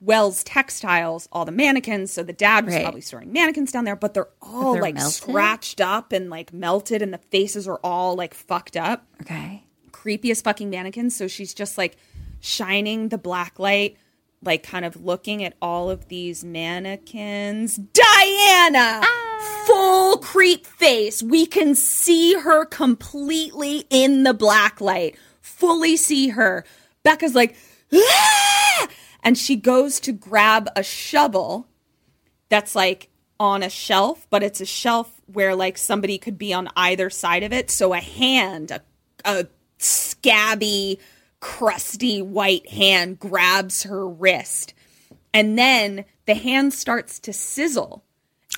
[0.01, 2.13] Wells Textiles, all the mannequins.
[2.13, 2.85] So the dad was Right.
[2.85, 5.13] probably storing mannequins down there, but they're all they're like melted?
[5.15, 9.07] scratched up and like melted, and the faces are all like fucked up.
[9.21, 9.65] Okay.
[9.91, 11.17] Creepiest fucking mannequins.
[11.17, 11.97] So she's just like
[12.39, 13.97] shining the black light,
[14.43, 17.77] like kind of looking at all of these mannequins.
[17.77, 19.03] Diana!
[19.67, 21.23] Full creep face.
[21.23, 25.17] We can see her completely in the black light.
[25.41, 26.65] Fully see her.
[27.03, 27.57] Becca's like,
[27.93, 28.89] "Ah!"
[29.23, 31.67] and she goes to grab a shovel
[32.49, 33.09] that's like
[33.39, 37.43] on a shelf, but it's a shelf where like somebody could be on either side
[37.43, 37.71] of it.
[37.71, 38.83] So a hand, a,
[39.25, 39.47] a
[39.79, 40.99] scabby,
[41.41, 44.75] crusty white hand grabs her wrist.
[45.33, 48.05] And then the hand starts to sizzle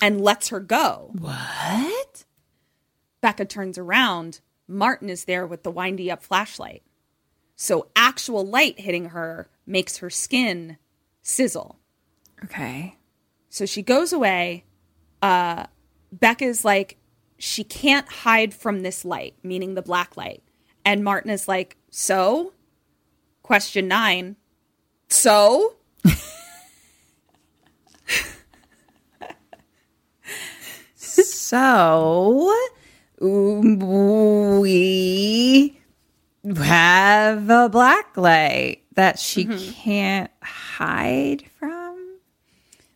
[0.01, 1.11] and lets her go.
[1.17, 2.25] What?
[3.21, 4.41] Becca turns around.
[4.67, 6.83] Martin is there with the windy up flashlight.
[7.55, 10.77] So actual light hitting her makes her skin
[11.21, 11.79] sizzle.
[12.43, 12.97] Okay.
[13.49, 14.65] So she goes away.
[15.21, 15.67] Uh,
[16.11, 16.97] Becca's like,
[17.37, 20.43] she can't hide from this light, meaning the black light.
[20.83, 22.53] And Martin is like, so?
[23.43, 24.35] Question nine.
[25.09, 25.75] So?
[31.53, 32.51] So
[33.19, 33.77] we
[36.55, 42.17] have a black light that she can't hide from.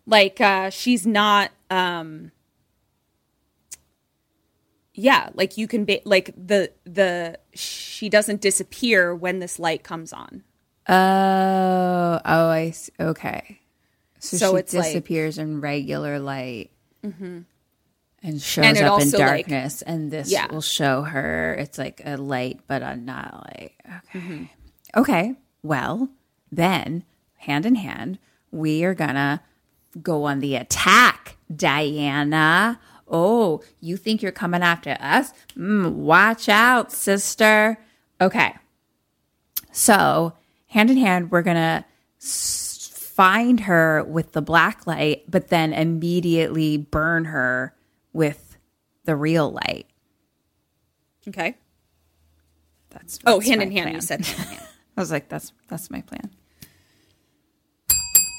[0.07, 2.31] Like, uh, she's not, um,
[4.99, 10.11] yeah, like you can be, like the, the, she doesn't disappear when this light comes
[10.11, 10.43] on.
[10.89, 12.91] Oh, oh, I see.
[12.99, 13.59] okay.
[14.19, 16.71] So, So she it's like- disappears in regular light
[17.03, 20.51] and shows And up in also, like- darkness, and this Yeah.
[20.51, 23.71] will show her it's like a light, but a not light.
[23.85, 24.19] Okay.
[24.19, 24.43] Mm-hmm.
[24.99, 25.35] Okay.
[25.63, 26.09] Well,
[26.51, 27.03] then,
[27.37, 28.17] hand in hand,
[28.51, 29.41] we are gonna
[30.01, 32.79] go on the attack, Diana.
[33.09, 35.31] Oh, you think you're coming after us?
[35.55, 37.77] Mm, watch out, sister.
[38.19, 38.53] Okay.
[39.71, 40.33] So,
[40.67, 41.85] hand in hand, we're going to
[42.19, 47.73] find her with the black light, but then immediately burn her
[48.13, 48.57] with
[49.05, 49.85] the real light.
[51.27, 51.55] Okay.
[52.89, 53.95] That's, Oh, hand in hand, plan.
[53.95, 54.67] you said hand in hand.
[54.97, 56.31] I was like, that's that's my plan.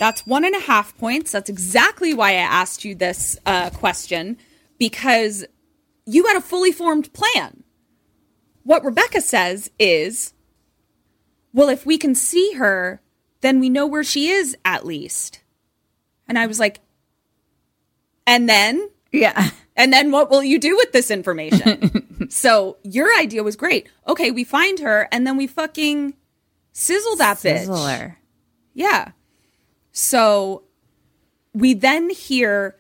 [0.01, 1.31] That's one and a half points.
[1.33, 4.37] That's exactly why I asked you this uh, question
[4.79, 5.45] because
[6.07, 7.65] you had a fully formed plan.
[8.63, 10.35] What Rebecca says is,
[11.53, 13.01] well, if we can see her,
[13.41, 15.41] then we know where she is at least.
[16.27, 16.81] And I was like,
[18.27, 18.91] and then?
[19.13, 19.51] Yeah.
[19.75, 22.29] And then what will you do with this information?
[22.31, 23.89] so your idea was great.
[24.07, 26.15] Okay, we find her and then we fucking
[26.73, 27.67] sizzle that bitch.
[27.67, 28.17] Sizzler.
[28.75, 29.13] Yeah.
[29.93, 30.65] So
[31.55, 32.78] we then hear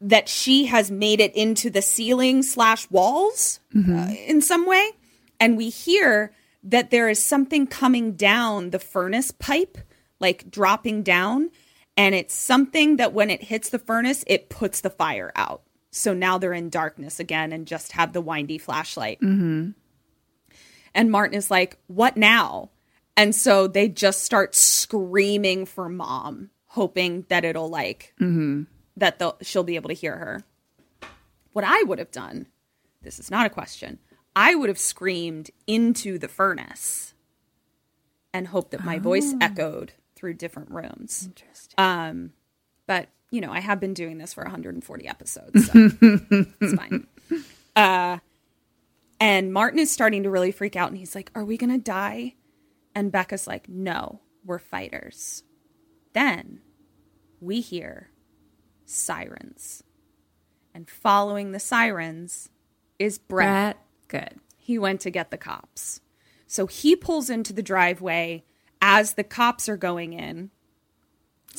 [0.00, 3.98] that she has made it into the ceiling slash walls mm-hmm.
[3.98, 4.92] uh, in some way.
[5.40, 9.78] And we hear that there is something coming down the furnace pipe,
[10.20, 11.50] like dropping down.
[11.96, 15.62] And it's something that when it hits the furnace, it puts the fire out.
[15.90, 19.20] So now they're in darkness again and just have the windy flashlight.
[19.20, 19.70] Mm-hmm.
[20.94, 22.70] And Martin is like, What now?
[23.16, 28.62] And so they just start screaming for mom, hoping that it'll like, mm-hmm.
[28.98, 30.44] That they'll, she'll be able to hear her.
[31.52, 32.46] What I would have done,
[33.02, 33.98] this is not a question,
[34.36, 37.14] I would have screamed into the furnace
[38.32, 41.24] and hoped that my voice echoed through different rooms.
[41.26, 41.74] Interesting.
[41.78, 42.32] Um,
[42.86, 45.72] but you know, I have been doing this for 140 episodes, so
[46.60, 47.06] it's fine.
[47.76, 48.18] Uh,
[49.20, 52.34] and Martin is starting to really freak out, and he's like, "Are we gonna die?"
[52.94, 55.42] And Becca's like, "No, we're fighters."
[56.14, 56.60] Then
[57.40, 58.10] we hear
[58.88, 59.82] sirens,
[60.74, 62.48] and following the sirens
[62.98, 63.76] is Brett.
[64.08, 64.40] Brett, good.
[64.56, 66.00] He went to get the cops,
[66.46, 68.44] so he pulls into the driveway
[68.80, 70.50] as the cops are going in,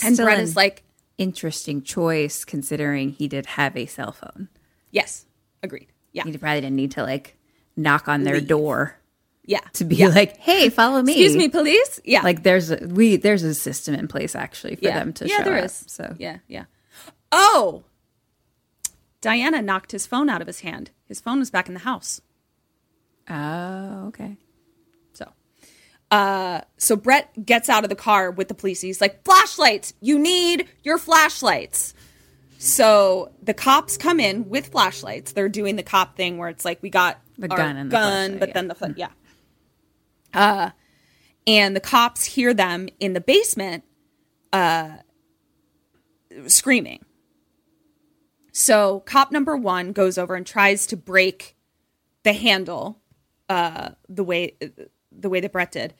[0.03, 0.83] and Still Brett is like,
[1.17, 4.49] interesting choice considering he did have a cell phone.
[4.91, 5.25] "Yes,
[5.63, 7.37] agreed, yeah, He probably didn't need to like
[7.75, 8.47] knock on their Leave.
[8.47, 8.97] door
[9.45, 10.07] yeah." to be yeah.
[10.07, 11.99] like, "Hey, follow me." Excuse me, police.
[12.05, 14.99] Yeah, Like there's a, we there's a system in place actually for yeah.
[14.99, 15.65] them to yeah, show there up.
[15.65, 15.83] is.
[15.87, 16.65] So yeah, yeah.
[17.31, 17.83] Oh,
[19.21, 20.91] Diana knocked his phone out of his hand.
[21.05, 22.21] His phone was back in the house.
[23.29, 24.37] Oh, okay.
[25.13, 25.31] So,
[26.09, 28.81] uh, so Brett gets out of the car with the police.
[28.81, 29.93] He's like, flashlights.
[30.01, 31.93] You need your flashlights.
[32.57, 35.31] So the cops come in with flashlights.
[35.33, 38.37] They're doing the cop thing where it's like we got The gun and the gun,
[38.37, 38.53] but yeah.
[38.53, 39.09] then the fla- yeah.
[40.33, 40.69] Uh,
[41.47, 43.83] and the cops hear them in the basement,
[44.51, 44.97] uh,
[46.47, 47.03] screaming.
[48.59, 51.55] So cop number one goes over and tries to break
[52.23, 52.99] the handle
[53.47, 54.55] uh, the way
[55.11, 55.93] the way that Brett did.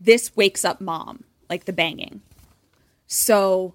[0.00, 2.20] This wakes up mom, like the banging.
[3.06, 3.74] So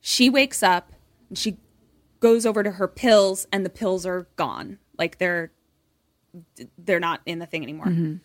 [0.00, 0.92] she wakes up
[1.30, 1.56] and she
[2.20, 4.78] goes over to her pills, and the pills are gone.
[4.98, 5.50] Like they're
[6.76, 8.18] they're not in the thing anymore.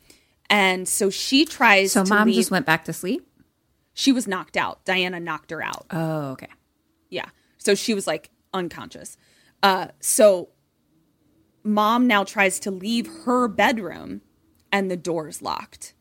[0.49, 1.93] And so she tries.
[1.93, 2.35] To So mom leave.
[2.35, 3.25] just went back to sleep?
[3.93, 4.83] She was knocked out.
[4.85, 5.85] Diana knocked her out.
[5.91, 6.47] Oh, okay.
[7.09, 7.29] Yeah.
[7.57, 9.17] So she was like unconscious.
[9.61, 10.49] Uh, so
[11.63, 14.21] mom now tries to leave her bedroom
[14.71, 15.93] and the door's locked.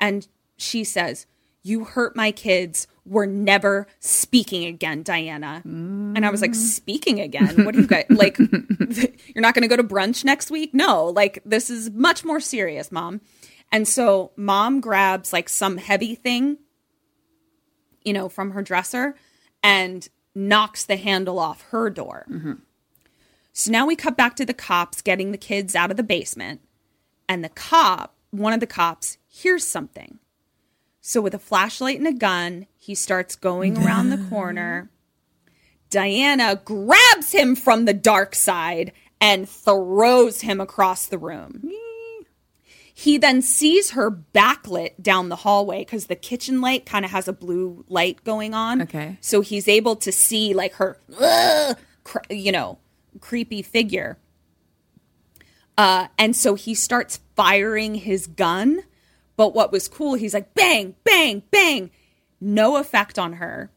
[0.00, 1.26] And she says,
[1.62, 2.86] You hurt my kids.
[3.04, 5.62] We're never speaking again, Diana.
[6.16, 7.64] And I was like, Speaking again?
[7.64, 8.38] What do you guys like?
[8.38, 10.74] you're not going to go to brunch next week?
[10.74, 13.20] No, like this is much more serious, mom.
[13.72, 16.58] And so mom grabs like some heavy thing
[18.04, 19.14] you know, from her dresser
[19.62, 22.26] and knocks the handle off her door.
[23.52, 26.60] So now we cut back to the cops getting the kids out of the basement,
[27.28, 30.18] and the cop, one of the cops, hears something.
[31.00, 34.90] So with a flashlight and a gun, he starts going around the corner.
[35.88, 41.68] Diana grabs him from the dark side and throws him across the room.
[43.00, 47.28] He then sees her backlit down the hallway because the kitchen light kind of has
[47.28, 48.82] a blue light going on.
[48.82, 49.16] Okay.
[49.22, 50.98] So he's able to see like her,
[52.04, 52.76] cr- you know,
[53.20, 54.18] creepy figure.
[55.78, 58.80] Uh, and so he starts firing his gun.
[59.34, 61.90] But what was cool, he's like, bang, bang, bang.
[62.38, 63.70] No effect on her.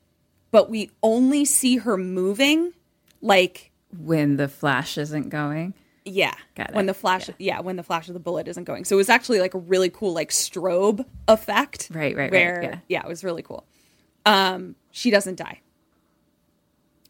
[0.51, 2.73] But we only see her moving
[3.21, 5.75] like When the flash isn't going.
[6.05, 6.33] Yeah.
[6.55, 6.75] Got it.
[6.75, 7.61] When the flash yeah.
[7.61, 8.85] when the flash of the bullet isn't going.
[8.85, 11.89] So it was actually like a really cool like strobe effect.
[11.91, 13.01] Right, right, right, where, yeah.
[13.01, 13.65] it was really cool.
[14.25, 15.61] Um she doesn't die.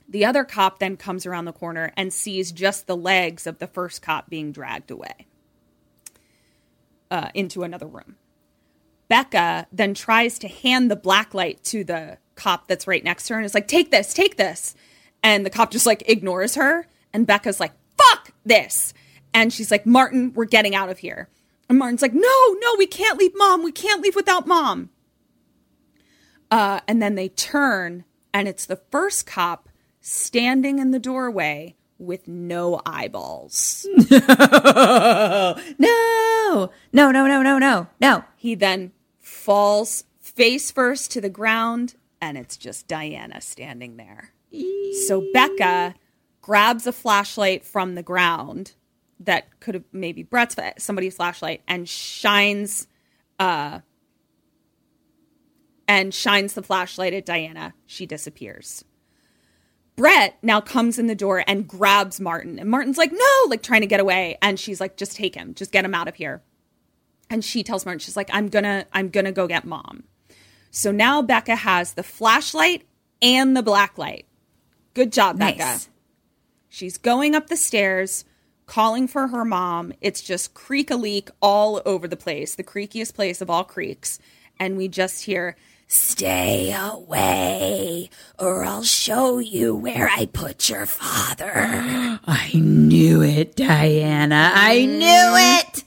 [0.08, 3.68] The other cop then comes around the corner and sees just the legs of the
[3.68, 5.28] first cop being dragged away
[7.10, 8.16] uh, into another room.
[9.08, 13.34] Becca then tries to hand the black light to the cop that's right next to
[13.34, 14.76] her and is like, take this, take this.
[15.24, 16.88] And the cop just like ignores her.
[17.14, 18.94] And Becca's like, fuck this.
[19.34, 21.30] And she's like, Martin, we're getting out of here.
[21.70, 23.64] And Martin's like, no, no, we can't leave mom.
[23.64, 24.90] We can't leave without mom.
[26.52, 29.70] Uh, and then they turn, and it's the first cop
[30.02, 33.88] standing in the doorway with no eyeballs.
[36.54, 38.24] No, no, no, no, no, no, no.
[38.36, 44.34] He then falls face first to the ground, and it's just Diana standing there.
[45.08, 45.96] So Becca
[46.44, 48.74] grabs a flashlight from the ground
[49.22, 52.86] that could have maybe Brett's somebody's flashlight and shines
[53.40, 53.80] uh
[55.88, 57.74] and shines the flashlight at Diana.
[57.86, 58.84] She disappears.
[59.96, 62.58] Brett now comes in the door and grabs Martin.
[62.60, 64.38] And Martin's like, no, like trying to get away.
[64.42, 66.42] And she's like, just take him, just get him out of here.
[67.30, 70.04] And she tells Martin, she's like, I'm gonna, I'm gonna go get mom.
[70.72, 72.88] So now Becca has the flashlight
[73.22, 74.26] and the black light.
[74.94, 75.58] Good job, Nice.
[75.58, 75.80] Becca.
[76.74, 78.26] She's going up the stairs,
[78.66, 79.94] calling for her mom.
[80.02, 84.18] It's just creak a leak all over the place, the creakiest place of all creeks.
[84.60, 85.56] And we just hear,
[85.86, 88.10] Stay away,
[88.40, 91.54] or I'll show you where I put your father.
[92.26, 94.52] I knew it, Diana.
[94.56, 95.78] I knew mm-hmm.
[95.78, 95.84] it.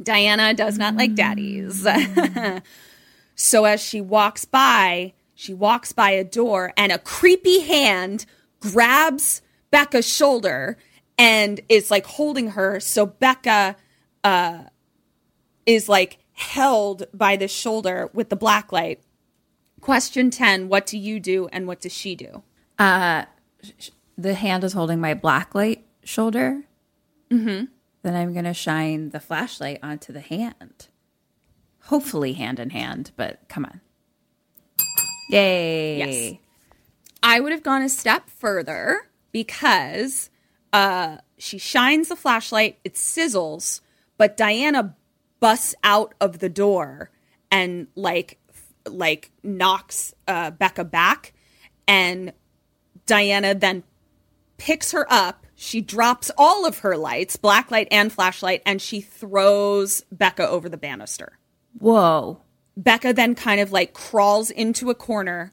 [0.00, 1.84] Diana does not like daddies.
[3.34, 8.24] so as she walks by, she walks by a door and a creepy hand
[8.60, 9.42] grabs
[9.76, 10.78] Becca's shoulder
[11.18, 12.80] and is like holding her.
[12.80, 13.76] So Becca
[14.24, 14.62] uh,
[15.66, 19.02] is like held by the shoulder with the black light.
[19.82, 22.42] Question 10 What do you do and what does she do?
[22.78, 23.26] The
[24.34, 26.62] hand is holding my black light shoulder.
[27.30, 27.66] Mm-hmm.
[28.00, 30.88] Then I'm going to shine the flashlight onto the hand.
[31.82, 33.82] Hopefully, hand in hand, but come on.
[35.28, 35.98] Yay.
[35.98, 36.38] Yes.
[37.22, 40.30] I would have gone a step further because
[40.72, 43.80] uh, she shines the flashlight, it sizzles,
[44.18, 44.96] but Diana
[45.40, 47.10] busts out of the door
[47.50, 48.38] and like
[48.88, 51.32] like knocks uh, Becca back,
[51.88, 52.32] and
[53.06, 53.82] Diana then
[54.58, 55.46] picks her up.
[55.54, 60.68] She drops all of her lights, black light and flashlight, and she throws Becca over
[60.68, 61.38] the banister.
[61.78, 62.40] Whoa.
[62.76, 65.52] Becca then kind of like crawls into a corner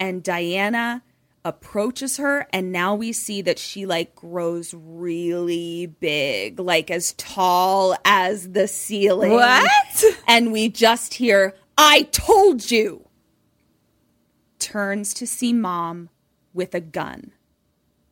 [0.00, 1.02] and Diana
[1.44, 7.94] approaches her and now we see that she like grows really big, like as tall
[8.04, 9.32] as the ceiling.
[9.32, 10.04] What?
[10.26, 13.08] And we just hear, "I told you."
[14.58, 16.08] Turns to see mom
[16.52, 17.32] with a gun.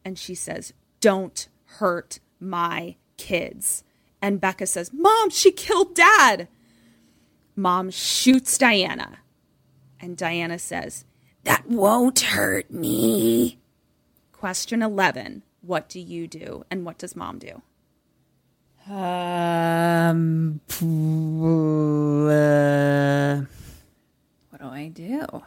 [0.04, 3.84] And she says, "Don't hurt my kids."
[4.20, 6.48] And Becca says, "Mom, she killed dad."
[7.56, 9.18] Mom shoots Diana.
[10.00, 11.04] And Diana says,
[11.44, 13.58] That won't hurt me.
[14.32, 16.64] Question 11 What do you do?
[16.70, 17.62] And what does mom do?
[18.90, 20.60] Um,
[22.28, 22.36] uh,
[24.50, 25.42] what do I do?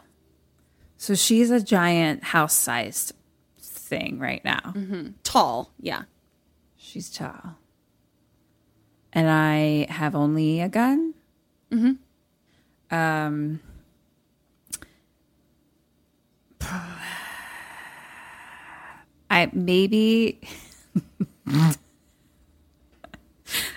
[0.96, 3.12] So she's a giant house sized
[3.58, 4.74] thing right now.
[5.22, 5.70] Tall.
[5.78, 6.02] Yeah.
[6.76, 7.56] She's tall.
[9.12, 11.14] And I have only a gun?
[11.70, 12.94] Mm-hmm.
[12.94, 13.60] Um,
[19.30, 20.40] I maybe.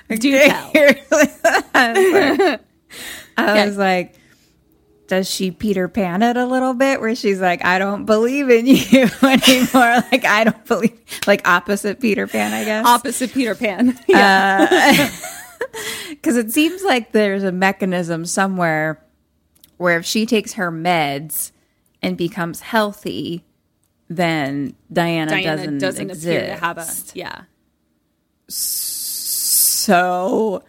[0.10, 0.72] Do tell.
[3.38, 4.16] I was like,
[5.08, 8.66] does she Peter Pan it a little bit where she's like, I don't believe in
[8.68, 10.04] you anymore?
[10.12, 12.86] like, I don't believe, like opposite Peter Pan, I guess.
[12.86, 13.90] Opposite Peter Pan.
[13.90, 15.12] Uh, yeah.
[16.10, 19.04] Because it seems like there's a mechanism somewhere
[19.78, 21.52] where if she takes her meds
[22.02, 23.44] and becomes healthy,
[24.10, 26.26] then Diana, Diana doesn't, doesn't, exist.
[26.26, 26.88] appear to have a.
[27.14, 27.44] Yeah.
[28.48, 30.64] So,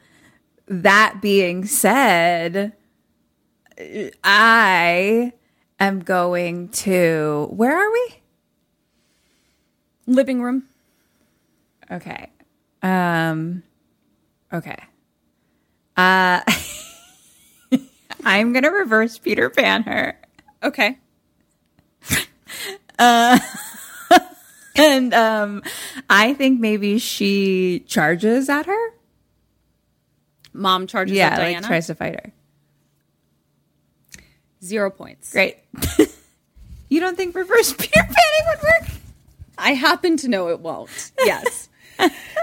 [0.66, 2.74] that being said,
[4.22, 5.32] I
[5.78, 7.48] am going to.
[7.50, 8.08] Where are we?
[10.06, 10.64] Living room.
[11.90, 12.30] Okay.
[12.82, 13.62] Um.
[14.52, 14.78] Okay.
[15.96, 16.40] Uh.
[18.24, 20.18] I'm gonna reverse Peter Pan her,
[20.62, 20.98] Okay.
[24.76, 25.62] and um,
[26.08, 28.88] I think maybe she charges at her.
[30.52, 31.66] Mom charges Yeah, at like Diana.
[31.66, 32.32] tries to fight her.
[34.62, 35.32] Zero points.
[35.32, 35.56] Great.
[36.88, 38.90] you don't think reverse Peter Panning would work?
[39.56, 41.12] I happen to know it won't.
[41.24, 41.68] Yes.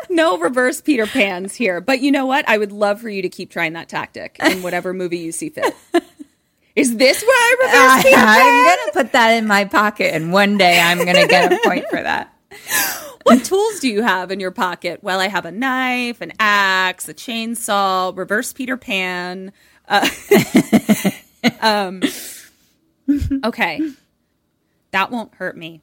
[0.10, 1.82] no reverse Peter Pans here.
[1.82, 2.48] But you know what?
[2.48, 5.50] I would love for you to keep trying that tactic in whatever movie you see
[5.50, 5.76] fit.
[6.78, 8.28] Is this where I reverse Peter Pan?
[8.28, 11.90] I'm gonna put that in my pocket, and one day I'm gonna get a point
[11.90, 12.34] for that.
[13.24, 15.04] What tools do you have in your pocket?
[15.04, 19.52] Well, I have a knife, an axe, a chainsaw, reverse Peter Pan.
[19.86, 20.08] Uh,
[21.62, 22.02] um,
[23.44, 23.82] okay.
[24.92, 25.82] That won't hurt me.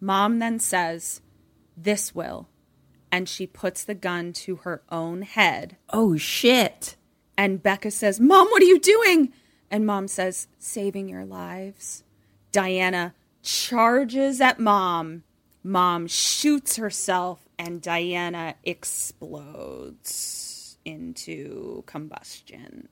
[0.00, 1.20] Mom then says,
[1.76, 2.48] This will.
[3.12, 5.76] And she puts the gun to her own head.
[5.90, 6.96] Oh shit!
[7.36, 9.34] And Becca says, Mom, what are you doing?
[9.70, 12.02] And mom says, Saving your lives.
[12.52, 15.22] Diana charges at mom.
[15.62, 20.30] Mom shoots herself, and Diana explodes
[20.84, 22.88] into combustion.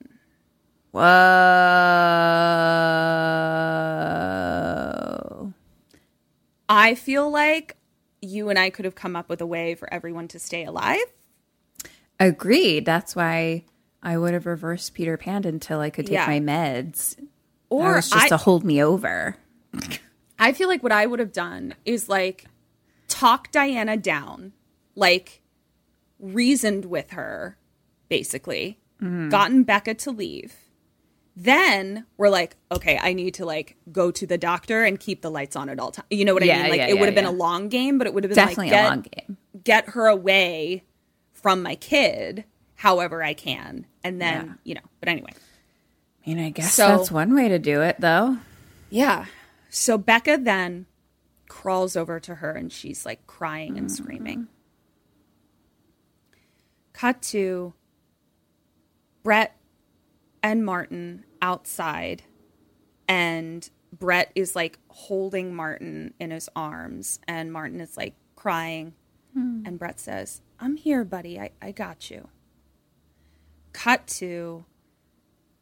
[0.91, 1.03] Whoa!
[6.69, 7.77] I feel like
[8.21, 10.99] you and I could have come up with a way for everyone to stay alive.
[12.21, 12.85] Agreed.
[12.85, 13.65] That's why
[14.03, 16.27] I would have reversed Peter Pan until I could take Yeah.
[16.27, 17.17] my meds.
[17.71, 19.37] Or just I- to hold me over.
[20.39, 22.45] I feel like what I would have done is like
[23.09, 24.53] talk Diana down,
[24.95, 25.43] like
[26.19, 27.59] reasoned with her,
[28.09, 29.29] basically, mm-hmm.
[29.29, 30.55] gotten Becca to leave.
[31.35, 35.31] Then we're like, okay, I need to like go to the doctor and keep the
[35.31, 36.07] lights on at all times.
[36.11, 36.71] You know what I mean?
[36.71, 38.37] Like yeah, it would yeah, have been a long game, but it would have been
[38.37, 39.37] Definitely like a long game.
[39.63, 40.83] get her away
[41.33, 42.45] from my kid
[42.79, 43.87] however I can.
[44.05, 45.33] And then, you know, but anyway.
[46.25, 48.39] I mean, I guess So- that's one way to do it, though.
[48.89, 49.27] Yeah.
[49.69, 50.87] So Becca then
[51.49, 54.47] crawls over to her and she's like crying and screaming.
[56.93, 57.75] Cut to
[59.25, 59.57] Brett
[60.43, 62.23] and Martin outside,
[63.09, 68.95] and Brett is like holding Martin in his arms, and Martin is like crying.
[69.35, 69.63] Hmm.
[69.67, 71.39] And Brett says, I'm here, buddy.
[71.41, 72.29] I, I got you.
[73.79, 74.65] Cut to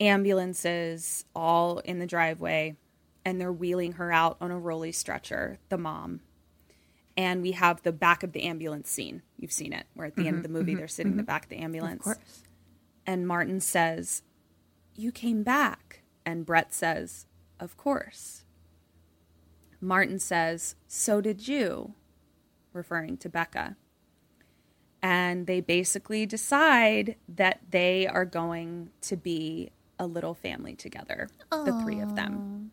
[0.01, 2.76] ambulances all in the driveway
[3.26, 6.20] and they're wheeling her out on a rolly stretcher, the mom.
[7.14, 9.20] And we have the back of the ambulance scene.
[9.36, 10.43] You've seen it, where at the end of mm-hmm.
[10.44, 10.78] the movie mm-hmm.
[10.78, 11.26] they're sitting in the mm-hmm.
[11.26, 12.06] back of the ambulance.
[12.06, 12.16] Of
[13.06, 14.22] And Martin says,
[14.94, 16.01] You came back.
[16.24, 17.26] And Brett says,
[17.60, 18.44] Of course.
[19.78, 21.93] Martin says, So did you.
[22.72, 23.76] referring to Becca.
[25.06, 29.70] And they basically decide that they are going to be
[30.00, 32.72] a little family together, the three of them.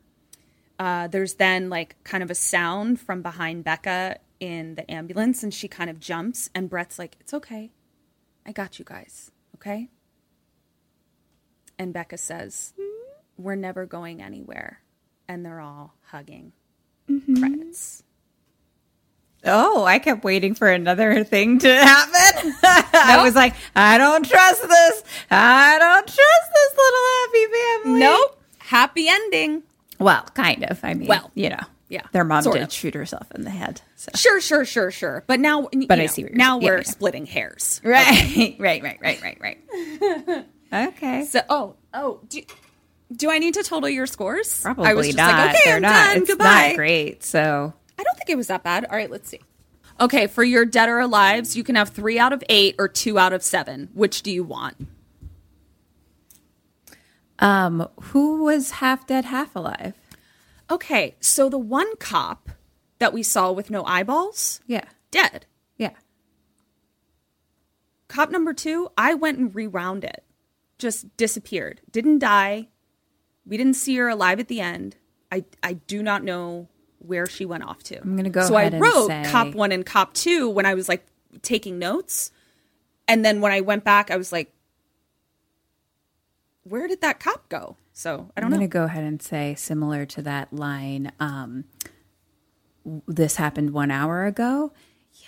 [0.80, 5.54] Uh, there's then like kind of a sound from behind Becca in the ambulance, and
[5.54, 7.70] she kind of jumps, and Brett's like, It's okay.
[8.48, 9.30] I got you guys.
[9.54, 9.90] Okay.
[11.78, 12.74] And Becca says,
[13.38, 14.82] We're never going anywhere.
[15.28, 16.54] And they're all hugging.
[17.38, 18.02] Credits.
[19.46, 22.54] Oh, I kept waiting for another thing to happen.
[22.64, 25.04] I was like, I don't trust this.
[25.30, 28.00] I don't trust this little happy family.
[28.00, 28.42] Nope.
[28.60, 29.64] Happy ending.
[30.00, 30.80] Well, kind of.
[30.84, 31.60] I mean, Well, you know,
[31.90, 32.72] yeah, their mom did of.
[32.72, 33.82] shoot herself in the head.
[33.96, 34.12] So.
[34.16, 35.24] Sure, sure, sure, sure.
[35.28, 36.60] But now, you But I know, see what you're now.
[36.60, 36.84] Yeah, we're yeah.
[36.84, 37.82] splitting hairs.
[37.86, 40.46] Right, right, right, right, right, right.
[40.88, 41.26] okay.
[41.26, 42.42] So, oh, oh, do,
[43.16, 44.62] do I need to total your scores?
[44.62, 45.34] Probably I was just not.
[45.34, 45.92] like, okay, They're I'm not.
[46.08, 46.18] done.
[46.18, 46.68] It's Goodbye.
[46.70, 47.24] not great.
[47.24, 48.86] So I don't think it was that bad.
[48.86, 49.40] All right, let's see.
[50.00, 53.20] Okay, for your dead or alives, you can have three out of eight or two
[53.20, 53.90] out of seven.
[53.94, 54.88] Which do you want?
[57.40, 59.94] Um, who was half dead, half alive?
[60.72, 62.50] Okay, so the one cop
[63.00, 65.46] that we saw with no eyeballs, Yeah, dead.
[65.78, 65.92] yeah.
[68.08, 70.24] Cop number two, I went and rewound it.
[70.78, 71.82] Just disappeared.
[71.92, 72.70] Didn't die.
[73.46, 74.96] We didn't see her alive at the end.
[75.32, 76.68] I I do not know
[77.04, 78.00] where she went off to.
[78.02, 80.88] I'm gonna go So I wrote say- cop one and cop two when I was
[80.90, 81.06] like
[81.42, 82.32] taking notes.
[83.08, 84.54] And then when I went back, I was like,
[86.64, 87.76] where did that cop go?
[87.92, 88.56] So I I'm don't know.
[88.56, 91.12] I'm going to go ahead and say similar to that line.
[91.20, 91.66] Um,
[93.08, 94.72] this happened one hour ago.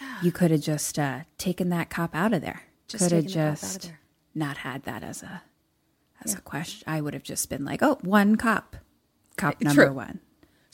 [0.01, 2.63] Yeah, you could have just uh, taken that cop out of there.
[2.87, 3.91] Just could have taken the cop out of just
[4.33, 5.43] not had that as a
[6.23, 6.83] as a question.
[6.87, 8.77] I would have just been like, oh, one cop,
[9.37, 9.93] cop number True.
[9.93, 10.19] one.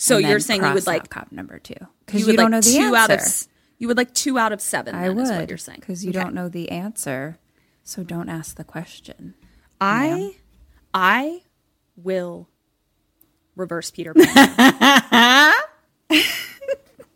[0.02, 1.76] So you're saying you would like cop number two
[2.06, 2.96] because you, would don't like know the two answer.
[2.96, 3.48] out of
[3.78, 4.96] you would like two out of seven.
[4.96, 6.20] I then, would is what you're saying because you Okay.
[6.20, 7.38] don't know the answer,
[7.84, 9.36] so don't ask the question.
[9.80, 10.36] I
[10.94, 11.42] I
[11.96, 12.50] will
[13.56, 15.54] reverse Peter Pan.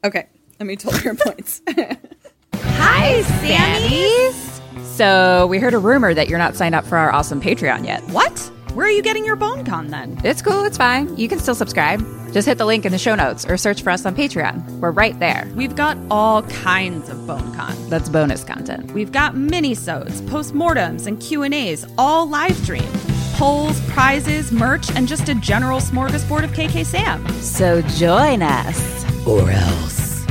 [0.03, 0.27] okay,
[0.59, 1.61] let me total your points.
[2.53, 4.61] Hi, Sammies.
[4.83, 8.03] So we heard a rumor that you're not signed up for our awesome Patreon yet.
[8.09, 8.37] what?
[8.75, 10.19] Where are you getting your bone con then?
[10.23, 11.15] It's cool, it's fine.
[11.17, 12.01] You can still subscribe.
[12.35, 14.61] Just hit the link in the show notes or search for us on Patreon.
[14.81, 15.49] We're right there.
[15.55, 17.73] We've got all kinds of bone con.
[17.89, 18.91] That's bonus content.
[18.91, 22.93] We've got mini-sodes, postmortems, and Q&As, all live streamed.
[23.35, 27.25] Polls, prizes, merch, and just a general smorgasbord of KK Sam.
[27.41, 29.25] So join us.
[29.25, 30.25] Or else.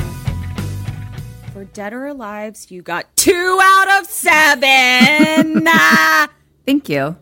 [1.55, 5.65] For Dead or Alives, you got two out of seven.
[6.67, 7.17] Thank you.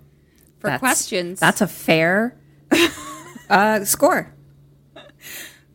[0.59, 2.36] For That's- questions, That's a fair
[3.48, 4.34] uh, score.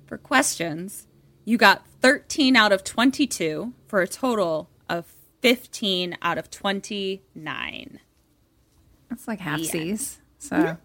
[0.07, 1.07] For questions,
[1.45, 5.05] you got 13 out of 22 for a total of
[5.41, 7.99] 15 out of 29.
[9.09, 10.19] That's like half C's.
[10.39, 10.77] So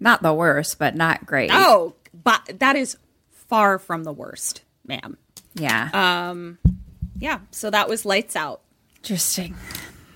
[0.00, 1.50] not the worst, but not great.
[1.52, 2.96] Oh, but that is
[3.30, 5.16] far from the worst, ma'am.
[5.54, 5.90] yeah.
[6.30, 6.58] Um
[7.18, 8.60] Yeah, so that was lights out.
[8.96, 9.56] Interesting.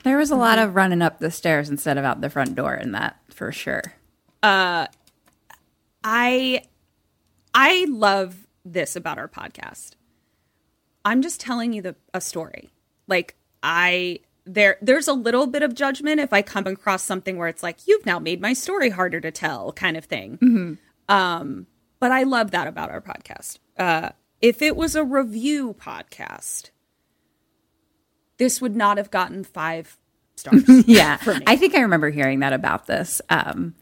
[0.05, 2.75] There was a lot of running up the stairs instead of out the front door
[2.75, 3.83] in that for sure.
[4.43, 4.87] Uh
[6.05, 6.63] I
[7.55, 9.93] I love this about our podcast.
[11.05, 12.71] I'm just telling you the a story.
[13.09, 17.49] Like I there there's a little bit of judgment if I come across something where
[17.49, 20.79] it's like you've now made my story harder to tell kind of thing.
[21.09, 21.67] Um
[22.01, 23.59] but I love that about our podcast.
[23.79, 24.11] Uh
[24.41, 26.71] if it was a review podcast,
[28.39, 29.99] this would not have gotten 5
[30.37, 30.65] stars.
[30.87, 31.17] Yeah.
[31.19, 31.43] for me.
[31.47, 33.21] I think I remember hearing that about this.
[33.31, 33.75] Um,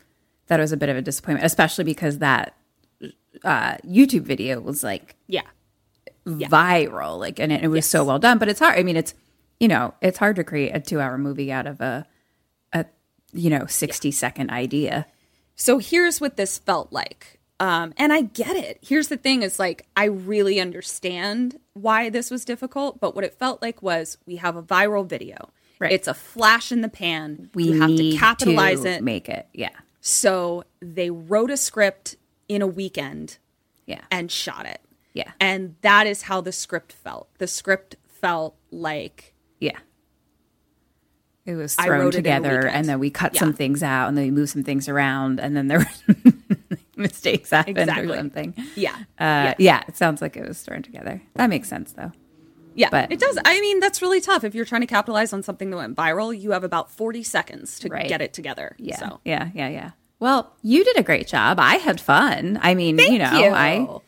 [0.48, 2.54] that was a bit of a disappointment, especially because that
[3.44, 5.42] uh, YouTube video was like yeah.
[6.26, 8.38] viral, like, and it, it was so well done.
[8.38, 8.78] But it's hard.
[8.78, 9.14] I mean, it's
[9.58, 12.06] you know, it's hard to create a two-hour movie out of a
[12.72, 12.86] a
[13.32, 15.06] you know sixty second idea.
[15.54, 17.38] So here's what this felt like.
[17.60, 18.78] Um, and I get it.
[18.80, 23.34] Here's the thing is like, I really understand why this was difficult, but what it
[23.34, 25.50] felt like was we have a viral video.
[25.78, 25.92] Right.
[25.92, 27.50] It's a flash in the pan.
[27.54, 29.02] We have to capitalize to it.
[29.02, 29.46] make it.
[29.52, 29.68] Yeah,
[30.00, 32.16] So they wrote a script
[32.50, 33.38] in a weekend
[33.86, 34.80] yeah, and shot it.
[35.14, 37.28] yeah, And that is how the script felt.
[37.38, 39.78] The script felt like yeah.
[41.46, 43.40] It was thrown wrote it in a together, and then we cut Yeah.
[43.40, 46.32] some things out, and then we moved some things around, and then there were
[46.96, 48.12] mistakes happened Exactly.
[48.12, 48.54] or something.
[48.76, 48.96] yeah.
[49.18, 49.82] Uh, yeah.
[49.88, 51.22] it sounds like it was thrown together.
[51.34, 52.12] That makes sense, though.
[52.74, 53.38] Yeah, But- it does.
[53.44, 54.44] I mean, that's really tough.
[54.44, 57.78] If you're trying to capitalize on something that went viral, you have about 40 seconds
[57.80, 58.06] to Right.
[58.08, 58.76] get it together.
[58.78, 59.20] Yeah, So.
[59.24, 59.90] yeah, yeah, yeah.
[60.20, 61.58] Well, you did a great job.
[61.58, 62.58] I had fun.
[62.62, 64.00] I mean, you know, I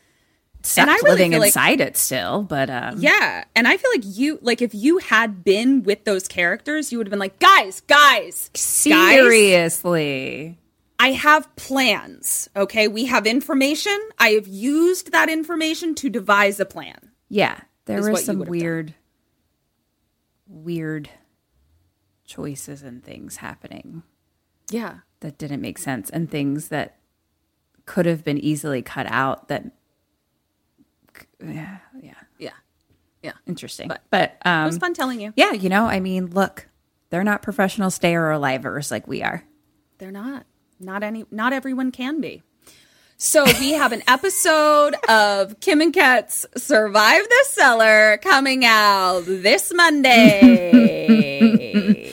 [0.61, 3.89] sucked I really living feel like- inside it still, but um, Yeah, and I feel
[3.91, 7.39] like you like if you had been with those characters, you would have been like,
[7.39, 10.59] guys, guys, guys, seriously.
[10.99, 12.47] I have plans.
[12.55, 13.97] Okay, we have information.
[14.19, 17.11] I have used that information to devise a plan.
[17.27, 18.51] Yeah, there were some have done.
[18.51, 18.93] weird,
[20.47, 21.09] weird
[22.25, 24.01] choices and things happening
[24.69, 26.97] Yeah, that didn't make sense, and things that
[27.85, 29.47] could have been easily cut out.
[29.47, 29.65] That,
[31.43, 32.51] yeah, yeah, yeah.
[33.21, 33.31] Yeah.
[33.47, 33.87] Interesting.
[33.87, 35.33] But- But, It um, was fun telling you.
[35.35, 36.67] yeah, you know, I mean, look,
[37.09, 39.43] they're not professional stayer or livers like we are.
[39.97, 40.45] They're not.
[40.79, 41.25] Not any.
[41.31, 42.43] Not everyone can be.
[43.23, 49.71] So we have an episode of Kim and Ket's Survive the Cellar coming out this
[49.73, 50.71] Monday.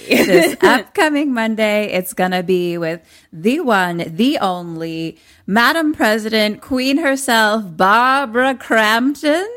[0.09, 1.87] this upcoming Monday.
[1.87, 3.01] It's going to be with
[3.33, 5.19] the one, the only
[5.49, 9.49] Madam President, Queen herself, Barbara Crampton,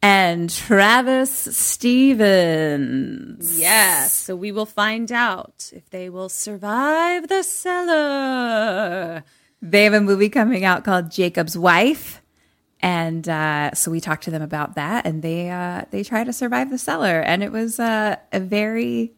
[0.00, 3.58] and Travis Stevens.
[3.58, 4.14] yes.
[4.14, 9.24] So we will find out if they will survive the cellar.
[9.70, 12.22] They have a movie coming out called Jacob's Wife.
[12.80, 16.32] And uh, so we talked to them about that, and they uh, they try to
[16.32, 19.14] survive the cellar, and it was uh, a very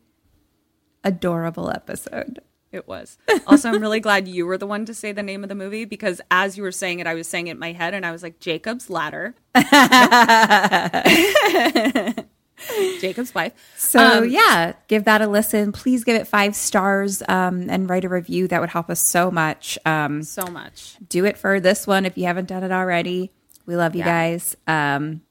[1.03, 2.39] adorable episode.
[2.71, 3.17] It was.
[3.47, 5.87] Also, I'm really glad you were the one to say the name of the movie
[5.87, 8.13] because as you were saying it, I was saying it in my head and I
[8.13, 9.35] was like, Jacob's Ladder.
[13.01, 13.53] Jacob's wife.
[13.77, 15.73] So Um, yeah, give that a listen.
[15.73, 18.49] Please give it five stars um, and write a review.
[18.49, 19.79] That would help us so much.
[19.87, 20.97] Um, So much.
[21.09, 23.33] do it for this one if you haven't done it already.
[23.67, 24.07] We love you Yeah.
[24.07, 24.57] guys.
[24.67, 25.23] Um,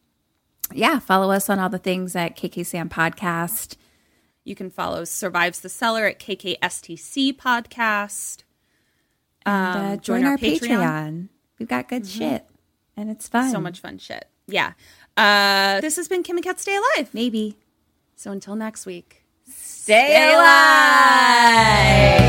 [0.74, 3.76] yeah, follow us on all the things at KK Sam Podcast.
[4.44, 8.44] You can follow Survives the Cellar at KKSTC Podcast.
[9.46, 11.30] And, uh, Um, join, our, Patreon.
[11.60, 12.46] We've got good shit,
[12.96, 13.52] and it's fun.
[13.52, 14.28] So much fun shit.
[14.48, 14.74] Yeah.
[15.18, 17.10] Uh, this has been Kim and Ket Stay Alive.
[17.14, 17.58] Maybe.
[18.16, 19.24] So until next week.
[19.50, 22.28] Stay alive.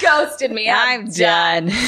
[0.00, 0.68] Ghosted me.
[0.70, 1.72] I'm done.